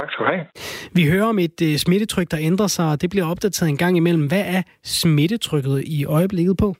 Tak 0.00 0.10
skal 0.10 0.24
du 0.24 0.30
have. 0.30 0.46
Vi 0.92 1.10
hører 1.10 1.26
om 1.26 1.38
et 1.38 1.62
uh, 1.62 1.76
smittetryk, 1.76 2.30
der 2.30 2.38
ændrer 2.40 2.66
sig, 2.66 2.90
og 2.90 3.00
det 3.00 3.10
bliver 3.10 3.26
opdateret 3.26 3.68
en 3.68 3.76
gang 3.76 3.96
imellem. 3.96 4.26
Hvad 4.26 4.44
er 4.46 4.62
smittetrykket 4.84 5.82
i 5.86 6.04
øjeblikket 6.04 6.56
på? 6.56 6.76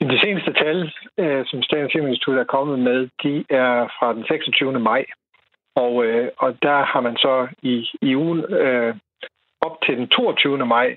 De 0.00 0.20
seneste 0.20 0.52
tal, 0.52 0.92
øh, 1.18 1.46
som 1.46 1.62
Statens 1.62 1.92
Serum 1.92 2.06
Institut 2.06 2.38
er 2.38 2.44
kommet 2.44 2.78
med, 2.78 3.08
de 3.22 3.44
er 3.50 3.88
fra 3.98 4.14
den 4.14 4.24
26. 4.26 4.80
maj. 4.80 5.04
Og, 5.74 6.04
øh, 6.04 6.28
og 6.36 6.62
der 6.62 6.84
har 6.84 7.00
man 7.00 7.16
så 7.16 7.48
i, 7.62 7.88
i 8.02 8.16
ugen 8.16 8.40
øh, 8.54 8.94
op 9.60 9.76
til 9.86 9.96
den 9.96 10.08
22. 10.08 10.66
maj, 10.66 10.96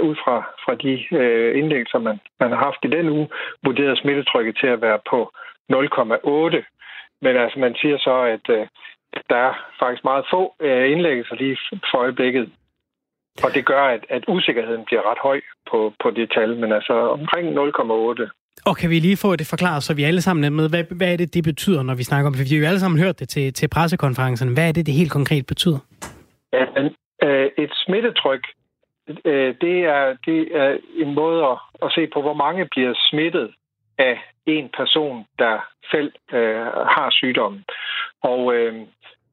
ud 0.00 0.16
fra, 0.24 0.36
fra 0.64 0.74
de 0.74 0.92
øh, 1.16 1.58
indlæggelser, 1.58 1.98
man, 1.98 2.20
man 2.40 2.50
har 2.50 2.58
haft 2.58 2.84
i 2.84 2.88
den 2.96 3.08
uge, 3.08 3.28
vurderet 3.64 3.98
smittetrykket 3.98 4.56
til 4.60 4.66
at 4.66 4.80
være 4.80 4.98
på 5.10 5.32
0,8. 5.72 6.64
Men 7.22 7.36
altså, 7.36 7.58
man 7.58 7.74
siger 7.80 7.98
så, 7.98 8.16
at 8.36 8.46
øh, 8.56 8.66
der 9.30 9.36
er 9.36 9.54
faktisk 9.78 10.04
meget 10.04 10.24
få 10.30 10.54
øh, 10.60 10.90
indlæggelser 10.90 11.34
lige 11.34 11.58
for 11.90 11.98
øjeblikket. 11.98 12.52
Og 13.44 13.54
det 13.54 13.66
gør, 13.66 13.82
at, 13.82 14.02
at 14.08 14.24
usikkerheden 14.28 14.84
bliver 14.84 15.10
ret 15.10 15.18
høj 15.22 15.40
på, 15.70 15.92
på 16.02 16.10
det 16.10 16.32
tal, 16.36 16.56
men 16.56 16.72
altså 16.72 16.92
omkring 16.92 17.46
0,8. 17.58 18.30
Og 18.66 18.76
kan 18.76 18.90
vi 18.90 18.98
lige 18.98 19.16
få 19.16 19.36
det 19.36 19.46
forklaret, 19.46 19.82
så 19.82 19.94
vi 19.94 20.02
alle 20.02 20.22
sammen 20.22 20.44
er 20.44 20.50
med, 20.50 20.68
hvad, 20.68 20.84
hvad 20.96 21.12
er 21.12 21.16
det, 21.16 21.34
det 21.34 21.44
betyder, 21.44 21.82
når 21.82 21.94
vi 21.94 22.02
snakker 22.02 22.26
om 22.26 22.32
det? 22.32 22.40
For 22.40 22.48
vi 22.48 22.54
har 22.54 22.62
jo 22.62 22.68
alle 22.68 22.80
sammen 22.80 23.00
hørt 23.00 23.18
det 23.20 23.28
til, 23.28 23.52
til 23.52 23.68
pressekonferencen. 23.68 24.54
Hvad 24.54 24.68
er 24.68 24.72
det, 24.72 24.86
det 24.86 24.94
helt 24.94 25.12
konkret 25.12 25.46
betyder? 25.46 25.78
Ja, 26.52 26.64
øh, 27.22 27.50
et 27.58 27.72
smittetryk, 27.74 28.44
øh, 29.24 29.54
det, 29.60 29.76
er, 29.96 30.16
det 30.26 30.56
er 30.62 30.76
en 30.96 31.14
måde 31.14 31.44
at, 31.44 31.58
at 31.82 31.92
se 31.94 32.06
på, 32.14 32.22
hvor 32.22 32.34
mange 32.34 32.68
bliver 32.70 32.94
smittet 33.10 33.50
af 33.98 34.16
en 34.46 34.70
person, 34.76 35.24
der 35.38 35.56
selv 35.90 36.12
øh, 36.32 36.66
har 36.96 37.08
sygdommen. 37.10 37.64
Og, 38.22 38.54
øh, 38.54 38.74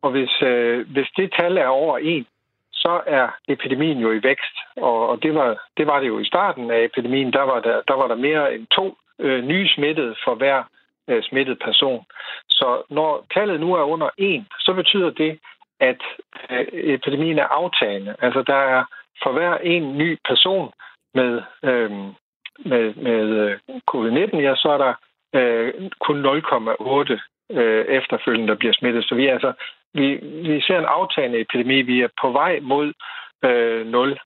og 0.02 0.12
hvis, 0.12 0.42
øh, 0.42 0.92
hvis 0.92 1.08
det 1.18 1.34
tal 1.40 1.58
er 1.58 1.68
over 1.68 1.98
en, 1.98 2.26
så 2.86 3.02
er 3.06 3.28
epidemien 3.48 4.00
jo 4.00 4.12
i 4.12 4.24
vækst. 4.24 4.56
Og, 4.78 5.10
og 5.10 5.24
det, 5.24 5.36
var, 5.36 5.50
det 5.78 5.88
var 5.88 6.00
det 6.00 6.08
jo 6.08 6.20
i 6.20 6.26
starten 6.26 6.72
af 6.72 6.84
epidemien. 6.84 7.34
Der 7.34 7.42
var 7.42 7.60
der, 7.60 7.82
der, 7.88 7.96
var 8.02 8.08
der 8.08 8.16
mere 8.16 8.56
end 8.56 8.68
to 8.68 8.98
øh, 9.20 9.44
nye 9.44 9.68
smittede 9.76 10.16
for 10.24 10.36
hver 10.36 10.64
øh, 11.10 11.24
smittet 11.24 11.58
person. 11.60 12.06
Så 12.50 12.84
når 12.90 13.26
tallet 13.34 13.60
nu 13.60 13.74
er 13.74 13.84
under 13.84 14.10
en, 14.18 14.48
så 14.60 14.74
betyder 14.74 15.10
det, 15.10 15.40
at 15.80 16.02
øh, 16.50 16.66
epidemien 16.72 17.40
er 17.40 17.48
aftagende. 17.62 18.16
Altså 18.20 18.42
der 18.42 18.62
er 18.76 18.84
for 19.24 19.32
hver 19.32 19.58
en 19.58 19.98
ny 19.98 20.18
person 20.30 20.72
med, 21.14 21.42
øh, 21.64 21.92
med, 22.66 22.94
med 22.96 23.26
øh, 23.44 23.60
covid-19, 23.92 24.38
ja, 24.38 24.56
så 24.56 24.70
er 24.70 24.78
der 24.86 24.94
øh, 25.36 25.74
kun 26.00 26.26
0,8 26.26 27.20
øh, 27.52 27.86
efterfølgende, 27.86 28.48
der 28.48 28.56
bliver 28.56 28.74
smittet. 28.74 29.06
Så 29.06 29.16
vi, 29.16 29.28
altså, 29.28 29.54
vi, 29.94 30.08
vi 30.50 30.62
ser 30.62 30.80
en 30.80 30.86
aftagende 30.86 31.40
epidemi. 31.40 31.82
Vi 31.82 32.02
er 32.02 32.08
på 32.22 32.32
vej 32.32 32.60
mod 32.60 32.94
øh, 33.46 33.88
0. 33.88 34.20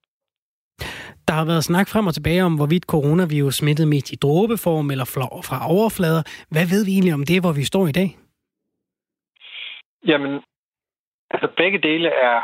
Der 1.28 1.34
har 1.34 1.46
været 1.46 1.64
snak 1.64 1.88
frem 1.88 2.08
og 2.08 2.14
tilbage 2.14 2.44
om, 2.44 2.56
hvorvidt 2.56 2.86
coronavirus 2.86 3.56
smittede 3.56 3.90
mest 3.90 4.12
i 4.12 4.16
dråbeform 4.16 4.92
eller 4.92 5.06
fra 5.50 5.58
overflader. 5.76 6.24
Hvad 6.54 6.66
ved 6.74 6.86
vi 6.86 6.92
egentlig 6.92 7.14
om 7.14 7.26
det, 7.26 7.42
hvor 7.42 7.54
vi 7.60 7.64
står 7.64 7.88
i 7.88 7.92
dag? 7.92 8.10
Jamen, 10.08 10.42
altså 11.32 11.48
begge 11.58 11.80
dele 11.80 12.10
er, 12.10 12.38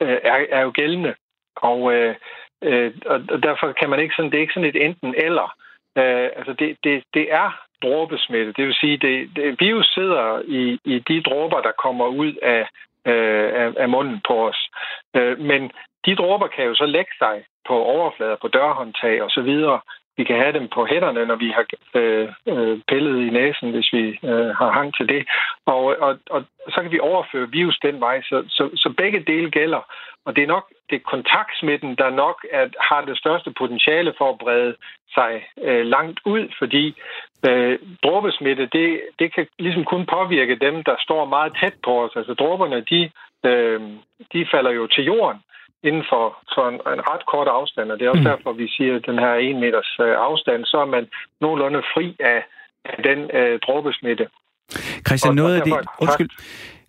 øh, 0.00 0.18
er, 0.22 0.46
er 0.50 0.60
jo 0.60 0.72
gældende. 0.74 1.14
Og, 1.56 1.94
øh, 1.94 2.14
øh, 2.62 2.92
og 3.06 3.42
derfor 3.42 3.72
kan 3.72 3.90
man 3.90 4.00
ikke 4.00 4.14
sådan, 4.14 4.30
det 4.30 4.36
er 4.36 4.46
ikke 4.46 4.54
sådan 4.54 4.68
et 4.68 4.84
enten 4.84 5.14
eller. 5.26 5.54
Øh, 5.98 6.28
altså 6.36 6.52
det, 6.58 6.76
det, 6.84 7.04
det 7.14 7.32
er 7.32 7.67
dråbesmitte. 7.82 8.52
Det 8.52 8.66
vil 8.66 8.74
sige, 8.74 8.96
det, 8.96 9.30
det 9.36 9.60
virus 9.60 9.86
sidder 9.94 10.42
i, 10.44 10.78
i 10.84 10.98
de 11.08 11.22
dråber, 11.22 11.60
der 11.60 11.72
kommer 11.84 12.06
ud 12.06 12.32
af, 12.42 12.68
øh, 13.06 13.48
af, 13.62 13.72
af 13.76 13.88
munden 13.88 14.20
på 14.28 14.48
os. 14.48 14.70
Øh, 15.16 15.38
men 15.38 15.70
de 16.06 16.14
dråber 16.16 16.46
kan 16.46 16.64
jo 16.64 16.74
så 16.74 16.86
lægge 16.86 17.12
sig 17.18 17.44
på 17.68 17.74
overflader, 17.84 18.36
på 18.40 18.48
dørhåndtag 18.48 19.22
og 19.22 19.30
så 19.30 19.40
videre. 19.40 19.80
Vi 20.18 20.24
kan 20.24 20.36
have 20.36 20.52
dem 20.58 20.68
på 20.74 20.86
hænderne, 20.86 21.26
når 21.26 21.36
vi 21.44 21.48
har 21.56 21.64
øh, 21.94 22.28
øh, 22.52 22.78
pillet 22.88 23.16
i 23.26 23.30
næsen, 23.30 23.70
hvis 23.70 23.92
vi 23.92 24.04
øh, 24.30 24.50
har 24.60 24.70
hang 24.78 24.94
til 24.96 25.08
det. 25.08 25.22
Og, 25.66 25.84
og, 26.06 26.18
og 26.30 26.44
så 26.68 26.78
kan 26.82 26.92
vi 26.92 27.00
overføre 27.00 27.50
virus 27.50 27.78
den 27.82 28.00
vej. 28.00 28.22
Så, 28.22 28.36
så, 28.48 28.70
så 28.74 28.94
begge 28.96 29.20
dele 29.20 29.50
gælder. 29.50 29.82
Og 30.24 30.36
det 30.36 30.42
er 30.42 30.46
nok 30.46 30.66
det 30.90 30.96
er 30.96 31.10
kontaktsmitten, 31.14 31.96
der 31.96 32.10
nok 32.10 32.46
er, 32.52 32.66
har 32.90 33.00
det 33.04 33.18
største 33.18 33.50
potentiale 33.58 34.14
for 34.18 34.30
at 34.30 34.38
brede 34.38 34.74
sig 35.14 35.32
øh, 35.62 35.86
langt 35.86 36.20
ud, 36.24 36.48
fordi 36.58 36.84
øh, 37.48 37.78
dråbesmitte, 38.04 38.66
det, 38.66 39.00
det 39.18 39.34
kan 39.34 39.46
ligesom 39.58 39.84
kun 39.84 40.06
påvirke 40.06 40.54
dem, 40.54 40.84
der 40.84 40.96
står 40.98 41.24
meget 41.24 41.52
tæt 41.60 41.74
på 41.84 42.04
os. 42.04 42.16
Altså 42.16 42.34
dråberne, 42.34 42.80
de, 42.80 43.10
øh, 43.48 43.80
de 44.32 44.46
falder 44.52 44.70
jo 44.70 44.86
til 44.86 45.04
jorden 45.04 45.40
inden 45.82 46.04
for, 46.10 46.24
for 46.54 46.68
en, 46.68 46.74
en 46.74 47.02
ret 47.10 47.24
kort 47.32 47.48
afstand, 47.48 47.92
og 47.92 47.98
det 47.98 48.04
er 48.06 48.10
også 48.10 48.26
mm. 48.26 48.32
derfor, 48.32 48.52
vi 48.52 48.68
siger, 48.68 48.96
at 48.96 49.06
den 49.06 49.18
her 49.18 49.32
1 49.34 49.56
meters 49.56 49.90
øh, 50.00 50.14
afstand, 50.28 50.64
så 50.64 50.76
er 50.78 50.84
man 50.96 51.04
nogenlunde 51.40 51.82
fri 51.94 52.16
af, 52.20 52.40
af 52.84 53.02
den 53.02 53.18
øh, 53.38 53.58
dråbesmitte. 53.66 54.26
Christian, 55.06 55.34
noget 55.34 55.54
af 55.56 55.62
det... 55.62 55.72
Undskyld. 56.00 56.30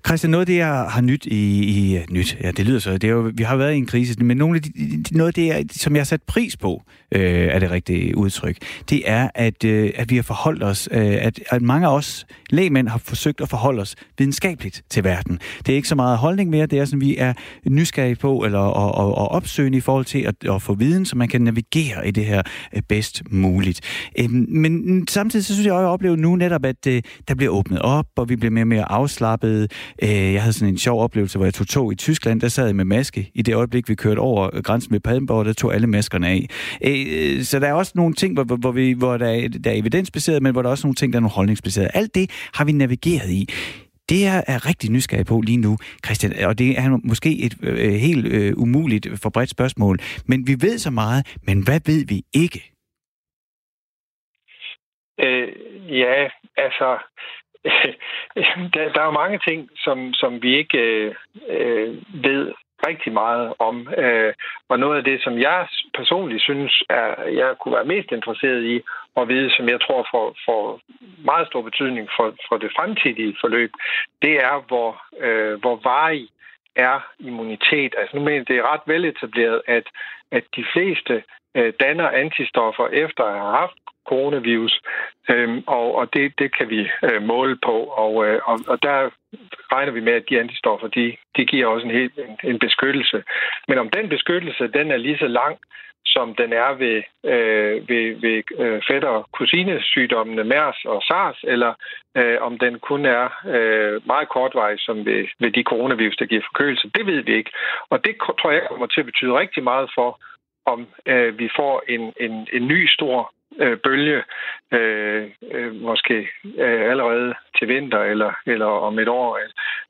Christian, 0.08 0.32
noget 0.32 0.41
af 0.41 0.45
det, 0.45 0.56
jeg 0.56 0.86
har 0.89 1.02
nyt 1.02 1.26
i, 1.26 1.64
i 1.64 2.06
nyt, 2.12 2.38
ja, 2.43 2.52
det 2.52 2.66
lyder 2.66 2.80
så, 2.80 2.93
det 2.93 3.04
er 3.04 3.12
jo, 3.12 3.32
vi 3.34 3.43
har 3.43 3.56
været 3.56 3.74
i 3.74 3.78
en 3.78 3.86
krise, 3.86 4.24
men 4.24 4.38
nogle 4.38 4.56
af 4.56 4.62
de, 4.62 4.72
noget 5.12 5.38
af 5.39 5.64
det, 5.66 5.82
som 5.82 5.95
jeg 5.95 6.00
har 6.00 6.06
sat 6.06 6.22
pris 6.28 6.58
på, 6.58 6.84
øh, 7.12 7.22
er 7.22 7.60
det 7.60 7.72
rigtige 7.72 8.18
udtryk, 8.18 8.58
det 8.89 9.02
er, 9.06 9.30
at, 9.36 9.64
øh, 9.64 9.91
at 9.95 10.10
vi 10.10 10.16
har 10.16 10.24
forholdt 10.24 10.64
os, 10.64 10.89
øh, 10.91 11.18
at, 11.22 11.39
at 11.50 11.62
mange 11.62 11.88
af 11.88 11.95
os 11.95 12.26
lægmænd 12.50 12.88
har 12.88 12.97
forsøgt 12.97 13.41
at 13.41 13.50
forholde 13.50 13.82
os 13.82 13.95
videnskabeligt 14.18 14.84
til 14.89 15.04
verden. 15.04 15.39
Det 15.66 15.72
er 15.72 15.76
ikke 15.76 15.88
så 15.88 15.95
meget 15.95 16.18
holdning 16.18 16.50
mere, 16.50 16.66
det 16.66 16.80
er 16.80 16.86
sådan, 16.86 17.02
vi 17.02 17.18
er 17.18 17.34
nysgerrige 17.66 18.16
på, 18.16 18.39
eller 18.39 18.60
og, 18.60 18.95
og, 18.95 19.18
og 19.18 19.28
opsøgende 19.28 19.78
i 19.78 19.82
forhold 19.82 20.06
til 20.06 20.20
at, 20.20 20.36
at 20.50 20.62
få 20.62 20.74
viden, 20.74 21.06
så 21.06 21.18
man 21.18 21.28
kan 21.28 21.41
navigere 21.41 22.08
i 22.08 22.12
det 22.12 22.26
her 22.26 22.41
øh, 22.76 22.82
bedst 22.82 23.24
muligt. 23.32 23.82
Øh, 24.20 24.32
men 24.32 25.08
samtidig 25.08 25.45
så 25.45 25.54
synes 25.54 25.66
jeg 25.66 25.74
også, 25.74 25.80
at 25.80 25.84
jeg 25.84 25.91
oplever 25.91 26.16
nu 26.16 26.36
netop, 26.36 26.66
at 26.66 26.88
øh, 26.88 27.02
der 27.28 27.36
bliver 27.36 27.52
åbnet 27.52 27.82
op, 27.82 28.06
og 28.18 28.30
vi 28.30 28.36
bliver 28.36 28.52
mere 28.52 28.64
og 28.64 28.68
mere 28.68 28.91
afslappet, 28.91 29.72
Øh, 30.03 30.33
jeg 30.33 30.41
havde 30.41 30.53
sådan 30.53 30.73
en 30.73 30.77
sjov 30.77 31.01
oplevelse, 31.01 31.37
hvor 31.37 31.45
jeg 31.45 31.53
tog 31.53 31.67
tog 31.67 31.91
i 31.91 31.95
Tyskland. 31.95 32.41
Der 32.41 32.47
sad 32.47 32.65
jeg 32.65 32.75
med 32.75 32.85
maske. 32.85 33.31
I 33.33 33.41
det 33.41 33.55
øjeblik, 33.55 33.89
vi 33.89 33.95
kørte 33.95 34.19
over 34.19 34.61
grænsen 34.61 34.93
med 34.93 34.99
Paddenborg, 34.99 35.45
der 35.45 35.53
tog 35.53 35.73
alle 35.73 35.87
maskerne 35.87 36.27
af. 36.27 36.45
Øh, 36.85 37.43
så 37.43 37.59
der 37.59 37.67
er 37.67 37.73
også 37.73 37.91
nogle 37.95 38.13
ting, 38.13 38.33
hvor, 38.33 38.57
hvor, 38.57 38.71
vi, 38.71 38.91
hvor 38.91 39.17
der, 39.17 39.27
er, 39.27 39.47
der 39.47 39.71
er 39.71 39.75
evidensbaseret, 39.75 40.43
men 40.43 40.51
hvor 40.51 40.61
der 40.61 40.69
er 40.69 40.71
også 40.71 40.87
nogle 40.87 40.95
ting, 40.95 41.13
der 41.13 41.19
er 41.19 41.21
nogle 41.21 41.33
holdningsbaseret. 41.33 41.89
Alt 41.93 42.15
det 42.15 42.31
har 42.53 42.65
vi 42.65 42.71
navigeret 42.71 43.29
i. 43.29 43.49
Det 44.09 44.21
jeg 44.21 44.43
er 44.47 44.65
rigtig 44.69 44.91
nysgerrig 44.91 45.25
på 45.25 45.41
lige 45.41 45.57
nu, 45.57 45.77
Christian, 46.05 46.45
og 46.45 46.59
det 46.59 46.79
er 46.79 46.99
måske 47.03 47.39
et 47.45 47.55
øh, 47.63 47.93
helt 47.93 48.25
øh, 48.25 48.53
umuligt 48.57 49.07
for 49.21 49.29
bredt 49.29 49.49
spørgsmål, 49.49 49.99
men 50.25 50.47
vi 50.47 50.55
ved 50.61 50.77
så 50.77 50.91
meget, 50.91 51.37
men 51.47 51.63
hvad 51.63 51.79
ved 51.85 52.05
vi 52.05 52.23
ikke? 52.33 52.73
Øh, 55.19 55.47
ja, 55.99 56.29
altså, 56.57 56.97
der, 58.74 58.91
der 58.93 59.01
er 59.01 59.05
jo 59.05 59.22
mange 59.24 59.39
ting, 59.47 59.70
som, 59.76 60.14
som 60.14 60.41
vi 60.41 60.57
ikke 60.57 60.78
øh, 60.78 61.16
øh, 61.49 61.95
ved 62.24 62.53
rigtig 62.88 63.14
meget 63.14 63.53
om. 63.60 63.88
Øh, 63.97 64.34
og 64.70 64.80
noget 64.80 64.97
af 64.97 65.03
det, 65.03 65.24
som 65.24 65.39
jeg 65.39 65.68
personligt 65.93 66.43
synes, 66.43 66.84
er, 66.89 67.24
jeg 67.24 67.55
kunne 67.60 67.76
være 67.76 67.91
mest 67.93 68.12
interesseret 68.12 68.64
i 68.64 68.82
at 69.18 69.28
vide, 69.28 69.49
som 69.57 69.70
jeg 69.70 69.82
tror 69.82 70.07
får, 70.12 70.36
får 70.45 70.80
meget 71.26 71.47
stor 71.47 71.62
betydning 71.62 72.10
for, 72.16 72.36
for 72.47 72.57
det 72.57 72.72
fremtidige 72.76 73.36
forløb, 73.41 73.72
det 74.22 74.34
er, 74.49 74.64
hvor, 74.68 74.91
øh, 75.20 75.60
hvor 75.60 75.76
varig 75.84 76.30
er 76.88 76.97
immunitet. 77.19 77.95
Altså 77.97 78.17
nu 78.17 78.23
mener 78.23 78.43
det 78.45 78.57
er 78.57 78.73
ret 78.73 78.86
veletableret, 78.86 79.61
at, 79.67 79.86
at 80.32 80.43
de 80.55 80.65
fleste 80.73 81.23
øh, 81.57 81.73
danner 81.80 82.09
antistoffer 82.09 82.88
efter 82.88 83.23
at 83.23 83.39
have 83.39 83.55
haft 83.61 83.80
coronavirus, 84.11 84.82
øhm, 85.30 85.63
og, 85.67 85.95
og 85.95 86.13
det, 86.13 86.25
det 86.39 86.57
kan 86.57 86.69
vi 86.69 86.82
øh, 87.07 87.21
måle 87.21 87.57
på, 87.67 87.77
og, 88.03 88.13
øh, 88.25 88.39
og, 88.51 88.57
og 88.67 88.77
der 88.84 89.09
regner 89.73 89.91
vi 89.91 90.01
med, 90.07 90.13
at 90.13 90.30
de 90.30 90.39
antistoffer, 90.39 90.88
de, 90.88 91.05
de 91.38 91.45
giver 91.45 91.67
også 91.67 91.86
en, 91.88 91.95
helt, 91.99 92.13
en, 92.17 92.49
en 92.51 92.59
beskyttelse. 92.59 93.23
Men 93.67 93.77
om 93.77 93.89
den 93.89 94.09
beskyttelse, 94.09 94.67
den 94.67 94.91
er 94.91 94.97
lige 94.97 95.17
så 95.17 95.27
lang, 95.27 95.57
som 96.16 96.36
den 96.36 96.53
er 96.53 96.72
ved, 96.84 96.97
øh, 97.34 97.89
ved, 97.89 98.05
ved 98.24 98.43
øh, 98.64 98.82
fætter- 98.88 99.16
og 99.18 99.30
kusinesygdommene 99.38 100.43
MERS 100.43 100.80
og 100.86 101.01
SARS, 101.01 101.39
eller 101.43 101.74
øh, 102.18 102.38
om 102.41 102.60
den 102.60 102.80
kun 102.80 103.05
er 103.05 103.26
øh, 103.55 104.07
meget 104.07 104.30
kortvarig, 104.30 104.80
som 104.80 105.05
ved, 105.05 105.28
ved 105.39 105.51
de 105.51 105.64
coronavirus, 105.64 106.18
der 106.18 106.26
giver 106.26 106.41
forkølelse. 106.49 106.91
Det 106.95 107.05
ved 107.05 107.22
vi 107.22 107.34
ikke. 107.36 107.51
Og 107.89 108.05
det 108.05 108.16
tror 108.39 108.51
jeg 108.51 108.68
kommer 108.68 108.88
til 108.88 108.99
at 108.99 109.05
betyde 109.05 109.39
rigtig 109.39 109.64
meget 109.64 109.89
for, 109.95 110.20
om 110.66 110.88
øh, 111.05 111.39
vi 111.39 111.49
får 111.55 111.84
en, 111.88 112.14
en, 112.20 112.47
en 112.53 112.68
ny 112.68 112.88
stor 112.88 113.34
øh, 113.60 113.78
bølge, 113.78 114.24
øh, 114.74 115.30
øh, 115.51 115.76
måske 115.76 116.30
øh, 116.57 116.82
allerede 116.91 117.34
til 117.57 117.68
vinter 117.68 118.01
eller, 118.03 118.32
eller 118.45 118.66
om 118.66 118.99
et 118.99 119.07
år. 119.07 119.39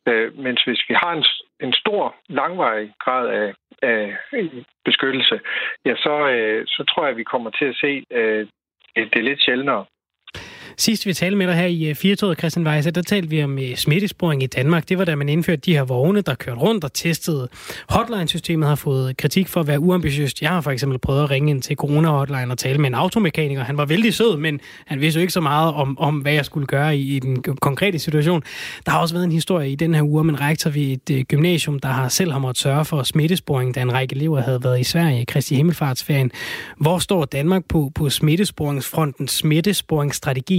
Øh, 0.08 0.40
mens 0.40 0.64
hvis 0.64 0.84
vi 0.90 0.94
har 0.94 1.12
en, 1.14 1.26
en 1.62 1.74
stor, 1.74 2.16
langvarig 2.30 2.94
grad 3.00 3.28
af, 3.28 3.54
af 3.82 4.18
beskyttelse, 4.86 5.40
ja, 5.86 5.96
så, 5.96 6.30
øh, 6.30 6.68
så 6.68 6.84
tror 6.84 7.04
jeg, 7.04 7.12
at 7.12 7.18
vi 7.18 7.24
kommer 7.24 7.50
til 7.50 7.66
at 7.66 7.76
se 7.76 8.04
øh, 8.12 8.48
det, 8.96 9.16
er 9.16 9.30
lidt 9.30 9.44
sjældnere. 9.44 9.86
Sidst 10.78 11.06
vi 11.06 11.14
talte 11.14 11.38
med 11.38 11.48
dig 11.48 11.56
her 11.56 11.66
i 11.66 11.86
øh, 11.86 11.96
Firtoget, 11.96 12.38
Christian 12.38 12.68
Weisse, 12.68 12.92
der 12.92 13.02
talte 13.02 13.30
vi 13.30 13.44
om 13.44 13.60
øh, 13.60 13.76
smittesporing 13.76 14.44
i 14.44 14.48
Danmark. 14.48 14.90
Det 14.90 14.98
var 14.98 15.06
da 15.06 15.16
man 15.16 15.30
indførte 15.30 15.62
de 15.62 15.74
her 15.74 15.84
vogne, 15.84 16.22
der 16.22 16.36
kørte 16.36 16.60
rundt 16.60 16.84
og 16.84 16.94
testede. 16.94 17.48
Hotline-systemet 17.90 18.68
har 18.68 18.76
fået 18.76 19.18
kritik 19.18 19.48
for 19.48 19.60
at 19.60 19.68
være 19.68 19.80
uambitiøst. 19.80 20.42
Jeg 20.42 20.50
har 20.50 20.62
for 20.62 20.72
eksempel 20.72 21.00
prøvet 21.00 21.24
at 21.24 21.32
ringe 21.32 21.50
ind 21.50 21.62
til 21.62 21.76
corona-hotline 21.76 22.52
og 22.52 22.58
tale 22.58 22.78
med 22.78 22.88
en 22.88 22.96
automekaniker. 22.96 23.64
Han 23.64 23.78
var 23.78 23.86
vældig 23.86 24.14
sød, 24.14 24.38
men 24.38 24.60
han 24.86 25.02
vidste 25.02 25.18
jo 25.18 25.22
ikke 25.22 25.34
så 25.34 25.42
meget 25.42 25.74
om, 25.74 26.00
om 26.00 26.16
hvad 26.16 26.34
jeg 26.34 26.46
skulle 26.46 26.68
gøre 26.68 26.98
i, 26.98 27.16
i 27.16 27.20
den 27.20 27.42
konkrete 27.42 28.00
situation. 28.00 28.44
Der 28.86 28.92
har 28.92 29.00
også 29.00 29.16
været 29.16 29.26
en 29.26 29.32
historie 29.32 29.72
i 29.72 29.76
den 29.76 29.96
her 29.96 30.04
uge 30.04 30.20
om 30.20 30.30
en 30.30 30.42
rektor 30.42 30.70
ved 30.70 30.82
et 30.82 31.10
øh, 31.12 31.24
gymnasium, 31.24 31.80
der 31.80 31.90
har 31.90 32.08
selv 32.08 32.32
har 32.32 32.40
måttet 32.40 32.62
sørge 32.62 32.86
for 32.86 33.04
smittesporing, 33.04 33.76
da 33.76 33.82
en 33.82 33.94
række 33.94 34.16
elever 34.16 34.42
havde 34.42 34.64
været 34.64 34.80
i 34.80 34.84
Sverige 34.84 35.22
i 35.22 35.24
Kristi 35.24 35.56
Himmelfartsferien. 35.56 36.32
Hvor 36.78 37.00
står 37.00 37.26
Danmark 37.26 37.66
på, 37.70 37.92
på 37.96 38.10
smittesporingsfronten, 38.10 39.28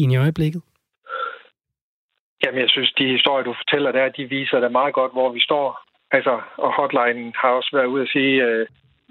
krigen 0.00 0.10
i 0.10 0.16
øjeblikket? 0.16 0.62
Jamen, 2.44 2.60
jeg 2.60 2.70
synes, 2.70 2.92
de 2.92 3.12
historier, 3.16 3.44
du 3.44 3.54
fortæller 3.54 3.92
der, 3.92 4.08
de 4.08 4.24
viser 4.24 4.60
da 4.60 4.68
meget 4.68 4.94
godt, 4.94 5.12
hvor 5.12 5.32
vi 5.32 5.40
står. 5.40 5.66
Altså, 6.10 6.40
og 6.56 6.70
hotline 6.76 7.32
har 7.36 7.48
også 7.48 7.70
været 7.72 7.86
ude 7.86 8.02
at 8.02 8.08
sige, 8.08 8.44
øh, 8.44 8.66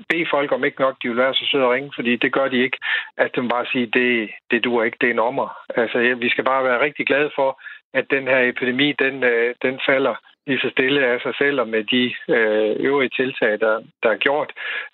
bede 0.09 0.25
folk 0.31 0.51
om 0.51 0.63
ikke 0.63 0.81
nok, 0.81 0.95
de 1.03 1.07
vil 1.07 1.17
være 1.17 1.33
så 1.33 1.45
søde 1.51 1.63
at 1.63 1.71
ringe, 1.71 1.91
fordi 1.95 2.15
det 2.15 2.33
gør 2.33 2.47
de 2.47 2.63
ikke. 2.65 2.77
At 3.17 3.31
de 3.35 3.49
bare 3.49 3.65
sige, 3.71 3.87
det, 3.97 4.29
det 4.51 4.63
duer 4.63 4.83
ikke, 4.83 4.97
det 5.01 5.07
er 5.07 5.13
en 5.13 5.27
ommer. 5.29 5.49
Altså, 5.81 5.97
ja, 5.99 6.13
vi 6.13 6.29
skal 6.29 6.43
bare 6.43 6.63
være 6.63 6.83
rigtig 6.85 7.05
glade 7.07 7.31
for, 7.35 7.61
at 7.93 8.05
den 8.09 8.23
her 8.31 8.39
epidemi, 8.51 8.87
den, 9.03 9.23
øh, 9.23 9.55
den 9.61 9.79
falder 9.87 10.15
lige 10.49 10.59
så 10.59 10.69
stille 10.69 11.05
af 11.05 11.21
sig 11.21 11.33
selv 11.41 11.57
og 11.61 11.67
med 11.67 11.83
de 11.83 12.03
øh, 12.35 12.75
øvrige 12.87 13.15
tiltag, 13.19 13.51
der, 13.59 13.75
der 14.03 14.09
er 14.11 14.23
gjort. 14.25 14.51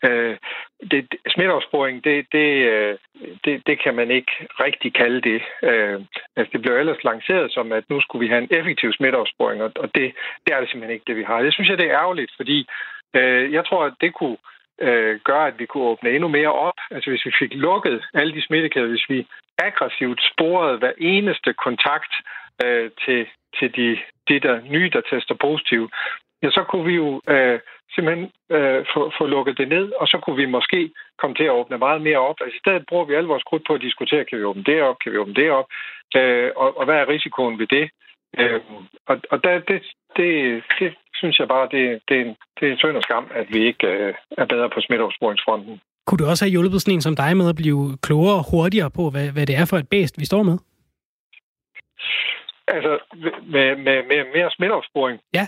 Øh, 0.07 0.37
det, 0.91 1.01
smitteopsporing, 1.33 2.03
det, 2.03 2.25
det, 2.31 2.49
øh, 2.73 2.97
det, 3.45 3.55
det 3.67 3.75
kan 3.83 3.95
man 3.95 4.11
ikke 4.11 4.33
rigtig 4.65 4.93
kalde 4.93 5.21
det. 5.29 5.41
Øh, 5.69 5.99
altså 6.37 6.49
det 6.53 6.61
blev 6.61 6.73
ellers 6.75 7.03
lanceret 7.03 7.51
som, 7.51 7.71
at 7.71 7.83
nu 7.89 8.01
skulle 8.01 8.23
vi 8.25 8.31
have 8.31 8.43
en 8.43 8.57
effektiv 8.59 8.93
smitteopsporing, 8.93 9.63
og, 9.63 9.71
og 9.75 9.87
det, 9.95 10.05
det 10.43 10.49
er 10.53 10.59
det 10.59 10.69
simpelthen 10.69 10.95
ikke, 10.95 11.07
det 11.07 11.17
vi 11.17 11.23
har. 11.23 11.41
Det 11.41 11.53
synes 11.53 11.69
jeg, 11.69 11.77
det 11.77 11.87
er 11.87 11.99
ærgerligt, 12.01 12.31
fordi 12.35 12.67
øh, 13.15 13.53
jeg 13.53 13.65
tror, 13.65 13.83
at 13.85 13.93
det 14.01 14.13
kunne 14.13 14.37
øh, 14.81 15.19
gøre, 15.23 15.47
at 15.47 15.59
vi 15.59 15.65
kunne 15.65 15.83
åbne 15.83 16.09
endnu 16.09 16.27
mere 16.27 16.53
op. 16.53 16.79
Altså 16.91 17.09
hvis 17.09 17.25
vi 17.25 17.31
fik 17.39 17.53
lukket 17.53 18.03
alle 18.13 18.33
de 18.33 18.45
smittekæder, 18.45 18.87
hvis 18.87 19.09
vi 19.09 19.27
aggressivt 19.57 20.21
sporede 20.31 20.77
hver 20.77 20.93
eneste 20.97 21.53
kontakt 21.53 22.13
øh, 22.65 22.91
til, 23.05 23.27
til 23.59 23.75
de, 23.75 23.97
de 24.29 24.39
der 24.39 24.55
nye, 24.73 24.89
der 24.95 25.01
tester 25.01 25.35
positivt, 25.47 25.89
ja, 26.43 26.49
så 26.49 26.63
kunne 26.69 26.85
vi 26.85 26.95
jo 27.03 27.21
øh, 27.29 27.59
simpelthen 27.95 28.31
øh, 28.55 28.85
få, 28.93 29.11
få 29.17 29.25
lukket 29.25 29.57
det 29.57 29.67
ned, 29.67 29.91
og 30.01 30.07
så 30.07 30.17
kunne 30.23 30.35
vi 30.35 30.45
måske 30.57 30.91
komme 31.21 31.35
til 31.35 31.43
at 31.43 31.57
åbne 31.59 31.77
meget 31.77 32.01
mere 32.01 32.17
op. 32.29 32.35
Altså 32.41 32.55
i 32.55 32.59
stedet 32.63 32.83
bruger 32.89 33.05
vi 33.05 33.13
al 33.13 33.23
vores 33.23 33.43
krudt 33.43 33.67
på 33.67 33.73
at 33.73 33.81
diskutere, 33.81 34.25
kan 34.25 34.39
vi 34.39 34.43
åbne 34.43 34.63
det 34.63 34.81
op, 34.81 34.97
kan 34.99 35.11
vi 35.11 35.17
åbne 35.17 35.33
det 35.33 35.49
op, 35.51 35.67
øh, 36.15 36.51
og, 36.55 36.77
og 36.77 36.85
hvad 36.85 36.95
er 36.95 37.09
risikoen 37.09 37.59
ved 37.59 37.67
det? 37.67 37.89
Øh, 38.39 38.61
og 39.07 39.15
og 39.31 39.43
der, 39.43 39.59
det, 39.59 39.81
det, 40.17 40.29
det 40.79 40.93
synes 41.13 41.39
jeg 41.39 41.47
bare, 41.47 41.67
det, 41.71 41.85
det, 42.09 42.35
det 42.59 42.71
er 42.71 42.77
synd 42.77 42.97
og 42.97 43.03
skam, 43.03 43.27
at 43.31 43.47
vi 43.53 43.59
ikke 43.65 43.87
øh, 43.87 44.13
er 44.37 44.45
bedre 44.45 44.69
på 44.69 44.81
smitteopsporingsfronten. 44.81 45.81
Kunne 46.07 46.17
du 46.17 46.25
også 46.25 46.45
have 46.45 46.51
hjulpet 46.51 46.81
sådan 46.81 46.93
en 46.93 47.01
som 47.01 47.15
dig 47.15 47.37
med 47.37 47.49
at 47.49 47.55
blive 47.55 47.97
klogere 48.01 48.35
og 48.35 48.45
hurtigere 48.51 48.91
på, 48.91 49.09
hvad, 49.09 49.27
hvad 49.31 49.45
det 49.45 49.55
er 49.55 49.65
for 49.69 49.77
et 49.77 49.89
bæst, 49.89 50.19
vi 50.19 50.25
står 50.25 50.43
med? 50.43 50.57
Altså, 52.67 52.99
med, 53.43 53.75
med, 53.75 54.03
med 54.03 54.25
mere 54.35 54.51
smitteopsporing? 54.51 55.19
Ja. 55.33 55.47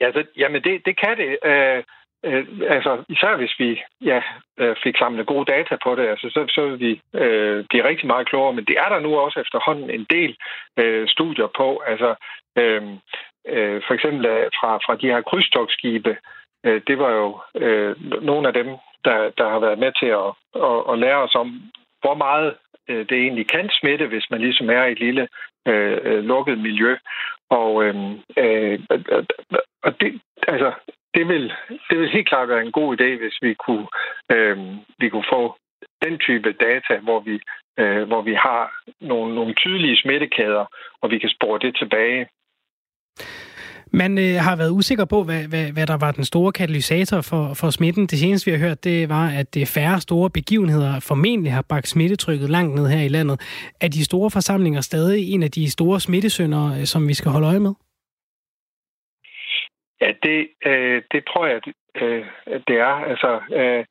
Altså, 0.00 0.24
jamen, 0.36 0.62
det, 0.62 0.86
det 0.86 1.00
kan 1.00 1.16
det. 1.16 1.38
Øh, 1.44 1.82
øh, 2.24 2.46
altså, 2.68 3.04
især 3.08 3.36
hvis 3.36 3.54
vi 3.58 3.80
ja, 4.00 4.22
øh, 4.58 4.76
fik 4.82 4.96
samlet 4.98 5.26
gode 5.26 5.52
data 5.52 5.76
på 5.82 5.94
det, 5.94 6.08
altså, 6.08 6.28
så, 6.30 6.46
så 6.54 6.66
vil 6.66 6.80
vi 6.80 7.00
øh, 7.14 7.64
blive 7.68 7.84
rigtig 7.84 8.06
meget 8.06 8.28
klogere. 8.28 8.52
Men 8.52 8.64
det 8.64 8.76
er 8.78 8.88
der 8.88 9.00
nu 9.00 9.18
også 9.18 9.40
efterhånden 9.40 9.90
en 9.90 10.06
del 10.10 10.36
øh, 10.76 11.08
studier 11.08 11.48
på. 11.56 11.82
Altså, 11.86 12.14
øh, 12.58 12.82
øh, 13.48 13.82
for 13.86 13.94
eksempel 13.94 14.26
øh, 14.26 14.50
fra, 14.60 14.76
fra 14.76 14.96
de 14.96 15.06
her 15.06 15.20
krydstogsskibe, 15.20 16.16
øh, 16.66 16.82
det 16.86 16.98
var 16.98 17.10
jo 17.10 17.40
øh, 17.54 18.22
nogle 18.22 18.48
af 18.48 18.54
dem, 18.54 18.68
der, 19.04 19.30
der 19.38 19.48
har 19.48 19.58
været 19.58 19.78
med 19.78 19.92
til 20.00 20.10
at, 20.22 20.30
at, 20.68 20.92
at 20.92 20.98
lære 20.98 21.22
os 21.26 21.34
om, 21.34 21.48
hvor 22.00 22.14
meget 22.14 22.54
øh, 22.88 23.08
det 23.08 23.12
egentlig 23.12 23.48
kan 23.48 23.70
smitte, 23.72 24.06
hvis 24.06 24.30
man 24.30 24.40
ligesom 24.40 24.70
er 24.70 24.84
i 24.84 24.92
et 24.92 25.00
lille 25.00 25.28
øh, 25.68 25.98
øh 26.02 26.24
lukket 26.24 26.58
miljø. 26.58 26.96
Og, 27.50 27.84
øh, 27.84 27.94
øh, 28.38 28.80
og 29.82 30.00
det, 30.00 30.20
altså, 30.48 30.72
det, 31.14 31.28
vil, 31.28 31.52
det 31.90 31.98
vil 31.98 32.08
helt 32.08 32.28
klart 32.28 32.48
være 32.48 32.62
en 32.62 32.72
god 32.72 33.00
idé, 33.00 33.08
hvis 33.22 33.38
vi 33.42 33.54
kunne, 33.54 33.86
øh, 34.32 34.58
vi 34.98 35.08
kunne 35.08 35.30
få 35.32 35.56
den 36.04 36.18
type 36.18 36.52
data, 36.52 36.94
hvor 37.02 37.20
vi, 37.20 37.40
øh, 37.78 38.02
hvor 38.08 38.22
vi 38.22 38.34
har 38.34 38.72
nogle, 39.00 39.34
nogle 39.34 39.54
tydelige 39.54 39.96
smittekæder, 39.96 40.64
og 41.02 41.10
vi 41.10 41.18
kan 41.18 41.30
spore 41.30 41.58
det 41.58 41.76
tilbage. 41.76 42.28
Man 43.94 44.18
øh, 44.18 44.34
har 44.46 44.56
været 44.56 44.70
usikker 44.70 45.04
på, 45.04 45.22
hvad, 45.22 45.48
hvad, 45.48 45.72
hvad 45.72 45.86
der 45.86 45.98
var 46.04 46.12
den 46.12 46.24
store 46.24 46.52
katalysator 46.52 47.20
for, 47.20 47.44
for 47.60 47.70
smitten. 47.70 48.06
Det 48.06 48.18
seneste, 48.18 48.50
vi 48.50 48.56
har 48.56 48.66
hørt, 48.68 48.84
det 48.84 49.08
var, 49.08 49.26
at 49.40 49.54
det 49.54 49.68
færre 49.68 50.00
store 50.00 50.30
begivenheder 50.30 51.00
formentlig 51.00 51.52
har 51.52 51.64
bragt 51.68 51.88
smittetrykket 51.88 52.50
langt 52.50 52.74
ned 52.74 52.86
her 52.88 53.02
i 53.04 53.08
landet. 53.08 53.40
Er 53.80 53.88
de 53.88 54.04
store 54.04 54.30
forsamlinger 54.30 54.80
stadig 54.80 55.32
en 55.34 55.42
af 55.42 55.50
de 55.50 55.70
store 55.70 56.00
smittesønder, 56.00 56.64
øh, 56.78 56.84
som 56.84 57.08
vi 57.08 57.14
skal 57.14 57.30
holde 57.30 57.46
øje 57.46 57.60
med? 57.60 57.74
Ja, 60.00 60.10
det, 60.22 60.48
øh, 60.66 61.02
det 61.12 61.24
tror 61.28 61.46
jeg, 61.46 61.60
det, 61.64 61.74
øh, 62.02 62.24
det 62.68 62.76
er. 62.88 62.94
Altså, 63.12 63.40
øh, 63.58 63.84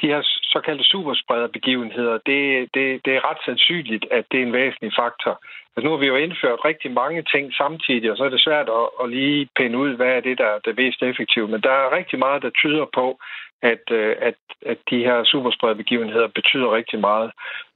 de 0.00 0.06
her 0.06 0.20
såkaldte 0.42 0.84
supersprederbegivenheder, 0.84 2.18
det, 2.26 2.68
det, 2.74 3.04
det 3.04 3.12
er 3.16 3.30
ret 3.30 3.42
sandsynligt, 3.44 4.04
at 4.10 4.24
det 4.30 4.38
er 4.40 4.46
en 4.46 4.52
væsentlig 4.52 4.92
faktor. 4.98 5.40
Altså 5.78 5.84
nu 5.84 5.90
har 5.90 6.00
vi 6.02 6.06
jo 6.06 6.16
indført 6.16 6.64
rigtig 6.64 6.90
mange 6.90 7.22
ting 7.22 7.54
samtidig, 7.54 8.10
og 8.10 8.16
så 8.16 8.24
er 8.24 8.28
det 8.28 8.40
svært 8.40 8.68
at, 8.68 8.86
at 9.02 9.10
lige 9.10 9.48
pinde 9.56 9.78
ud, 9.78 9.96
hvad 9.96 10.12
er 10.16 10.20
det, 10.20 10.38
der 10.38 10.46
er 10.46 10.58
det 10.58 10.76
mest 10.76 11.02
effektive. 11.02 11.48
Men 11.48 11.60
der 11.60 11.70
er 11.70 11.96
rigtig 11.96 12.18
meget, 12.18 12.42
der 12.42 12.50
tyder 12.50 12.86
på, 12.94 13.18
at, 13.62 13.84
øh, 13.90 14.16
at, 14.20 14.34
at 14.66 14.78
de 14.90 14.98
her 14.98 15.24
supersprederbegivenheder 15.24 16.28
betyder 16.28 16.74
rigtig 16.74 16.98
meget. 17.00 17.30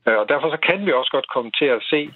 Øh, 0.08 0.18
og 0.18 0.28
derfor 0.28 0.50
så 0.50 0.56
kan 0.56 0.86
vi 0.86 0.92
også 0.92 1.10
godt 1.10 1.28
komme 1.28 1.50
til 1.50 1.64
at 1.64 1.82
se 1.82 2.10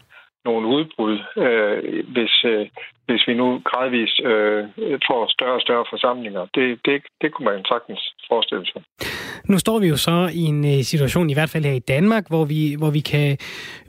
nogle 0.44 0.66
udbrud, 0.66 1.18
øh, 1.36 2.04
hvis, 2.14 2.44
øh, 2.44 2.66
hvis 3.08 3.22
vi 3.28 3.34
nu 3.34 3.60
gradvist 3.64 4.20
øh, 4.30 4.64
får 5.08 5.32
større 5.36 5.56
og 5.58 5.60
større 5.60 5.84
forsamlinger. 5.92 6.42
Det, 6.54 6.66
det, 6.84 7.02
det 7.20 7.28
kunne 7.32 7.44
man 7.50 7.64
sagtens 7.72 8.00
forestille 8.28 8.66
sig. 8.72 8.82
Nu 9.44 9.58
står 9.58 9.78
vi 9.78 9.88
jo 9.88 9.96
så 9.96 10.30
i 10.34 10.40
en 10.40 10.64
øh, 10.64 10.82
situation, 10.82 11.30
i 11.30 11.34
hvert 11.34 11.50
fald 11.50 11.64
her 11.64 11.72
i 11.72 11.78
Danmark, 11.94 12.28
hvor 12.28 12.44
vi, 12.44 12.74
hvor 12.78 12.90
vi 12.90 13.00
kan 13.00 13.38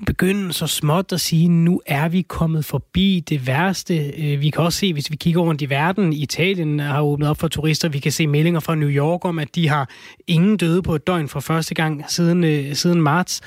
begynde 0.06 0.54
så 0.54 0.68
småt 0.68 1.14
at 1.14 1.20
sige, 1.20 1.50
nu 1.50 1.82
er 1.86 2.10
vi 2.10 2.22
kommet 2.22 2.66
forbi 2.66 3.24
det 3.30 3.48
værste. 3.48 3.94
Øh, 3.94 4.42
vi 4.42 4.50
kan 4.50 4.64
også 4.64 4.80
se, 4.80 4.94
hvis 4.94 5.12
vi 5.12 5.16
kigger 5.16 5.42
rundt 5.42 5.62
i 5.62 5.70
verden, 5.70 6.14
Italien 6.14 6.80
har 6.80 7.02
åbnet 7.02 7.30
op 7.30 7.38
for 7.38 7.48
turister, 7.48 7.90
vi 7.90 8.00
kan 8.00 8.12
se 8.12 8.28
meldinger 8.28 8.60
fra 8.60 8.76
New 8.76 8.90
York 8.90 9.26
om, 9.26 9.40
at 9.40 9.56
de 9.56 9.70
har 9.70 9.90
ingen 10.28 10.58
døde 10.58 10.82
på 10.84 10.96
et 10.96 11.08
døgn 11.08 11.28
for 11.28 11.40
første 11.40 11.76
gang 11.76 12.10
siden, 12.10 12.44
øh, 12.44 12.74
siden 12.74 13.02
marts. 13.02 13.42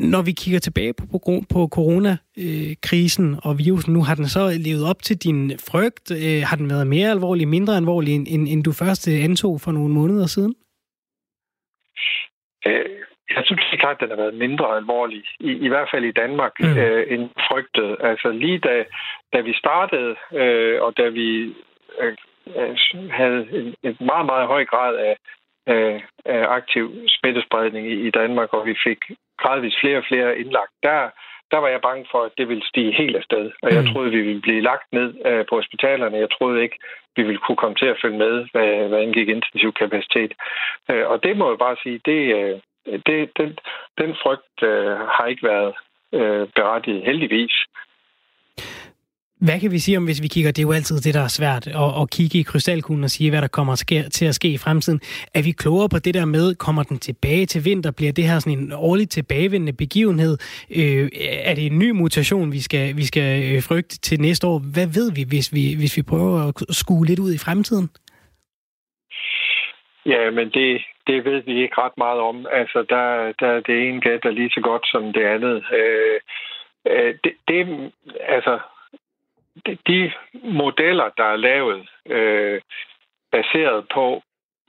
Når 0.00 0.22
vi 0.22 0.32
kigger 0.32 0.60
tilbage 0.60 0.92
på, 0.92 1.06
på, 1.12 1.42
på 1.48 1.68
coronakrisen 1.72 3.36
og 3.42 3.58
virusen 3.58 3.92
nu, 3.92 4.02
har 4.02 4.14
den 4.14 4.28
så 4.28 4.58
levet 4.58 4.79
op 4.84 5.02
til 5.02 5.16
din 5.16 5.58
frygt? 5.70 6.06
Har 6.48 6.56
den 6.56 6.70
været 6.70 6.86
mere 6.86 7.10
alvorlig, 7.10 7.48
mindre 7.48 7.76
alvorlig, 7.76 8.14
end, 8.14 8.48
end 8.48 8.64
du 8.64 8.72
først 8.72 9.08
antog 9.08 9.60
for 9.60 9.72
nogle 9.72 9.94
måneder 9.94 10.26
siden? 10.26 10.54
Øh, 12.66 13.00
jeg 13.36 13.42
synes 13.44 13.66
det 13.70 13.76
er 13.76 13.80
klart, 13.80 13.96
at 13.96 14.00
den 14.00 14.10
har 14.10 14.22
været 14.24 14.34
mindre 14.34 14.76
alvorlig, 14.76 15.24
i, 15.40 15.50
i 15.66 15.68
hvert 15.68 15.88
fald 15.92 16.04
i 16.04 16.18
Danmark, 16.22 16.52
mm. 16.60 16.78
øh, 16.78 17.12
end 17.12 17.30
frygtet. 17.48 17.96
Altså 18.00 18.28
lige 18.30 18.58
da, 18.58 18.84
da 19.32 19.40
vi 19.40 19.52
startede, 19.54 20.16
øh, 20.32 20.82
og 20.82 20.96
da 20.96 21.08
vi 21.08 21.54
øh, 22.00 22.16
øh 22.56 22.76
havde 23.10 23.40
en, 23.58 23.74
en 23.82 23.96
meget, 24.00 24.26
meget 24.26 24.46
høj 24.46 24.64
grad 24.64 24.94
af, 24.96 25.16
af, 25.66 26.04
af 26.24 26.42
aktiv 26.48 26.84
smittespredning 27.08 27.86
i, 27.86 28.06
i 28.06 28.10
Danmark, 28.10 28.52
og 28.52 28.66
vi 28.66 28.74
fik 28.86 28.98
gradvist 29.38 29.80
flere 29.80 29.98
og 29.98 30.04
flere 30.08 30.38
indlagt, 30.38 30.74
der, 30.82 31.10
der 31.50 31.58
var 31.58 31.68
jeg 31.68 31.80
bange 31.80 32.06
for, 32.10 32.22
at 32.24 32.32
det 32.38 32.48
ville 32.48 32.66
stige 32.66 32.92
helt 32.92 33.16
afsted. 33.16 33.50
Og 33.62 33.68
jeg 33.74 33.82
mm. 33.82 33.92
troede, 33.92 34.10
vi 34.10 34.22
ville 34.22 34.40
blive 34.40 34.60
lagt 34.60 34.92
ned 34.92 35.08
øh, 35.26 35.44
på 35.48 35.54
hospitalerne. 35.56 36.16
Jeg 36.16 36.30
troede 36.30 36.62
ikke, 36.62 36.78
vi 37.16 37.22
ville 37.22 37.40
kunne 37.46 37.56
komme 37.62 37.76
til 37.76 37.86
at 37.86 37.98
følge 38.02 38.18
med, 38.18 38.34
hvad, 38.52 38.88
hvad 38.88 39.00
angik 39.00 39.28
intensiv 39.28 39.72
kapacitet. 39.72 40.32
Øh, 40.90 41.06
og 41.06 41.22
det 41.22 41.36
må 41.36 41.48
jeg 41.48 41.58
bare 41.58 41.76
sige, 41.82 42.00
det, 42.04 42.20
øh, 42.38 42.60
det, 43.06 43.30
den, 43.38 43.58
den 44.00 44.10
frygt 44.22 44.56
har 45.16 45.26
ikke 45.26 45.48
været 45.48 45.74
berettiget, 46.54 47.02
heldigvis. 47.04 47.54
Hvad 49.46 49.60
kan 49.60 49.70
vi 49.70 49.78
sige 49.78 49.96
om, 49.96 50.04
hvis 50.04 50.22
vi 50.22 50.28
kigger, 50.28 50.50
det 50.52 50.62
er 50.62 50.68
jo 50.68 50.72
altid 50.72 50.96
det, 51.00 51.14
der 51.14 51.24
er 51.28 51.34
svært, 51.38 51.66
at, 51.66 51.90
at 52.00 52.10
kigge 52.16 52.38
i 52.38 52.42
krystalkuglen 52.42 53.04
og 53.04 53.10
sige, 53.10 53.30
hvad 53.30 53.42
der 53.42 53.48
kommer 53.48 53.74
til 54.18 54.26
at 54.26 54.34
ske 54.34 54.48
i 54.48 54.58
fremtiden. 54.58 55.00
Er 55.34 55.42
vi 55.42 55.50
klogere 55.50 55.88
på 55.88 55.98
det 55.98 56.14
der 56.14 56.24
med, 56.24 56.54
kommer 56.54 56.82
den 56.82 56.98
tilbage 56.98 57.46
til 57.46 57.64
vinter? 57.64 57.92
Bliver 57.96 58.12
det 58.12 58.24
her 58.24 58.38
sådan 58.38 58.58
en 58.58 58.72
årligt 58.72 59.10
tilbagevendende 59.10 59.72
begivenhed? 59.72 60.34
Øh, 60.78 61.08
er 61.48 61.54
det 61.54 61.66
en 61.66 61.78
ny 61.78 61.90
mutation, 61.90 62.52
vi 62.52 62.60
skal, 62.60 62.96
vi 62.96 63.04
skal 63.10 63.30
øh, 63.48 63.62
frygte 63.68 63.94
til 64.06 64.20
næste 64.20 64.46
år? 64.46 64.58
Hvad 64.74 64.88
ved 64.98 65.08
vi, 65.16 65.22
hvis 65.32 65.48
vi, 65.56 65.64
hvis 65.80 65.96
vi 65.96 66.02
prøver 66.02 66.38
at 66.48 66.54
skue 66.80 67.06
lidt 67.06 67.20
ud 67.26 67.32
i 67.34 67.44
fremtiden? 67.46 67.88
Ja, 70.06 70.30
men 70.30 70.46
det, 70.56 70.70
det 71.06 71.24
ved 71.24 71.42
vi 71.42 71.62
ikke 71.62 71.78
ret 71.78 71.96
meget 71.98 72.20
om. 72.20 72.46
Altså, 72.52 72.78
der, 72.88 73.32
der 73.40 73.60
det 73.60 73.88
ene 73.88 74.00
gæt, 74.00 74.22
der 74.22 74.30
lige 74.30 74.50
så 74.50 74.60
godt 74.60 74.84
som 74.92 75.12
det 75.12 75.24
andet. 75.34 75.56
Øh, 75.80 76.20
øh 76.86 77.14
det, 77.24 77.32
det, 77.48 77.90
altså, 78.36 78.58
de 79.86 80.12
modeller, 80.34 81.08
der 81.16 81.24
er 81.24 81.36
lavet, 81.36 81.88
øh, 82.06 82.60
baseret 83.32 83.86
på, 83.94 84.22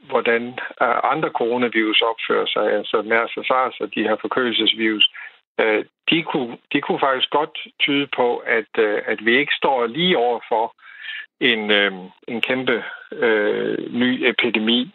hvordan 0.10 0.48
øh, 0.82 0.98
andre 1.04 1.30
coronavirus 1.30 2.02
opfører 2.02 2.46
sig, 2.46 2.74
altså 2.74 3.02
MERS 3.02 3.38
og 3.38 3.46
SARS 3.46 3.80
og 3.80 3.96
de 3.96 4.04
her 4.04 4.16
forkølelsesvirus, 4.22 5.12
øh, 5.60 5.86
de, 6.10 6.24
kunne, 6.24 6.58
de 6.74 6.82
kunne 6.82 7.00
faktisk 7.00 7.30
godt 7.30 7.58
tyde 7.80 8.08
på, 8.16 8.38
at, 8.38 8.72
øh, 8.78 9.02
at 9.06 9.26
vi 9.26 9.38
ikke 9.38 9.54
står 9.58 9.88
lige 9.88 10.18
over 10.18 10.40
for 10.50 10.76
en, 11.40 11.72
øh, 11.72 11.92
en 12.28 12.42
kæmpe 12.42 12.84
øh, 13.12 13.94
ny 13.94 14.26
epidemi. 14.32 14.92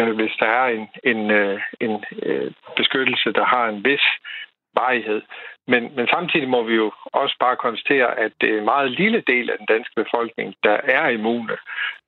Øh, 0.00 0.14
hvis 0.14 0.32
der 0.40 0.46
er 0.46 0.66
en, 0.68 0.88
en, 1.04 1.30
øh, 1.30 1.60
en 1.80 2.04
øh, 2.22 2.52
beskyttelse, 2.76 3.32
der 3.32 3.44
har 3.44 3.68
en 3.68 3.84
vis 3.84 4.06
varighed. 4.74 5.22
Men, 5.66 5.82
men 5.96 6.06
samtidig 6.06 6.48
må 6.48 6.62
vi 6.62 6.74
jo 6.74 6.92
også 7.12 7.36
bare 7.40 7.56
konstatere, 7.56 8.18
at 8.18 8.32
det 8.40 8.54
er 8.54 8.58
en 8.58 8.64
meget 8.64 8.90
lille 8.90 9.22
del 9.26 9.50
af 9.50 9.58
den 9.58 9.66
danske 9.66 9.94
befolkning, 9.96 10.54
der 10.62 10.76
er 10.84 11.08
immune. 11.08 11.56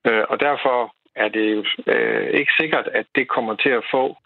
Øh, 0.06 0.24
og 0.28 0.40
derfor 0.40 0.94
er 1.16 1.28
det 1.28 1.54
jo 1.54 1.64
øh, 1.86 2.30
ikke 2.30 2.52
sikkert, 2.60 2.86
at 2.86 3.06
det 3.14 3.28
kommer 3.28 3.54
til 3.54 3.68
at 3.68 3.84
få 3.90 4.16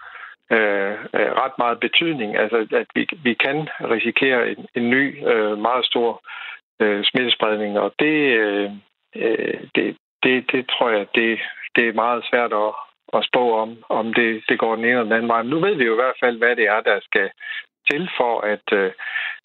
øh, 0.51 0.95
øh, 1.19 1.31
ret 1.43 1.57
meget 1.59 1.81
betydning. 1.81 2.37
Altså, 2.37 2.67
at 2.73 2.87
vi, 2.95 3.09
vi 3.23 3.35
kan 3.35 3.69
risikere 3.81 4.51
en, 4.51 4.67
en 4.75 4.91
ny, 4.91 5.29
øh, 5.29 5.59
meget 5.59 5.85
stor 5.85 6.23
øh, 6.81 7.05
smittespredning, 7.05 7.79
og 7.79 7.95
det, 7.99 8.17
øh, 8.45 8.71
øh 9.17 9.61
det, 9.75 9.97
det, 10.23 10.53
det 10.53 10.69
tror 10.69 10.91
jeg, 10.91 11.07
det, 11.15 11.41
det 11.77 11.89
er 11.89 11.93
meget 11.93 12.25
svært 12.31 12.53
at, 12.53 12.73
at 13.13 13.25
spå 13.25 13.59
om, 13.63 13.77
om 13.89 14.15
det, 14.15 14.45
det 14.49 14.59
går 14.59 14.77
den 14.77 14.85
ene 14.85 14.91
eller 14.91 15.03
den 15.03 15.13
anden 15.13 15.29
vej. 15.29 15.43
Men 15.43 15.51
nu 15.51 15.61
ved 15.61 15.75
vi 15.75 15.85
jo 15.85 15.93
i 15.93 16.03
hvert 16.03 16.21
fald, 16.23 16.39
hvad 16.39 16.57
det 16.57 16.65
er, 16.65 16.81
der 16.81 17.01
skal 17.01 17.31
til 17.91 18.11
for 18.17 18.41
at, 18.41 18.73
øh, 18.73 18.93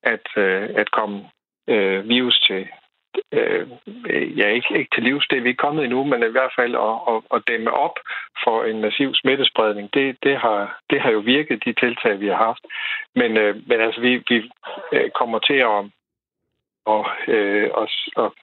at, 0.03 0.27
øh, 0.37 0.69
at 0.75 0.91
komme 0.91 1.29
øh, 1.67 2.09
virus 2.09 2.39
til, 2.47 2.67
øh, 3.31 3.67
ja, 4.37 4.47
ikke, 4.47 4.77
ikke 4.79 4.95
til 4.95 5.03
livs, 5.03 5.27
det 5.27 5.37
er 5.37 5.41
vi 5.41 5.49
ikke 5.49 5.65
kommet 5.65 5.83
endnu, 5.83 6.03
men 6.03 6.23
i 6.23 6.35
hvert 6.35 6.53
fald 6.55 6.75
at, 6.75 6.95
at, 7.11 7.19
at 7.35 7.43
dæmme 7.47 7.71
op 7.73 7.99
for 8.43 8.63
en 8.63 8.81
massiv 8.81 9.15
smittespredning, 9.15 9.93
det, 9.93 10.17
det, 10.23 10.37
har, 10.37 10.79
det 10.89 11.01
har 11.01 11.11
jo 11.11 11.19
virket, 11.19 11.65
de 11.65 11.73
tiltag, 11.73 12.19
vi 12.19 12.27
har 12.27 12.35
haft. 12.35 12.65
Men, 13.15 13.37
øh, 13.37 13.55
men 13.67 13.81
altså, 13.81 14.01
vi, 14.01 14.23
vi 14.29 14.51
øh, 14.91 15.09
kommer 15.11 15.39
til 15.39 15.59
at, 15.71 15.81
og, 16.85 17.05
øh, 17.27 17.69
og, 17.73 17.89
og 18.15 18.35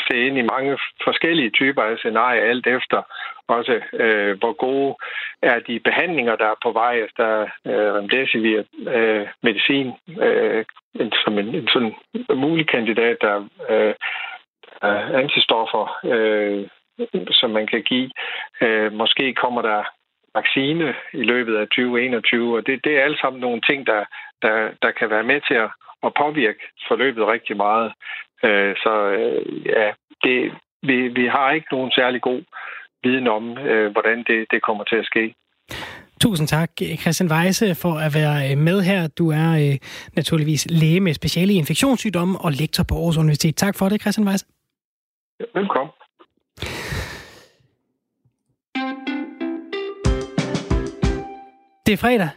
se 0.00 0.26
ind 0.26 0.38
i 0.38 0.50
mange 0.54 0.78
forskellige 1.04 1.50
typer 1.50 1.82
af 1.82 1.98
scenarier, 1.98 2.42
alt 2.42 2.66
efter 2.66 3.02
også, 3.48 3.80
øh, 3.92 4.38
hvor 4.38 4.52
gode 4.52 4.94
er 5.42 5.58
de 5.60 5.80
behandlinger, 5.80 6.36
der 6.36 6.44
er 6.44 6.58
på 6.62 6.72
vej. 6.72 6.94
efter 7.04 7.24
der 7.24 7.42
øh, 7.66 7.94
remdesivir 7.94 8.62
øh, 8.94 9.26
medicin 9.42 9.92
øh, 10.20 10.64
som 11.24 11.38
en, 11.38 11.54
en 11.54 11.68
sådan 11.72 11.94
mulig 12.34 12.66
kandidat, 12.68 13.16
der 13.20 13.36
øh, 13.70 13.94
er 14.82 15.18
antistoffer, 15.22 15.84
øh, 16.12 16.68
som 17.30 17.50
man 17.50 17.66
kan 17.66 17.82
give. 17.82 18.10
Øh, 18.60 18.92
måske 18.92 19.34
kommer 19.34 19.62
der 19.62 19.82
vaccine 20.34 20.94
i 21.12 21.22
løbet 21.22 21.56
af 21.56 21.66
2021, 21.66 22.56
og 22.56 22.66
det, 22.66 22.84
det 22.84 22.92
er 22.96 23.04
alle 23.04 23.18
sammen 23.20 23.40
nogle 23.40 23.60
ting, 23.60 23.86
der, 23.86 24.04
der, 24.42 24.70
der 24.82 24.90
kan 24.90 25.10
være 25.10 25.22
med 25.22 25.40
til 25.48 25.54
at, 25.54 25.70
at 26.06 26.12
påvirke 26.14 26.62
forløbet 26.88 27.26
rigtig 27.26 27.56
meget. 27.56 27.92
Øh, 28.44 28.76
så 28.76 28.92
øh, 29.18 29.66
ja, 29.66 29.86
det, 30.24 30.52
vi, 30.82 31.08
vi 31.08 31.26
har 31.26 31.50
ikke 31.50 31.66
nogen 31.72 31.90
særlig 31.90 32.20
god 32.22 32.42
viden 33.02 33.26
om, 33.28 33.58
øh, 33.58 33.92
hvordan 33.92 34.18
det, 34.18 34.46
det 34.50 34.62
kommer 34.62 34.84
til 34.84 34.96
at 34.96 35.06
ske. 35.06 35.34
Tusind 36.20 36.48
tak, 36.48 36.70
Christian 37.00 37.30
Weise, 37.32 37.74
for 37.74 37.94
at 37.94 38.14
være 38.14 38.50
øh, 38.50 38.58
med 38.58 38.80
her. 38.82 39.08
Du 39.08 39.30
er 39.30 39.50
øh, 39.62 39.76
naturligvis 40.16 40.66
læge 40.70 41.00
med 41.00 41.14
speciale 41.14 41.52
i 41.52 41.56
infektionssygdomme 41.56 42.38
og 42.38 42.52
lektor 42.52 42.84
på 42.88 42.94
Aarhus 42.94 43.16
Universitet. 43.16 43.56
Tak 43.56 43.74
for 43.78 43.88
det, 43.88 44.00
Christian 44.00 44.28
Weise. 44.28 44.46
Velkommen. 45.54 45.92
Det 51.86 51.92
er 51.92 51.96
fredag. 51.96 52.28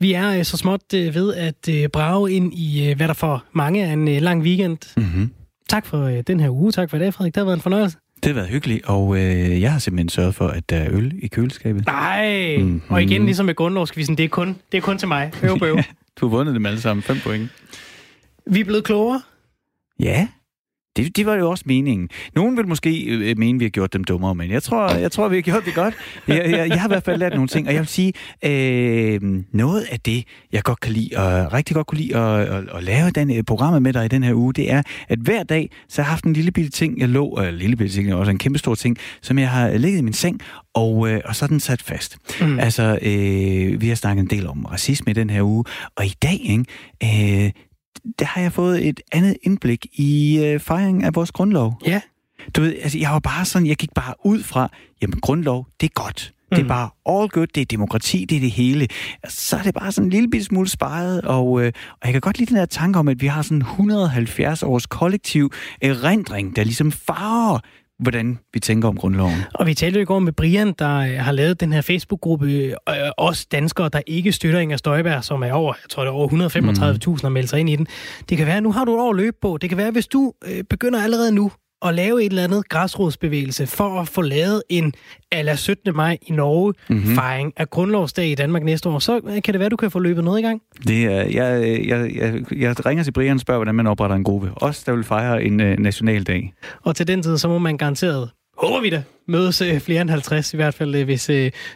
Vi 0.00 0.12
er 0.12 0.38
øh, 0.38 0.44
så 0.44 0.56
småt 0.56 0.94
øh, 0.94 1.14
ved 1.14 1.34
at 1.34 1.68
øh, 1.70 1.88
brage 1.88 2.32
ind 2.32 2.54
i, 2.54 2.94
hvad 2.96 3.08
der 3.08 3.14
for 3.14 3.44
mange 3.52 3.82
er 3.82 3.92
en 3.92 4.08
lang 4.08 4.42
weekend. 4.42 4.78
Mm-hmm. 4.96 5.43
Tak 5.68 5.86
for 5.86 6.06
den 6.06 6.40
her 6.40 6.50
uge. 6.50 6.72
Tak 6.72 6.90
for 6.90 6.98
det, 6.98 7.14
Frederik. 7.14 7.34
Det 7.34 7.40
har 7.40 7.44
været 7.44 7.56
en 7.56 7.62
fornøjelse. 7.62 7.98
Det 8.16 8.26
har 8.26 8.34
været 8.34 8.48
hyggeligt, 8.48 8.84
og 8.84 9.16
øh, 9.16 9.60
jeg 9.60 9.72
har 9.72 9.78
simpelthen 9.78 10.08
sørget 10.08 10.34
for, 10.34 10.48
at 10.48 10.70
der 10.70 10.76
er 10.76 10.88
øl 10.90 11.14
i 11.22 11.26
køleskabet. 11.28 11.86
Nej, 11.86 12.56
mm, 12.58 12.82
og 12.88 13.02
igen 13.02 13.24
ligesom 13.24 13.46
med 13.46 13.54
grundlovskvisten, 13.54 14.16
det 14.16 14.24
er 14.24 14.28
kun, 14.28 14.56
det 14.72 14.78
er 14.78 14.82
kun 14.82 14.98
til 14.98 15.08
mig. 15.08 15.32
Øv, 15.42 15.58
øv. 15.62 15.76
du 16.20 16.28
har 16.28 16.36
vundet 16.36 16.54
dem 16.54 16.66
alle 16.66 16.80
sammen. 16.80 17.02
Fem 17.02 17.16
point. 17.24 17.50
Vi 18.46 18.60
er 18.60 18.64
blevet 18.64 18.84
klogere. 18.84 19.22
Ja. 20.00 20.28
Det, 20.96 21.16
det 21.16 21.26
var 21.26 21.34
jo 21.34 21.50
også 21.50 21.64
meningen. 21.66 22.08
Nogen 22.34 22.56
vil 22.56 22.68
måske 22.68 23.04
øh, 23.04 23.38
mene, 23.38 23.56
at 23.56 23.60
vi 23.60 23.64
har 23.64 23.70
gjort 23.70 23.92
dem 23.92 24.04
dummere, 24.04 24.34
men 24.34 24.50
jeg 24.50 24.62
tror, 24.62 24.94
jeg 24.94 25.12
tror 25.12 25.28
vi 25.28 25.36
har 25.36 25.42
gjort 25.42 25.64
det 25.64 25.74
godt. 25.74 25.94
Jeg, 26.28 26.50
jeg, 26.50 26.68
jeg 26.68 26.80
har 26.80 26.88
i 26.88 26.92
hvert 26.92 27.04
fald 27.04 27.18
lært 27.18 27.32
nogle 27.32 27.48
ting, 27.48 27.68
og 27.68 27.74
jeg 27.74 27.80
vil 27.80 27.88
sige, 27.88 28.12
øh, 28.44 29.20
noget 29.52 29.86
af 29.90 30.00
det, 30.00 30.24
jeg 30.52 30.62
godt 30.62 30.80
kan 30.80 30.92
lide, 30.92 31.10
og 31.16 31.52
rigtig 31.52 31.74
godt 31.74 31.86
kunne 31.86 31.98
lide 31.98 32.16
at, 32.16 32.40
at, 32.40 32.64
at 32.74 32.84
lave 32.84 33.10
den, 33.10 33.36
øh, 33.36 33.42
programmet 33.42 33.82
med 33.82 33.92
dig 33.92 34.04
i 34.04 34.08
den 34.08 34.22
her 34.22 34.34
uge, 34.34 34.54
det 34.54 34.72
er, 34.72 34.82
at 35.08 35.18
hver 35.18 35.42
dag, 35.42 35.70
så 35.88 36.02
har 36.02 36.06
jeg 36.06 36.12
haft 36.12 36.24
en 36.24 36.32
lille 36.32 36.50
bitte 36.50 36.70
ting, 36.70 37.00
jeg 37.00 37.08
lå, 37.08 37.26
og 37.26 37.52
lille 37.52 37.76
bitte 37.76 37.94
ting, 37.94 38.14
også 38.14 38.30
en 38.30 38.38
kæmpe 38.38 38.58
stor 38.58 38.74
ting, 38.74 38.96
som 39.22 39.38
jeg 39.38 39.50
har 39.50 39.78
ligget 39.78 39.98
i 39.98 40.02
min 40.02 40.12
seng, 40.12 40.40
og, 40.74 41.10
øh, 41.10 41.20
og 41.24 41.36
så 41.36 41.44
er 41.44 41.48
den 41.48 41.60
sat 41.60 41.82
fast. 41.82 42.18
Mm. 42.40 42.58
Altså, 42.58 42.98
øh, 43.02 43.80
vi 43.80 43.88
har 43.88 43.94
snakket 43.94 44.22
en 44.22 44.30
del 44.30 44.46
om 44.46 44.64
racisme 44.64 45.10
i 45.10 45.14
den 45.14 45.30
her 45.30 45.42
uge, 45.42 45.64
og 45.96 46.06
i 46.06 46.14
dag, 46.22 46.40
ikke, 46.42 47.44
øh, 47.44 47.50
der 48.18 48.24
har 48.24 48.40
jeg 48.40 48.52
fået 48.52 48.88
et 48.88 49.00
andet 49.12 49.36
indblik 49.42 49.86
i 49.92 50.38
øh, 50.44 50.60
fejringen 50.60 51.04
af 51.04 51.14
vores 51.14 51.32
grundlov. 51.32 51.80
Ja. 51.86 52.00
Du 52.56 52.60
ved, 52.60 52.74
altså, 52.82 52.98
jeg 52.98 53.10
var 53.10 53.18
bare 53.18 53.44
sådan, 53.44 53.66
jeg 53.66 53.76
gik 53.76 53.94
bare 53.94 54.14
ud 54.24 54.42
fra, 54.42 54.68
jamen 55.02 55.20
grundlov, 55.20 55.66
det 55.80 55.86
er 55.86 56.02
godt. 56.02 56.34
Det 56.50 56.58
er 56.58 56.62
mm. 56.62 56.68
bare 56.68 56.90
all 57.20 57.28
good, 57.28 57.46
det 57.46 57.60
er 57.60 57.64
demokrati, 57.64 58.24
det 58.24 58.36
er 58.36 58.40
det 58.40 58.50
hele. 58.50 58.88
Så 59.28 59.56
er 59.56 59.62
det 59.62 59.74
bare 59.74 59.92
sådan 59.92 60.06
en 60.06 60.10
lille 60.10 60.44
smule 60.44 60.68
sparet, 60.68 61.20
og, 61.20 61.62
øh, 61.62 61.72
og 61.90 62.04
jeg 62.04 62.12
kan 62.12 62.20
godt 62.20 62.38
lide 62.38 62.48
den 62.48 62.56
her 62.56 62.66
tanke 62.66 62.98
om, 62.98 63.08
at 63.08 63.20
vi 63.20 63.26
har 63.26 63.42
sådan 63.42 63.62
170 63.62 64.62
års 64.62 64.86
kollektiv 64.86 65.52
erindring, 65.82 66.56
der 66.56 66.64
ligesom 66.64 66.92
farver 66.92 67.58
hvordan 67.98 68.38
vi 68.52 68.60
tænker 68.60 68.88
om 68.88 68.96
grundloven. 68.96 69.34
Og 69.54 69.66
vi 69.66 69.74
talte 69.74 69.98
jo 69.98 70.02
i 70.02 70.04
går 70.04 70.18
med 70.18 70.32
Brian, 70.32 70.74
der 70.78 70.96
øh, 70.98 71.14
har 71.18 71.32
lavet 71.32 71.60
den 71.60 71.72
her 71.72 71.80
Facebook-gruppe, 71.80 72.46
øh, 72.46 72.74
os 73.16 73.46
danskere, 73.46 73.88
der 73.88 74.00
ikke 74.06 74.32
støtter 74.32 74.60
Inger 74.60 74.76
Støjberg, 74.76 75.24
som 75.24 75.42
er 75.42 75.52
over, 75.52 75.74
jeg 75.82 75.90
tror 75.90 76.02
det 76.02 76.08
er 76.08 76.12
over 76.12 77.18
135.000 77.18 77.24
og 77.24 77.32
meldt 77.32 77.50
sig 77.50 77.60
ind 77.60 77.70
i 77.70 77.76
den. 77.76 77.86
Det 78.28 78.38
kan 78.38 78.46
være, 78.46 78.60
nu 78.60 78.72
har 78.72 78.84
du 78.84 78.94
et 78.94 79.00
år 79.00 79.12
løb 79.12 79.34
på. 79.42 79.58
Det 79.60 79.68
kan 79.68 79.78
være, 79.78 79.90
hvis 79.90 80.06
du 80.06 80.32
øh, 80.46 80.64
begynder 80.70 81.02
allerede 81.02 81.32
nu 81.32 81.52
at 81.84 81.94
lave 81.94 82.24
et 82.24 82.30
eller 82.30 82.44
andet 82.44 82.68
græsrodsbevægelse 82.68 83.66
for 83.66 84.00
at 84.00 84.08
få 84.08 84.22
lavet 84.22 84.62
en 84.68 84.92
ala 85.32 85.56
17. 85.56 85.96
maj 85.96 86.18
i 86.22 86.32
Norge 86.32 86.74
mm-hmm. 86.88 87.14
fejring 87.14 87.52
af 87.56 87.70
grundlovsdag 87.70 88.28
i 88.28 88.34
Danmark 88.34 88.62
næste 88.62 88.88
år, 88.88 88.98
så 88.98 89.20
kan 89.44 89.54
det 89.54 89.60
være, 89.60 89.68
du 89.68 89.76
kan 89.76 89.90
få 89.90 89.98
løbet 89.98 90.24
noget 90.24 90.38
i 90.38 90.42
gang. 90.42 90.62
Det 90.88 91.04
er, 91.04 91.10
jeg, 91.10 91.86
jeg, 91.86 92.16
jeg, 92.16 92.42
jeg 92.56 92.86
ringer 92.86 93.04
til 93.04 93.12
Brian 93.12 93.34
og 93.34 93.40
spørger, 93.40 93.58
hvordan 93.58 93.74
man 93.74 93.86
opretter 93.86 94.16
en 94.16 94.24
gruppe. 94.24 94.50
Også 94.56 94.82
der 94.86 94.92
vil 94.92 95.04
fejre 95.04 95.44
en 95.44 95.60
uh, 95.60 95.66
nationaldag. 95.66 96.52
Og 96.82 96.96
til 96.96 97.06
den 97.06 97.22
tid, 97.22 97.38
så 97.38 97.48
må 97.48 97.58
man 97.58 97.78
garanteret 97.78 98.30
håber 98.58 98.80
vi 98.80 98.90
da, 98.90 99.02
mødes 99.28 99.62
uh, 99.62 99.78
flere 99.78 100.00
end 100.00 100.10
50, 100.10 100.52
i 100.52 100.56
hvert 100.56 100.74
fald 100.74 100.94
uh, 100.94 101.02
hvis 101.02 101.24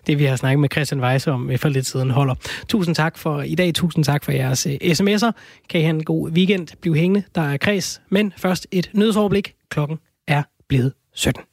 det, 0.07 0.19
vi 0.19 0.25
har 0.25 0.37
snakket 0.37 0.61
med 0.61 0.69
Christian 0.73 1.01
Weisse 1.01 1.33
om 1.33 1.51
for 1.57 1.69
lidt 1.69 1.87
siden, 1.87 2.11
holder. 2.11 2.35
Tusind 2.69 2.95
tak 2.95 3.19
for 3.19 3.43
i 3.43 3.55
dag, 3.55 3.75
tusind 3.75 4.05
tak 4.05 4.25
for 4.25 4.33
jeres 4.33 4.67
sms'er. 4.67 5.31
Kan 5.69 5.81
I 5.81 5.83
have 5.83 5.95
en 5.95 6.05
god 6.05 6.31
weekend, 6.31 6.69
bliv 6.81 6.95
hængende, 6.95 7.23
der 7.35 7.43
er 7.43 7.57
kreds. 7.57 8.01
Men 8.11 8.33
først 8.37 8.67
et 8.71 8.91
nyhedsoverblik. 8.95 9.55
Klokken 9.69 10.01
er 10.27 10.43
blevet 10.67 10.95
17. 11.13 11.48